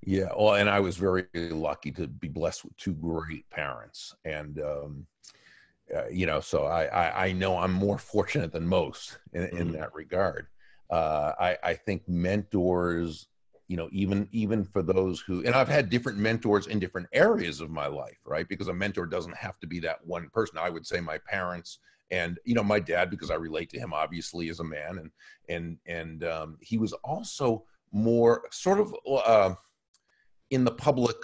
yeah, 0.02 0.28
well, 0.36 0.54
and 0.54 0.70
I 0.70 0.80
was 0.80 0.96
very 0.96 1.26
lucky 1.34 1.90
to 1.92 2.06
be 2.06 2.28
blessed 2.28 2.64
with 2.64 2.76
two 2.76 2.94
great 2.94 3.48
parents, 3.50 4.14
and 4.24 4.60
um, 4.60 5.06
uh, 5.94 6.08
you 6.08 6.26
know, 6.26 6.40
so 6.40 6.64
I, 6.64 6.84
I, 6.84 7.26
I 7.26 7.32
know 7.32 7.58
I'm 7.58 7.72
more 7.72 7.98
fortunate 7.98 8.52
than 8.52 8.66
most 8.66 9.18
in, 9.32 9.42
mm-hmm. 9.42 9.56
in 9.56 9.72
that 9.72 9.94
regard. 9.94 10.46
Uh, 10.90 11.32
I 11.38 11.56
I 11.62 11.74
think 11.74 12.08
mentors, 12.08 13.26
you 13.66 13.76
know, 13.76 13.88
even 13.92 14.28
even 14.30 14.64
for 14.64 14.82
those 14.82 15.20
who, 15.20 15.44
and 15.44 15.54
I've 15.54 15.68
had 15.68 15.90
different 15.90 16.18
mentors 16.18 16.68
in 16.68 16.78
different 16.78 17.08
areas 17.12 17.60
of 17.60 17.70
my 17.70 17.86
life, 17.86 18.18
right? 18.24 18.48
Because 18.48 18.68
a 18.68 18.74
mentor 18.74 19.06
doesn't 19.06 19.36
have 19.36 19.58
to 19.60 19.66
be 19.66 19.80
that 19.80 20.06
one 20.06 20.28
person. 20.30 20.58
I 20.58 20.70
would 20.70 20.86
say 20.86 21.00
my 21.00 21.18
parents 21.18 21.80
and 22.10 22.38
you 22.44 22.54
know 22.54 22.62
my 22.62 22.80
dad 22.80 23.10
because 23.10 23.30
i 23.30 23.34
relate 23.34 23.68
to 23.68 23.78
him 23.78 23.92
obviously 23.92 24.48
as 24.48 24.60
a 24.60 24.64
man 24.64 24.98
and 24.98 25.10
and 25.48 25.76
and 25.86 26.24
um, 26.24 26.56
he 26.60 26.78
was 26.78 26.92
also 27.04 27.64
more 27.92 28.42
sort 28.50 28.80
of 28.80 28.94
uh, 29.06 29.54
in 30.50 30.64
the 30.64 30.70
public 30.70 31.16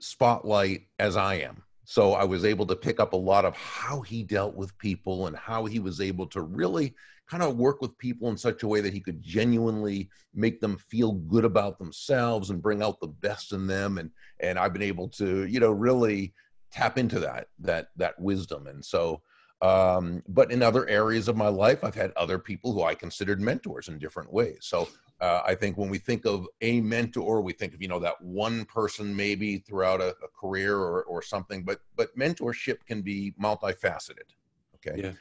spotlight 0.00 0.82
as 0.98 1.16
i 1.16 1.34
am. 1.34 1.62
So 1.84 2.12
i 2.14 2.24
was 2.24 2.44
able 2.44 2.66
to 2.66 2.76
pick 2.76 3.00
up 3.00 3.12
a 3.12 3.16
lot 3.16 3.44
of 3.44 3.54
how 3.56 4.00
he 4.00 4.22
dealt 4.22 4.54
with 4.54 4.76
people 4.78 5.26
and 5.26 5.36
how 5.36 5.64
he 5.64 5.78
was 5.78 6.00
able 6.00 6.26
to 6.28 6.42
really 6.42 6.94
kind 7.32 7.42
of 7.42 7.56
work 7.56 7.80
with 7.80 7.96
people 7.98 8.28
in 8.28 8.36
such 8.36 8.62
a 8.62 8.68
way 8.68 8.80
that 8.80 8.92
he 8.92 9.00
could 9.00 9.22
genuinely 9.22 10.10
make 10.34 10.60
them 10.60 10.76
feel 10.76 11.12
good 11.12 11.44
about 11.44 11.78
themselves 11.78 12.50
and 12.50 12.60
bring 12.60 12.82
out 12.82 13.00
the 13.00 13.08
best 13.08 13.52
in 13.52 13.66
them. 13.66 13.98
And 13.98 14.10
and 14.40 14.58
I've 14.58 14.72
been 14.72 14.82
able 14.82 15.08
to 15.10 15.46
you 15.46 15.60
know 15.60 15.70
really 15.70 16.34
tap 16.70 16.98
into 16.98 17.20
that 17.20 17.46
that 17.60 17.88
that 17.96 18.20
wisdom. 18.20 18.66
And 18.66 18.84
so 18.84 19.22
um, 19.62 20.24
but 20.26 20.50
in 20.50 20.60
other 20.60 20.88
areas 20.88 21.28
of 21.28 21.36
my 21.36 21.46
life 21.46 21.84
i've 21.84 21.94
had 21.94 22.10
other 22.16 22.36
people 22.36 22.72
who 22.72 22.82
i 22.82 22.96
considered 22.96 23.40
mentors 23.40 23.88
in 23.88 23.98
different 23.98 24.32
ways. 24.32 24.58
So 24.62 24.88
uh, 25.22 25.40
i 25.46 25.54
think 25.54 25.78
when 25.78 25.88
we 25.88 25.98
think 25.98 26.26
of 26.26 26.46
a 26.60 26.80
mentor 26.80 27.40
we 27.40 27.52
think 27.52 27.72
of 27.72 27.80
you 27.80 27.88
know 27.88 27.98
that 27.98 28.20
one 28.20 28.64
person 28.66 29.14
maybe 29.14 29.58
throughout 29.58 30.00
a, 30.00 30.08
a 30.22 30.28
career 30.38 30.76
or, 30.76 31.04
or 31.04 31.22
something 31.22 31.62
but 31.62 31.80
but 31.96 32.14
mentorship 32.16 32.84
can 32.86 33.00
be 33.00 33.32
multifaceted 33.40 34.28
okay 34.74 35.00
yeah. 35.00 35.12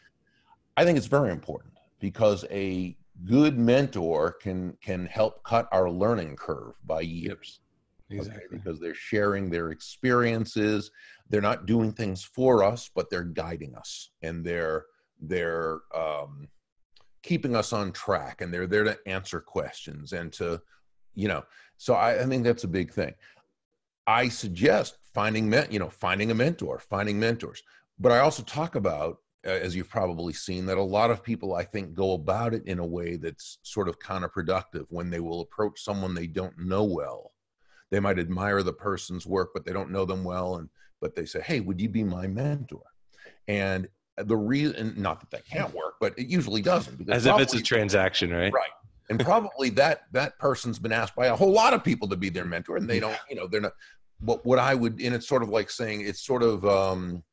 i 0.76 0.84
think 0.84 0.98
it's 0.98 1.08
very 1.08 1.32
important 1.32 1.74
because 2.00 2.44
a 2.52 2.98
good 3.26 3.58
mentor 3.58 4.32
can 4.34 4.76
can 4.82 5.06
help 5.06 5.44
cut 5.44 5.70
our 5.72 5.90
learning 5.90 6.36
curve 6.36 6.74
by 6.86 7.02
years 7.02 7.60
exactly 8.10 8.44
okay? 8.46 8.58
because 8.58 8.80
they're 8.80 8.96
sharing 8.96 9.50
their 9.50 9.70
experiences 9.70 10.92
they're 11.30 11.40
not 11.42 11.66
doing 11.66 11.94
things 11.94 12.24
for 12.24 12.64
us 12.64 12.90
but 12.94 13.10
they're 13.10 13.24
guiding 13.24 13.76
us 13.76 14.10
and 14.24 14.44
they're 14.44 14.86
they're 15.22 15.82
um, 15.96 16.48
keeping 17.24 17.56
us 17.56 17.74
on 17.74 17.92
track 17.92 18.42
and 18.42 18.54
they're 18.54 18.68
there 18.68 18.84
to 18.84 18.98
answer 19.06 19.40
questions 19.40 20.14
and 20.14 20.32
to 20.34 20.62
you 21.14 21.28
know 21.28 21.44
so 21.78 21.94
i, 21.94 22.22
I 22.22 22.26
think 22.26 22.44
that's 22.44 22.64
a 22.64 22.70
big 22.70 22.92
thing 22.92 23.14
i 24.08 24.28
suggest 24.28 24.98
finding 25.14 25.50
men 25.50 25.68
you 25.70 25.80
know 25.80 25.90
finding 25.90 26.32
a 26.32 26.36
mentor 26.36 26.80
finding 26.80 27.20
mentors 27.20 27.64
but 28.00 28.12
i 28.12 28.20
also 28.20 28.44
talk 28.44 28.76
about 28.76 29.18
uh, 29.46 29.50
as 29.50 29.76
you've 29.76 29.90
probably 29.90 30.34
seen, 30.34 30.68
that 30.68 30.78
a 30.78 30.84
lot 30.84 31.10
of 31.10 31.24
people, 31.24 31.56
I 31.56 31.64
think, 31.64 31.96
go 31.96 32.14
about 32.14 32.54
it 32.54 32.64
in 32.68 32.78
a 32.78 32.86
way 32.86 33.16
that's 33.16 33.58
sort 33.64 33.90
of 33.90 33.98
counterproductive 33.98 34.86
when 34.90 35.10
they 35.10 35.20
will 35.20 35.42
approach 35.42 35.82
someone 35.82 36.14
they 36.14 36.28
don't 36.28 36.58
know 36.60 36.84
well. 36.84 37.32
They 37.90 38.00
might 38.00 38.20
admire 38.20 38.62
the 38.62 38.74
person's 38.74 39.26
work, 39.26 39.50
but 39.54 39.66
they 39.66 39.74
don't 39.74 39.92
know 39.92 40.06
them 40.06 40.24
well. 40.24 40.58
And 40.58 40.70
but 41.02 41.16
they 41.16 41.26
say, 41.26 41.42
"Hey, 41.42 41.60
would 41.60 41.82
you 41.82 41.90
be 41.90 42.04
my 42.04 42.28
mentor?" 42.28 42.84
And 43.48 43.88
the 44.18 44.38
reason, 44.38 44.94
not 44.98 45.20
that 45.22 45.32
that 45.32 45.46
can't 45.46 45.74
work, 45.74 45.96
but 46.00 46.18
it 46.18 46.28
usually 46.28 46.62
doesn't. 46.62 47.10
As 47.10 47.26
if 47.26 47.40
it's 47.40 47.54
a 47.54 47.62
transaction, 47.62 48.32
right? 48.32 48.54
Right. 48.54 48.70
And 49.10 49.20
probably 49.20 49.70
that 49.72 50.04
that 50.12 50.38
person's 50.40 50.80
been 50.80 50.92
asked 50.92 51.16
by 51.16 51.28
a 51.28 51.36
whole 51.36 51.52
lot 51.52 51.74
of 51.74 51.84
people 51.84 52.08
to 52.10 52.16
be 52.16 52.30
their 52.30 52.46
mentor, 52.46 52.78
and 52.78 52.90
they 52.90 53.00
don't, 53.00 53.18
you 53.30 53.36
know, 53.36 53.48
they're 53.48 53.62
not. 53.62 53.74
But 54.22 54.46
what 54.46 54.60
I 54.60 54.76
would, 54.76 55.02
and 55.02 55.16
it's 55.16 55.28
sort 55.28 55.44
of 55.44 55.50
like 55.50 55.70
saying, 55.70 56.02
it's 56.02 56.26
sort 56.26 56.44
of. 56.44 56.66
um 56.66 57.24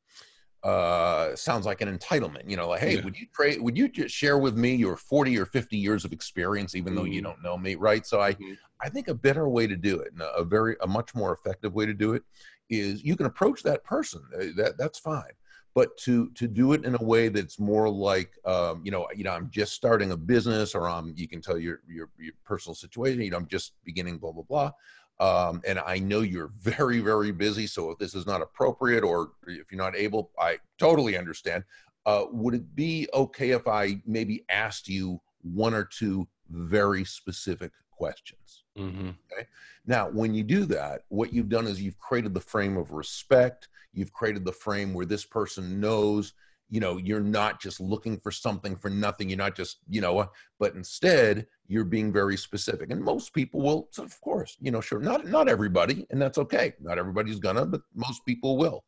uh 0.63 1.33
sounds 1.37 1.65
like 1.65 1.79
an 1.79 1.97
entitlement 1.97 2.41
you 2.49 2.57
know 2.57 2.67
like 2.67 2.81
hey 2.81 2.97
yeah. 2.97 3.03
would 3.05 3.17
you 3.17 3.25
trade 3.33 3.61
would 3.61 3.77
you 3.77 3.87
just 3.87 4.13
share 4.13 4.37
with 4.37 4.57
me 4.57 4.75
your 4.75 4.97
40 4.97 5.39
or 5.39 5.45
50 5.45 5.77
years 5.77 6.03
of 6.03 6.11
experience 6.11 6.75
even 6.75 6.91
mm-hmm. 6.91 6.97
though 6.97 7.05
you 7.05 7.21
mm-hmm. 7.21 7.29
don't 7.29 7.41
know 7.41 7.57
me 7.57 7.75
right 7.75 8.05
so 8.05 8.19
i 8.19 8.33
mm-hmm. 8.33 8.51
i 8.81 8.89
think 8.89 9.07
a 9.07 9.13
better 9.13 9.47
way 9.47 9.67
to 9.67 9.77
do 9.77 10.01
it 10.01 10.11
and 10.11 10.21
a 10.35 10.43
very 10.43 10.75
a 10.81 10.87
much 10.87 11.15
more 11.15 11.31
effective 11.31 11.73
way 11.73 11.85
to 11.85 11.93
do 11.93 12.11
it 12.11 12.23
is 12.69 13.01
you 13.05 13.15
can 13.15 13.25
approach 13.25 13.63
that 13.63 13.81
person 13.85 14.21
uh, 14.35 14.47
that 14.57 14.73
that's 14.77 14.99
fine 14.99 15.31
but 15.73 15.95
to 15.97 16.29
to 16.31 16.47
do 16.47 16.73
it 16.73 16.85
in 16.85 16.95
a 16.95 17.03
way 17.03 17.29
that's 17.29 17.59
more 17.59 17.89
like 17.89 18.31
um, 18.45 18.81
you 18.83 18.91
know 18.91 19.07
you 19.15 19.23
know 19.23 19.31
i'm 19.31 19.49
just 19.49 19.73
starting 19.73 20.11
a 20.11 20.17
business 20.17 20.75
or 20.75 20.89
i'm 20.89 21.13
you 21.15 21.27
can 21.27 21.41
tell 21.41 21.57
your 21.57 21.81
your, 21.87 22.09
your 22.17 22.33
personal 22.45 22.75
situation 22.75 23.21
you 23.21 23.31
know 23.31 23.37
i'm 23.37 23.47
just 23.47 23.73
beginning 23.83 24.17
blah 24.17 24.31
blah 24.31 24.43
blah 24.43 24.71
um, 25.19 25.61
and 25.67 25.79
I 25.79 25.99
know 25.99 26.21
you're 26.21 26.51
very, 26.59 26.99
very 26.99 27.31
busy. 27.31 27.67
So 27.67 27.91
if 27.91 27.97
this 27.97 28.15
is 28.15 28.25
not 28.25 28.41
appropriate 28.41 29.03
or 29.03 29.31
if 29.47 29.71
you're 29.71 29.81
not 29.81 29.95
able, 29.95 30.31
I 30.39 30.59
totally 30.77 31.17
understand. 31.17 31.63
Uh, 32.05 32.25
would 32.31 32.55
it 32.55 32.75
be 32.75 33.07
okay 33.13 33.51
if 33.51 33.67
I 33.67 34.01
maybe 34.05 34.45
asked 34.49 34.87
you 34.87 35.19
one 35.41 35.73
or 35.73 35.83
two 35.83 36.27
very 36.49 37.03
specific 37.03 37.71
questions? 37.91 38.63
Mm-hmm. 38.77 39.09
Okay. 39.31 39.47
Now, 39.85 40.09
when 40.09 40.33
you 40.33 40.43
do 40.43 40.65
that, 40.65 41.03
what 41.09 41.33
you've 41.33 41.49
done 41.49 41.67
is 41.67 41.81
you've 41.81 41.99
created 41.99 42.33
the 42.33 42.39
frame 42.39 42.77
of 42.77 42.91
respect. 42.91 43.67
You've 43.93 44.13
created 44.13 44.45
the 44.45 44.51
frame 44.51 44.93
where 44.93 45.05
this 45.05 45.25
person 45.25 45.79
knows 45.79 46.33
you 46.69 46.79
know 46.79 46.97
you're 46.97 47.19
not 47.19 47.59
just 47.59 47.79
looking 47.79 48.19
for 48.19 48.31
something 48.31 48.75
for 48.75 48.89
nothing 48.89 49.29
you're 49.29 49.37
not 49.37 49.55
just 49.55 49.79
you 49.89 50.01
know 50.01 50.29
but 50.59 50.75
instead 50.75 51.47
you're 51.67 51.85
being 51.85 52.11
very 52.11 52.35
specific. 52.35 52.91
And 52.91 53.01
most 53.01 53.33
people 53.33 53.61
will 53.61 53.89
of 53.97 54.19
course 54.21 54.57
you 54.59 54.71
know 54.71 54.81
sure 54.81 54.99
not 54.99 55.27
not 55.27 55.47
everybody 55.47 56.05
and 56.09 56.21
that's 56.21 56.37
okay. 56.37 56.73
Not 56.79 56.97
everybody's 56.97 57.39
gonna 57.39 57.65
but 57.65 57.81
most 57.95 58.25
people 58.25 58.57
will. 58.57 58.83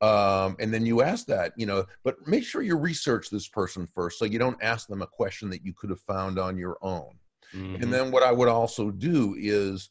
Um, 0.00 0.56
and 0.58 0.74
then 0.74 0.84
you 0.84 1.02
ask 1.02 1.26
that 1.26 1.52
you 1.56 1.66
know 1.66 1.84
but 2.02 2.16
make 2.26 2.44
sure 2.44 2.62
you 2.62 2.76
research 2.76 3.30
this 3.30 3.48
person 3.48 3.86
first 3.94 4.18
so 4.18 4.24
you 4.24 4.38
don't 4.38 4.62
ask 4.62 4.88
them 4.88 5.02
a 5.02 5.06
question 5.06 5.48
that 5.50 5.64
you 5.64 5.72
could 5.72 5.90
have 5.90 6.00
found 6.00 6.38
on 6.38 6.56
your 6.56 6.78
own. 6.82 7.10
Mm-hmm. 7.54 7.82
and 7.82 7.92
then 7.92 8.10
what 8.10 8.24
i 8.24 8.32
would 8.32 8.48
also 8.48 8.90
do 8.90 9.36
is 9.38 9.90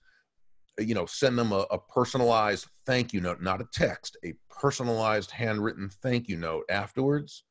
you 0.80 0.96
know 0.96 1.06
send 1.06 1.38
them 1.38 1.52
a, 1.52 1.66
a, 1.72 1.78
personalized 1.78 2.68
thank 2.86 3.14
you 3.14 3.22
note 3.22 3.42
not 3.42 3.62
a 3.62 3.68
text 3.74 4.18
a 4.26 4.34
personalized 4.50 5.32
handwritten 5.32 5.90
thank 6.02 6.28
you 6.28 6.38
note 6.38 6.64
afterwards. 6.70 7.44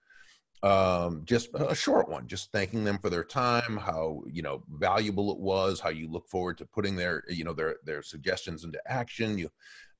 Um, 0.65 1.23
just 1.25 1.49
a 1.55 1.75
short 1.75 2.09
one 2.09 2.29
just 2.29 2.53
thanking 2.53 2.85
them 2.85 2.97
for 2.99 3.11
their 3.11 3.25
time 3.25 3.77
how 3.77 4.23
you 4.31 4.43
know 4.43 4.63
valuable 4.75 5.33
it 5.33 5.39
was 5.41 5.81
how 5.81 5.89
you 5.89 6.09
look 6.09 6.29
forward 6.29 6.57
to 6.59 6.65
putting 6.67 6.95
their 6.95 7.25
you 7.29 7.43
know 7.43 7.53
their 7.53 7.77
their 7.85 8.01
suggestions 8.01 8.63
into 8.63 8.79
action. 8.87 9.39
You 9.39 9.51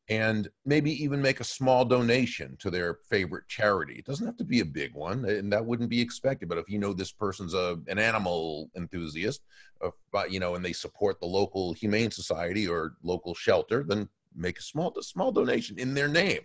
and 0.09 0.49
maybe 0.67 0.91
even 1.03 1.23
make 1.23 1.41
a 1.41 1.45
small 1.45 1.85
donation 1.85 2.57
to 2.59 2.71
their 2.71 2.99
favorite 3.09 3.47
charity. 3.49 3.95
It 3.95 4.05
doesn't 4.05 4.27
have 4.27 4.37
to 4.38 4.45
be 4.45 4.61
a 4.61 4.65
big 4.65 4.95
one, 4.95 5.25
and 5.25 5.53
that 5.53 5.65
wouldn't 5.65 5.91
be 5.91 6.01
expected. 6.01 6.49
But 6.49 6.59
if 6.59 6.69
you 6.69 6.79
know 6.79 6.93
this 6.93 7.12
person's 7.12 7.55
a 7.55 7.79
an 7.87 7.99
animal 7.99 8.71
enthusiast, 8.77 9.43
uh, 9.81 9.91
you 10.29 10.41
know, 10.41 10.57
and 10.57 10.65
they 10.65 10.73
support 10.73 11.21
the 11.21 11.27
local 11.27 11.73
humane 11.73 12.11
society 12.11 12.67
or 12.67 12.95
local 13.03 13.35
shelter, 13.35 13.85
then 13.87 14.09
make 14.35 14.59
a 14.59 14.62
small 14.62 14.93
a 14.99 15.03
small 15.03 15.31
donation 15.31 15.79
in 15.79 15.95
their 15.95 16.09
name. 16.09 16.41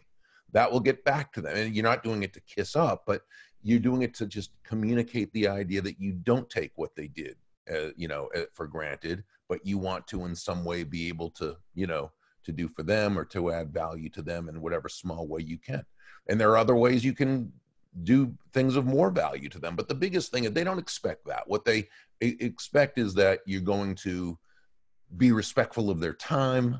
That 0.53 0.71
will 0.71 0.79
get 0.79 1.03
back 1.03 1.33
to 1.33 1.41
them, 1.41 1.57
and 1.57 1.75
you're 1.75 1.83
not 1.83 2.03
doing 2.03 2.23
it 2.23 2.33
to 2.33 2.41
kiss 2.41 2.75
up, 2.75 3.03
but 3.07 3.23
you're 3.63 3.79
doing 3.79 4.03
it 4.03 4.13
to 4.15 4.27
just 4.27 4.51
communicate 4.63 5.33
the 5.33 5.47
idea 5.47 5.81
that 5.81 5.99
you 5.99 6.13
don't 6.13 6.49
take 6.49 6.71
what 6.75 6.95
they 6.95 7.07
did, 7.07 7.35
uh, 7.73 7.89
you 7.97 8.07
know, 8.07 8.29
uh, 8.35 8.43
for 8.53 8.67
granted, 8.67 9.23
but 9.49 9.65
you 9.65 9.77
want 9.79 10.07
to 10.07 10.25
in 10.25 10.35
some 10.35 10.63
way 10.63 10.83
be 10.83 11.07
able 11.07 11.31
to, 11.31 11.57
you 11.73 11.87
know 11.87 12.11
to 12.47 12.53
do 12.53 12.67
for 12.67 12.81
them 12.81 13.19
or 13.19 13.25
to 13.25 13.51
add 13.51 13.73
value 13.73 14.09
to 14.09 14.21
them 14.21 14.49
in 14.49 14.61
whatever 14.61 14.89
small 14.89 15.27
way 15.27 15.41
you 15.41 15.57
can. 15.57 15.85
And 16.27 16.39
there 16.39 16.49
are 16.51 16.57
other 16.57 16.75
ways 16.75 17.05
you 17.05 17.13
can 17.13 17.51
do 18.03 18.33
things 18.53 18.75
of 18.75 18.85
more 18.85 19.11
value 19.11 19.49
to 19.49 19.59
them. 19.59 19.75
But 19.75 19.87
the 19.87 19.95
biggest 19.95 20.31
thing 20.31 20.45
is 20.45 20.51
they 20.51 20.63
don't 20.63 20.79
expect 20.79 21.25
that. 21.27 21.47
What 21.47 21.65
they 21.65 21.89
expect 22.21 22.97
is 22.97 23.13
that 23.15 23.41
you're 23.45 23.61
going 23.61 23.95
to 23.95 24.37
be 25.17 25.31
respectful 25.31 25.89
of 25.89 25.99
their 25.99 26.13
time 26.13 26.79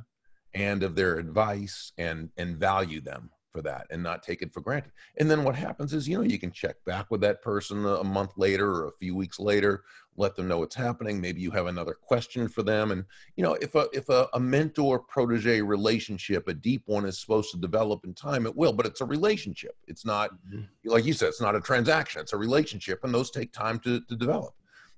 and 0.53 0.84
of 0.84 0.95
their 0.95 1.17
advice 1.17 1.91
and 1.97 2.30
and 2.38 2.58
value 2.58 3.01
them 3.01 3.30
for 3.58 3.63
that 3.63 3.88
and 3.89 4.04
not 4.04 4.22
take 4.22 4.43
it 4.43 4.54
for 4.54 4.62
granted. 4.62 4.91
And 5.17 5.30
then 5.30 5.43
what 5.43 5.56
happens 5.56 5.91
is, 5.91 6.08
you 6.08 6.15
know, 6.15 6.24
you 6.24 6.38
can 6.38 6.52
check 6.52 6.76
back 6.86 7.10
with 7.10 7.22
that 7.22 7.41
person 7.41 7.84
a 7.84 8.04
month 8.04 8.34
later 8.38 8.70
or 8.70 8.88
a 8.89 8.98
few 9.00 9.15
weeks 9.15 9.39
later, 9.39 9.84
let 10.15 10.36
them 10.36 10.48
know 10.48 10.60
what's 10.60 10.76
happening. 10.76 11.20
Maybe 11.20 11.41
you 11.41 11.50
have 11.52 11.65
another 11.65 11.96
question 11.96 12.48
for 12.48 12.62
them. 12.62 12.91
And, 12.91 13.04
you 13.36 13.43
know, 13.43 13.56
if 13.56 13.74
a, 13.74 13.88
if 13.93 14.10
a, 14.10 14.28
a 14.36 14.39
mentor 14.39 15.00
protege 15.00 15.62
relationship, 15.62 16.48
a 16.48 16.54
deep 16.54 16.84
one 16.86 17.06
is 17.06 17.20
supposed 17.20 17.50
to 17.52 17.58
develop 17.58 18.06
in 18.06 18.13
time, 18.13 18.46
it 18.46 18.56
will, 18.56 18.74
but 18.74 18.86
it's 18.86 19.02
a 19.02 19.06
relationship. 19.06 19.76
It's 19.88 20.06
not, 20.06 20.30
mm-hmm. 20.48 20.62
like 20.86 21.06
you 21.06 21.13
said, 21.13 21.30
it's 21.30 21.41
not 21.41 21.56
a 21.56 21.62
transaction, 21.62 22.22
it's 22.22 22.34
a 22.34 22.38
relationship 22.38 23.04
and 23.04 23.12
those 23.12 23.32
take 23.32 23.52
time 23.54 23.80
to, 23.80 24.02
to 24.02 24.15
develop. 24.15 24.54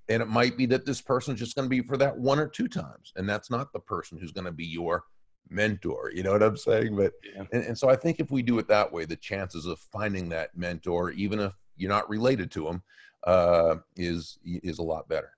And 0.10 0.22
it 0.22 0.28
might 0.28 0.58
be 0.58 0.66
that 0.66 0.86
this 0.86 1.00
person's 1.00 1.40
just 1.40 1.56
going 1.56 1.68
to 1.68 1.70
be 1.70 1.82
for 1.82 1.96
that 1.96 2.18
one 2.18 2.40
or 2.40 2.48
two 2.48 2.68
times. 2.68 3.14
And 3.16 3.30
that's 3.30 3.50
not 3.50 3.72
the 3.72 3.80
person 3.80 4.18
who's 4.18 4.32
going 4.34 4.46
to 4.46 4.52
be 4.52 4.66
your 4.66 5.04
mentor 5.50 6.12
you 6.14 6.24
know 6.24 6.32
what 6.32 6.44
i'm 6.44 6.58
saying 6.58 6.96
but 6.96 7.14
yeah. 7.36 7.44
and, 7.52 7.64
and 7.64 7.78
so 7.78 7.90
i 7.90 7.96
think 7.96 8.20
if 8.20 8.32
we 8.32 8.42
do 8.42 8.60
it 8.60 8.68
that 8.68 8.92
way 8.92 9.06
the 9.06 9.16
chances 9.16 9.66
of 9.66 9.80
finding 9.80 10.30
that 10.30 10.56
mentor 10.56 11.12
even 11.12 11.40
if 11.40 11.54
you're 11.78 11.90
not 11.90 12.10
related 12.10 12.52
to 12.52 12.64
them 12.66 12.84
uh, 13.26 13.76
is 13.96 14.40
is 14.46 14.80
a 14.80 14.84
lot 14.84 15.08
better 15.10 15.32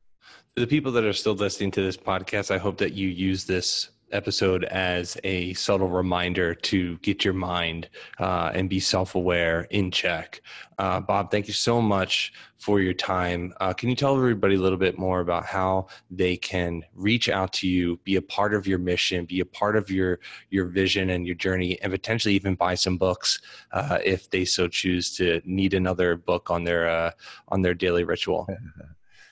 the 0.56 0.68
people 0.68 0.92
that 0.92 1.04
are 1.04 1.14
still 1.14 1.34
listening 1.34 1.72
to 1.72 1.82
this 1.82 1.98
podcast 1.98 2.52
i 2.52 2.58
hope 2.58 2.78
that 2.78 2.94
you 2.94 3.08
use 3.08 3.46
this 3.46 3.90
episode 4.12 4.64
as 4.66 5.18
a 5.24 5.54
subtle 5.54 5.90
reminder 5.90 6.54
to 6.54 6.98
get 6.98 7.24
your 7.24 7.34
mind 7.34 7.90
uh, 8.20 8.52
and 8.54 8.70
be 8.70 8.80
self 8.80 9.16
aware 9.16 9.68
in 9.70 9.92
check. 9.92 10.42
Uh, 10.78 11.00
Bob, 11.00 11.30
thank 11.32 11.48
you 11.48 11.54
so 11.54 11.82
much 11.82 12.34
for 12.58 12.80
your 12.80 12.94
time. 12.94 13.54
Uh, 13.60 13.74
can 13.74 13.90
you 13.90 13.96
tell 13.96 14.16
everybody 14.16 14.56
a 14.56 14.60
little 14.60 14.78
bit 14.78 14.98
more 14.98 15.20
about 15.20 15.46
how 15.46 15.88
they 16.10 16.38
can 16.38 16.84
reach 16.94 17.30
out 17.30 17.54
to 17.54 17.68
you, 17.68 17.98
be 18.04 18.16
a 18.16 18.22
part 18.22 18.54
of 18.54 18.68
your 18.68 18.80
mission, 18.80 19.26
be 19.26 19.40
a 19.40 19.46
part 19.46 19.76
of 19.76 19.90
your 19.90 20.20
your 20.50 20.66
vision 20.66 21.10
and 21.12 21.26
your 21.26 21.36
journey, 21.36 21.80
and 21.82 21.92
potentially 21.92 22.34
even 22.34 22.56
buy 22.56 22.76
some 22.76 22.98
books 22.98 23.40
uh, 23.72 24.00
if 24.04 24.30
they 24.30 24.46
so 24.46 24.68
choose 24.68 25.16
to 25.16 25.42
need 25.46 25.74
another 25.74 26.16
book 26.16 26.52
on 26.52 26.64
their 26.64 26.90
uh, 26.90 27.12
on 27.50 27.62
their 27.62 27.74
daily 27.74 28.04
ritual? 28.04 28.48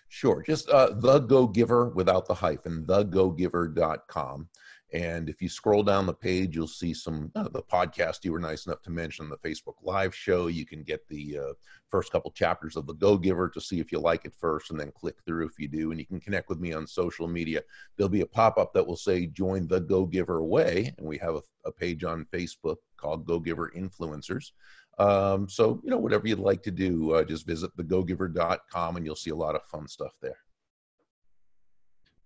Sure. 0.10 0.44
Just 0.46 0.70
uh, 0.70 0.90
the 0.92 1.20
Go 1.20 1.48
Giver 1.48 1.90
without 1.90 2.26
the 2.26 2.34
hyphen, 2.34 2.84
thegogiver.com. 2.86 4.50
And 4.92 5.30
if 5.30 5.42
you 5.42 5.50
scroll 5.50 5.84
down 5.84 6.08
the 6.08 6.14
page, 6.14 6.56
you'll 6.56 6.68
see 6.68 6.96
some 6.96 7.32
uh, 7.36 7.50
the 7.50 7.62
podcast 7.62 8.24
you 8.24 8.32
were 8.32 8.40
nice 8.40 8.66
enough 8.66 8.82
to 8.84 8.90
mention, 8.90 9.30
the 9.30 9.38
Facebook 9.38 9.76
Live 9.84 10.16
show. 10.16 10.48
You 10.48 10.66
can 10.66 10.82
get 10.82 11.08
the 11.08 11.38
uh, 11.38 11.54
first 11.90 12.12
couple 12.12 12.32
chapters 12.32 12.76
of 12.76 12.88
the 12.88 12.96
Go 12.96 13.16
Giver 13.16 13.50
to 13.50 13.62
see 13.62 13.80
if 13.80 13.92
you 13.92 14.00
like 14.00 14.26
it 14.26 14.34
first, 14.34 14.72
and 14.72 14.80
then 14.80 14.92
click 14.92 15.18
through 15.26 15.46
if 15.46 15.60
you 15.60 15.68
do. 15.68 15.92
And 15.92 16.00
you 16.00 16.08
can 16.08 16.20
connect 16.20 16.50
with 16.50 16.60
me 16.60 16.74
on 16.74 16.88
social 16.88 17.28
media. 17.28 17.62
There'll 17.98 18.10
be 18.10 18.22
a 18.22 18.26
pop 18.26 18.58
up 18.58 18.74
that 18.74 18.86
will 18.86 18.96
say 18.96 19.28
"Join 19.28 19.68
the 19.68 19.80
Go 19.80 20.06
Giver 20.06 20.44
Way," 20.44 20.94
and 20.98 21.06
we 21.06 21.20
have 21.20 21.36
a, 21.36 21.42
a 21.66 21.72
page 21.72 22.04
on 22.04 22.26
Facebook 22.34 22.78
called 22.98 23.28
Go 23.28 23.40
Giver 23.40 23.72
Influencers. 23.76 24.52
Um, 24.98 25.48
so, 25.48 25.80
you 25.84 25.90
know, 25.90 25.98
whatever 25.98 26.28
you'd 26.28 26.40
like 26.40 26.62
to 26.64 26.72
do, 26.72 27.14
uh, 27.14 27.24
just 27.24 27.48
visit 27.48 27.76
thegogiver.com 27.78 28.98
and 28.98 29.06
you'll 29.06 29.16
see 29.16 29.30
a 29.30 29.36
lot 29.36 29.56
of 29.56 29.64
fun 29.64 29.88
stuff 29.88 30.12
there. 30.22 30.36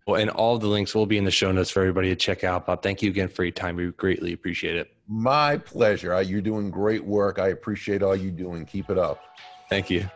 Well, 0.06 0.20
and 0.20 0.30
all 0.30 0.58
the 0.58 0.68
links 0.68 0.93
will 0.93 1.06
be 1.06 1.18
in 1.18 1.24
the 1.24 1.32
show 1.32 1.51
notes 1.51 1.70
for 1.70 1.80
everybody 1.80 2.10
to 2.10 2.16
check 2.16 2.43
out. 2.43 2.66
Bob, 2.66 2.84
thank 2.84 3.01
you 3.01 3.10
again 3.10 3.30
for 3.30 3.43
your 3.43 3.54
time. 3.54 3.78
We 3.78 3.89
greatly 3.91 4.34
appreciate 4.34 4.76
it. 4.76 4.93
My 5.08 5.58
pleasure. 5.58 6.14
Uh, 6.14 6.20
you're 6.20 6.41
doing 6.41 6.70
great 6.70 7.06
work. 7.06 7.39
I 7.39 7.49
appreciate 7.49 8.04
all 8.04 8.16
you 8.16 8.30
doing. 8.30 8.66
Keep 8.66 8.89
it 8.89 8.97
up. 8.97 9.22
Thank 9.70 9.89
you. 9.89 10.10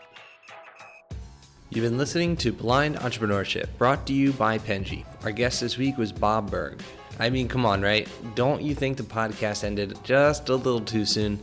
You've 1.70 1.84
been 1.84 1.98
listening 1.98 2.38
to 2.38 2.52
Blind 2.54 2.96
Entrepreneurship, 2.98 3.68
brought 3.78 4.06
to 4.08 4.14
you 4.14 4.32
by 4.34 4.58
Penji. 4.58 5.06
Our 5.24 5.32
guest 5.32 5.62
this 5.62 5.78
week 5.78 5.98
was 5.98 6.12
Bob 6.12 6.50
Burg. 6.50 6.82
I 7.20 7.30
mean, 7.30 7.48
come 7.48 7.66
on, 7.66 7.82
right? 7.82 8.08
Don't 8.36 8.62
you 8.62 8.76
think 8.76 8.98
the 8.98 9.04
podcast 9.04 9.64
ended 9.64 9.98
just 10.04 10.50
a 10.50 10.56
little 10.56 10.82
too 10.82 11.06
soon? 11.06 11.40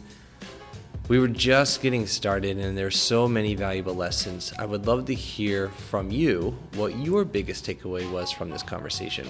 We 1.06 1.18
were 1.18 1.28
just 1.28 1.82
getting 1.82 2.06
started, 2.06 2.56
and 2.56 2.78
there's 2.78 2.98
so 2.98 3.28
many 3.28 3.54
valuable 3.54 3.94
lessons. 3.94 4.54
I 4.58 4.64
would 4.64 4.86
love 4.86 5.04
to 5.04 5.14
hear 5.14 5.68
from 5.68 6.10
you 6.10 6.56
what 6.76 6.96
your 6.96 7.26
biggest 7.26 7.66
takeaway 7.66 8.10
was 8.10 8.32
from 8.32 8.48
this 8.48 8.62
conversation. 8.62 9.28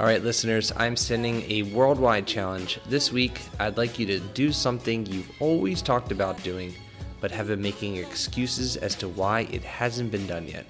All 0.00 0.04
right, 0.04 0.20
listeners, 0.20 0.72
I'm 0.76 0.96
sending 0.96 1.48
a 1.48 1.62
worldwide 1.62 2.26
challenge. 2.26 2.80
This 2.88 3.12
week, 3.12 3.40
I'd 3.60 3.76
like 3.76 4.00
you 4.00 4.06
to 4.06 4.18
do 4.18 4.50
something 4.50 5.06
you've 5.06 5.30
always 5.40 5.80
talked 5.80 6.10
about 6.10 6.42
doing, 6.42 6.74
but 7.20 7.30
have 7.30 7.46
been 7.46 7.62
making 7.62 7.94
excuses 7.94 8.76
as 8.76 8.96
to 8.96 9.06
why 9.06 9.42
it 9.52 9.62
hasn't 9.62 10.10
been 10.10 10.26
done 10.26 10.48
yet. 10.48 10.66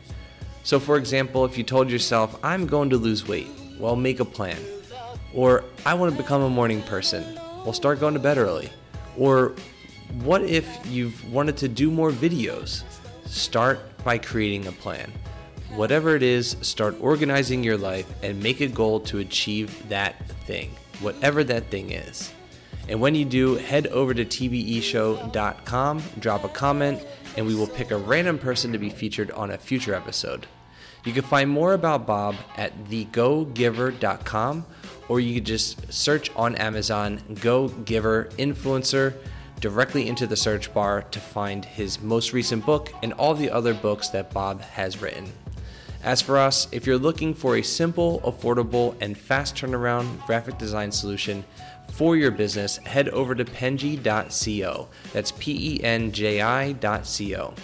So, 0.64 0.78
for 0.78 0.98
example, 0.98 1.46
if 1.46 1.56
you 1.56 1.64
told 1.64 1.90
yourself, 1.90 2.38
I'm 2.42 2.66
going 2.66 2.90
to 2.90 2.98
lose 2.98 3.26
weight, 3.26 3.48
well, 3.78 3.96
make 3.96 4.20
a 4.20 4.24
plan. 4.26 4.58
Or, 5.32 5.64
I 5.86 5.94
want 5.94 6.14
to 6.14 6.22
become 6.22 6.42
a 6.42 6.50
morning 6.50 6.82
person, 6.82 7.24
well, 7.64 7.72
start 7.72 8.00
going 8.00 8.12
to 8.12 8.20
bed 8.20 8.36
early. 8.36 8.68
Or, 9.16 9.54
what 10.22 10.42
if 10.42 10.66
you've 10.86 11.32
wanted 11.32 11.56
to 11.58 11.68
do 11.68 11.90
more 11.90 12.10
videos? 12.10 12.82
Start 13.26 13.80
by 14.04 14.18
creating 14.18 14.66
a 14.66 14.72
plan. 14.72 15.12
Whatever 15.74 16.16
it 16.16 16.22
is, 16.22 16.56
start 16.62 16.96
organizing 17.00 17.62
your 17.62 17.76
life 17.76 18.10
and 18.22 18.42
make 18.42 18.60
a 18.60 18.68
goal 18.68 19.00
to 19.00 19.18
achieve 19.18 19.88
that 19.88 20.26
thing, 20.46 20.70
whatever 21.00 21.44
that 21.44 21.70
thing 21.70 21.92
is. 21.92 22.32
And 22.88 23.00
when 23.00 23.14
you 23.14 23.26
do, 23.26 23.56
head 23.56 23.86
over 23.88 24.14
to 24.14 24.24
tbeshow.com, 24.24 26.02
drop 26.18 26.44
a 26.44 26.48
comment, 26.48 27.06
and 27.36 27.46
we 27.46 27.54
will 27.54 27.66
pick 27.66 27.90
a 27.90 27.98
random 27.98 28.38
person 28.38 28.72
to 28.72 28.78
be 28.78 28.88
featured 28.88 29.30
on 29.32 29.50
a 29.50 29.58
future 29.58 29.94
episode. 29.94 30.46
You 31.04 31.12
can 31.12 31.22
find 31.22 31.50
more 31.50 31.74
about 31.74 32.06
Bob 32.06 32.34
at 32.56 32.72
thegogiver.com, 32.86 34.66
or 35.08 35.20
you 35.20 35.34
can 35.34 35.44
just 35.44 35.92
search 35.92 36.30
on 36.34 36.56
Amazon 36.56 37.20
Go 37.40 37.68
Giver 37.68 38.30
Influencer 38.38 39.14
directly 39.60 40.08
into 40.08 40.26
the 40.26 40.36
search 40.36 40.72
bar 40.72 41.02
to 41.02 41.20
find 41.20 41.64
his 41.64 42.00
most 42.00 42.32
recent 42.32 42.64
book 42.64 42.92
and 43.02 43.12
all 43.14 43.34
the 43.34 43.50
other 43.50 43.74
books 43.74 44.08
that 44.08 44.32
Bob 44.32 44.60
has 44.60 45.02
written. 45.02 45.32
As 46.04 46.22
for 46.22 46.38
us, 46.38 46.68
if 46.70 46.86
you're 46.86 46.98
looking 46.98 47.34
for 47.34 47.56
a 47.56 47.62
simple, 47.62 48.20
affordable, 48.20 48.94
and 49.00 49.18
fast 49.18 49.56
turnaround 49.56 50.24
graphic 50.26 50.56
design 50.56 50.92
solution 50.92 51.44
for 51.90 52.16
your 52.16 52.30
business, 52.30 52.76
head 52.78 53.08
over 53.08 53.34
to 53.34 53.44
penji.co. 53.44 54.88
That's 55.12 55.32
P 55.32 55.74
E 55.74 55.84
N 55.84 56.12
J 56.12 56.40
I.co. 56.40 57.54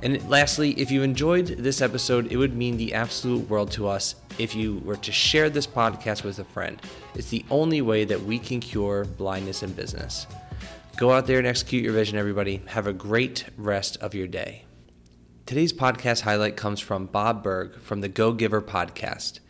And 0.00 0.28
lastly, 0.28 0.72
if 0.72 0.90
you 0.90 1.02
enjoyed 1.02 1.46
this 1.46 1.80
episode, 1.80 2.30
it 2.30 2.36
would 2.36 2.54
mean 2.54 2.76
the 2.76 2.94
absolute 2.94 3.48
world 3.48 3.72
to 3.72 3.88
us 3.88 4.14
if 4.38 4.54
you 4.54 4.82
were 4.84 4.96
to 4.96 5.10
share 5.10 5.48
this 5.48 5.66
podcast 5.66 6.22
with 6.22 6.38
a 6.38 6.44
friend. 6.44 6.80
It's 7.14 7.30
the 7.30 7.44
only 7.50 7.80
way 7.80 8.04
that 8.04 8.22
we 8.22 8.38
can 8.38 8.60
cure 8.60 9.04
blindness 9.04 9.62
in 9.62 9.72
business. 9.72 10.26
Go 10.96 11.12
out 11.12 11.26
there 11.26 11.36
and 11.36 11.46
execute 11.46 11.84
your 11.84 11.92
vision, 11.92 12.16
everybody. 12.16 12.62
Have 12.68 12.86
a 12.86 12.92
great 12.94 13.44
rest 13.58 13.98
of 13.98 14.14
your 14.14 14.26
day. 14.26 14.64
Today's 15.44 15.74
podcast 15.74 16.22
highlight 16.22 16.56
comes 16.56 16.80
from 16.80 17.04
Bob 17.04 17.42
Burg 17.42 17.78
from 17.82 18.00
the 18.00 18.08
Go 18.08 18.32
Giver 18.32 18.62
podcast. 18.62 19.40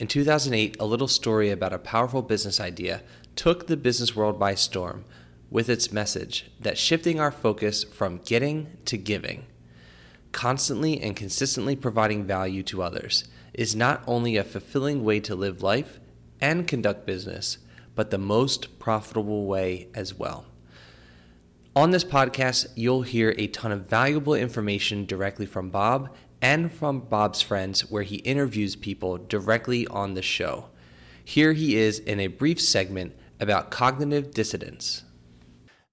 In 0.00 0.06
2008, 0.06 0.78
a 0.80 0.86
little 0.86 1.06
story 1.06 1.50
about 1.50 1.74
a 1.74 1.78
powerful 1.78 2.22
business 2.22 2.58
idea 2.58 3.02
took 3.36 3.66
the 3.66 3.76
business 3.76 4.16
world 4.16 4.38
by 4.38 4.54
storm 4.54 5.04
with 5.50 5.68
its 5.68 5.92
message 5.92 6.50
that 6.58 6.78
shifting 6.78 7.20
our 7.20 7.30
focus 7.30 7.84
from 7.84 8.22
getting 8.24 8.78
to 8.86 8.96
giving, 8.96 9.44
constantly 10.32 10.98
and 11.02 11.14
consistently 11.14 11.76
providing 11.76 12.24
value 12.24 12.62
to 12.62 12.82
others, 12.82 13.24
is 13.52 13.76
not 13.76 14.02
only 14.06 14.38
a 14.38 14.42
fulfilling 14.42 15.04
way 15.04 15.20
to 15.20 15.34
live 15.34 15.62
life 15.62 16.00
and 16.40 16.66
conduct 16.66 17.04
business, 17.04 17.58
but 17.94 18.10
the 18.10 18.16
most 18.16 18.78
profitable 18.78 19.44
way 19.44 19.88
as 19.94 20.14
well. 20.14 20.46
On 21.76 21.90
this 21.90 22.04
podcast, 22.04 22.68
you'll 22.76 23.02
hear 23.02 23.34
a 23.36 23.48
ton 23.48 23.72
of 23.72 23.88
valuable 23.88 24.34
information 24.34 25.06
directly 25.06 25.44
from 25.44 25.70
Bob 25.70 26.14
and 26.40 26.72
from 26.72 27.00
Bob's 27.00 27.42
friends, 27.42 27.90
where 27.90 28.04
he 28.04 28.18
interviews 28.18 28.76
people 28.76 29.18
directly 29.18 29.84
on 29.88 30.14
the 30.14 30.22
show. 30.22 30.66
Here 31.24 31.52
he 31.52 31.74
is 31.74 31.98
in 31.98 32.20
a 32.20 32.28
brief 32.28 32.60
segment 32.60 33.16
about 33.40 33.72
cognitive 33.72 34.30
dissidence. 34.30 35.02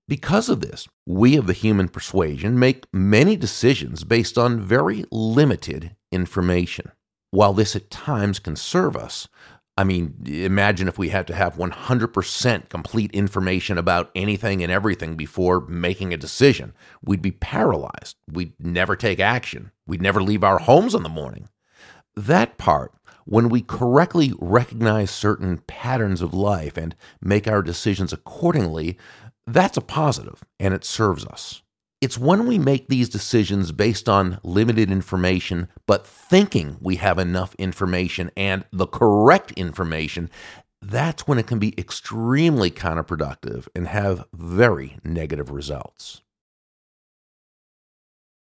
Because 0.08 0.50
of 0.50 0.62
this, 0.62 0.88
we 1.08 1.36
of 1.36 1.48
the 1.48 1.54
human 1.54 1.90
persuasion 1.90 2.60
make 2.60 2.86
many 2.94 3.36
decisions 3.36 4.04
based 4.04 4.38
on 4.38 4.62
very 4.62 5.04
limited 5.12 5.96
information. 6.12 6.92
While 7.32 7.54
this 7.54 7.76
at 7.76 7.90
times 7.90 8.38
can 8.38 8.56
serve 8.56 8.96
us, 8.96 9.28
I 9.82 9.84
mean, 9.84 10.14
imagine 10.28 10.88
if 10.88 11.00
we 11.00 11.10
had 11.10 11.26
to 11.26 11.34
have 11.34 11.56
100% 11.56 12.70
complete 12.70 13.12
information 13.14 13.80
about 13.80 14.12
anything 14.14 14.62
and 14.62 14.72
everything 14.72 15.16
before 15.16 15.62
making 15.62 16.14
a 16.14 16.18
decision. 16.18 16.74
We'd 17.04 17.24
be 17.24 17.32
paralyzed. 17.32 18.16
We'd 18.32 18.54
never 18.60 18.96
take 18.96 19.20
action. 19.20 19.72
We'd 19.88 20.04
never 20.04 20.22
leave 20.22 20.44
our 20.44 20.60
homes 20.60 20.94
in 20.94 21.02
the 21.02 21.10
morning. 21.10 21.50
That 22.16 22.60
part, 22.60 22.94
when 23.26 23.50
we 23.50 23.64
correctly 23.64 24.34
recognize 24.38 25.10
certain 25.10 25.58
patterns 25.66 26.22
of 26.22 26.32
life 26.32 26.78
and 26.78 26.96
make 27.20 27.48
our 27.48 27.64
decisions 27.64 28.14
accordingly, 28.14 29.00
that's 29.48 29.78
a 29.78 29.82
positive 29.82 30.44
and 30.60 30.76
it 30.76 30.86
serves 30.86 31.26
us. 31.26 31.64
It's 32.02 32.18
when 32.18 32.48
we 32.48 32.58
make 32.58 32.88
these 32.88 33.10
decisions 33.10 33.72
based 33.72 34.10
on 34.10 34.40
limited 34.44 34.92
information, 34.92 35.68
but 35.86 36.06
thinking 36.06 36.78
we 36.82 36.96
have 36.96 37.20
enough 37.20 37.54
information 37.60 38.32
and 38.36 38.66
the 38.72 38.88
correct 38.88 39.52
information, 39.52 40.32
that's 40.82 41.28
when 41.28 41.38
it 41.38 41.46
can 41.46 41.60
be 41.60 41.76
extremely 41.78 42.72
counterproductive 42.72 43.68
and 43.76 43.88
have 43.88 44.26
very 44.34 44.98
negative 45.04 45.52
results. 45.52 46.22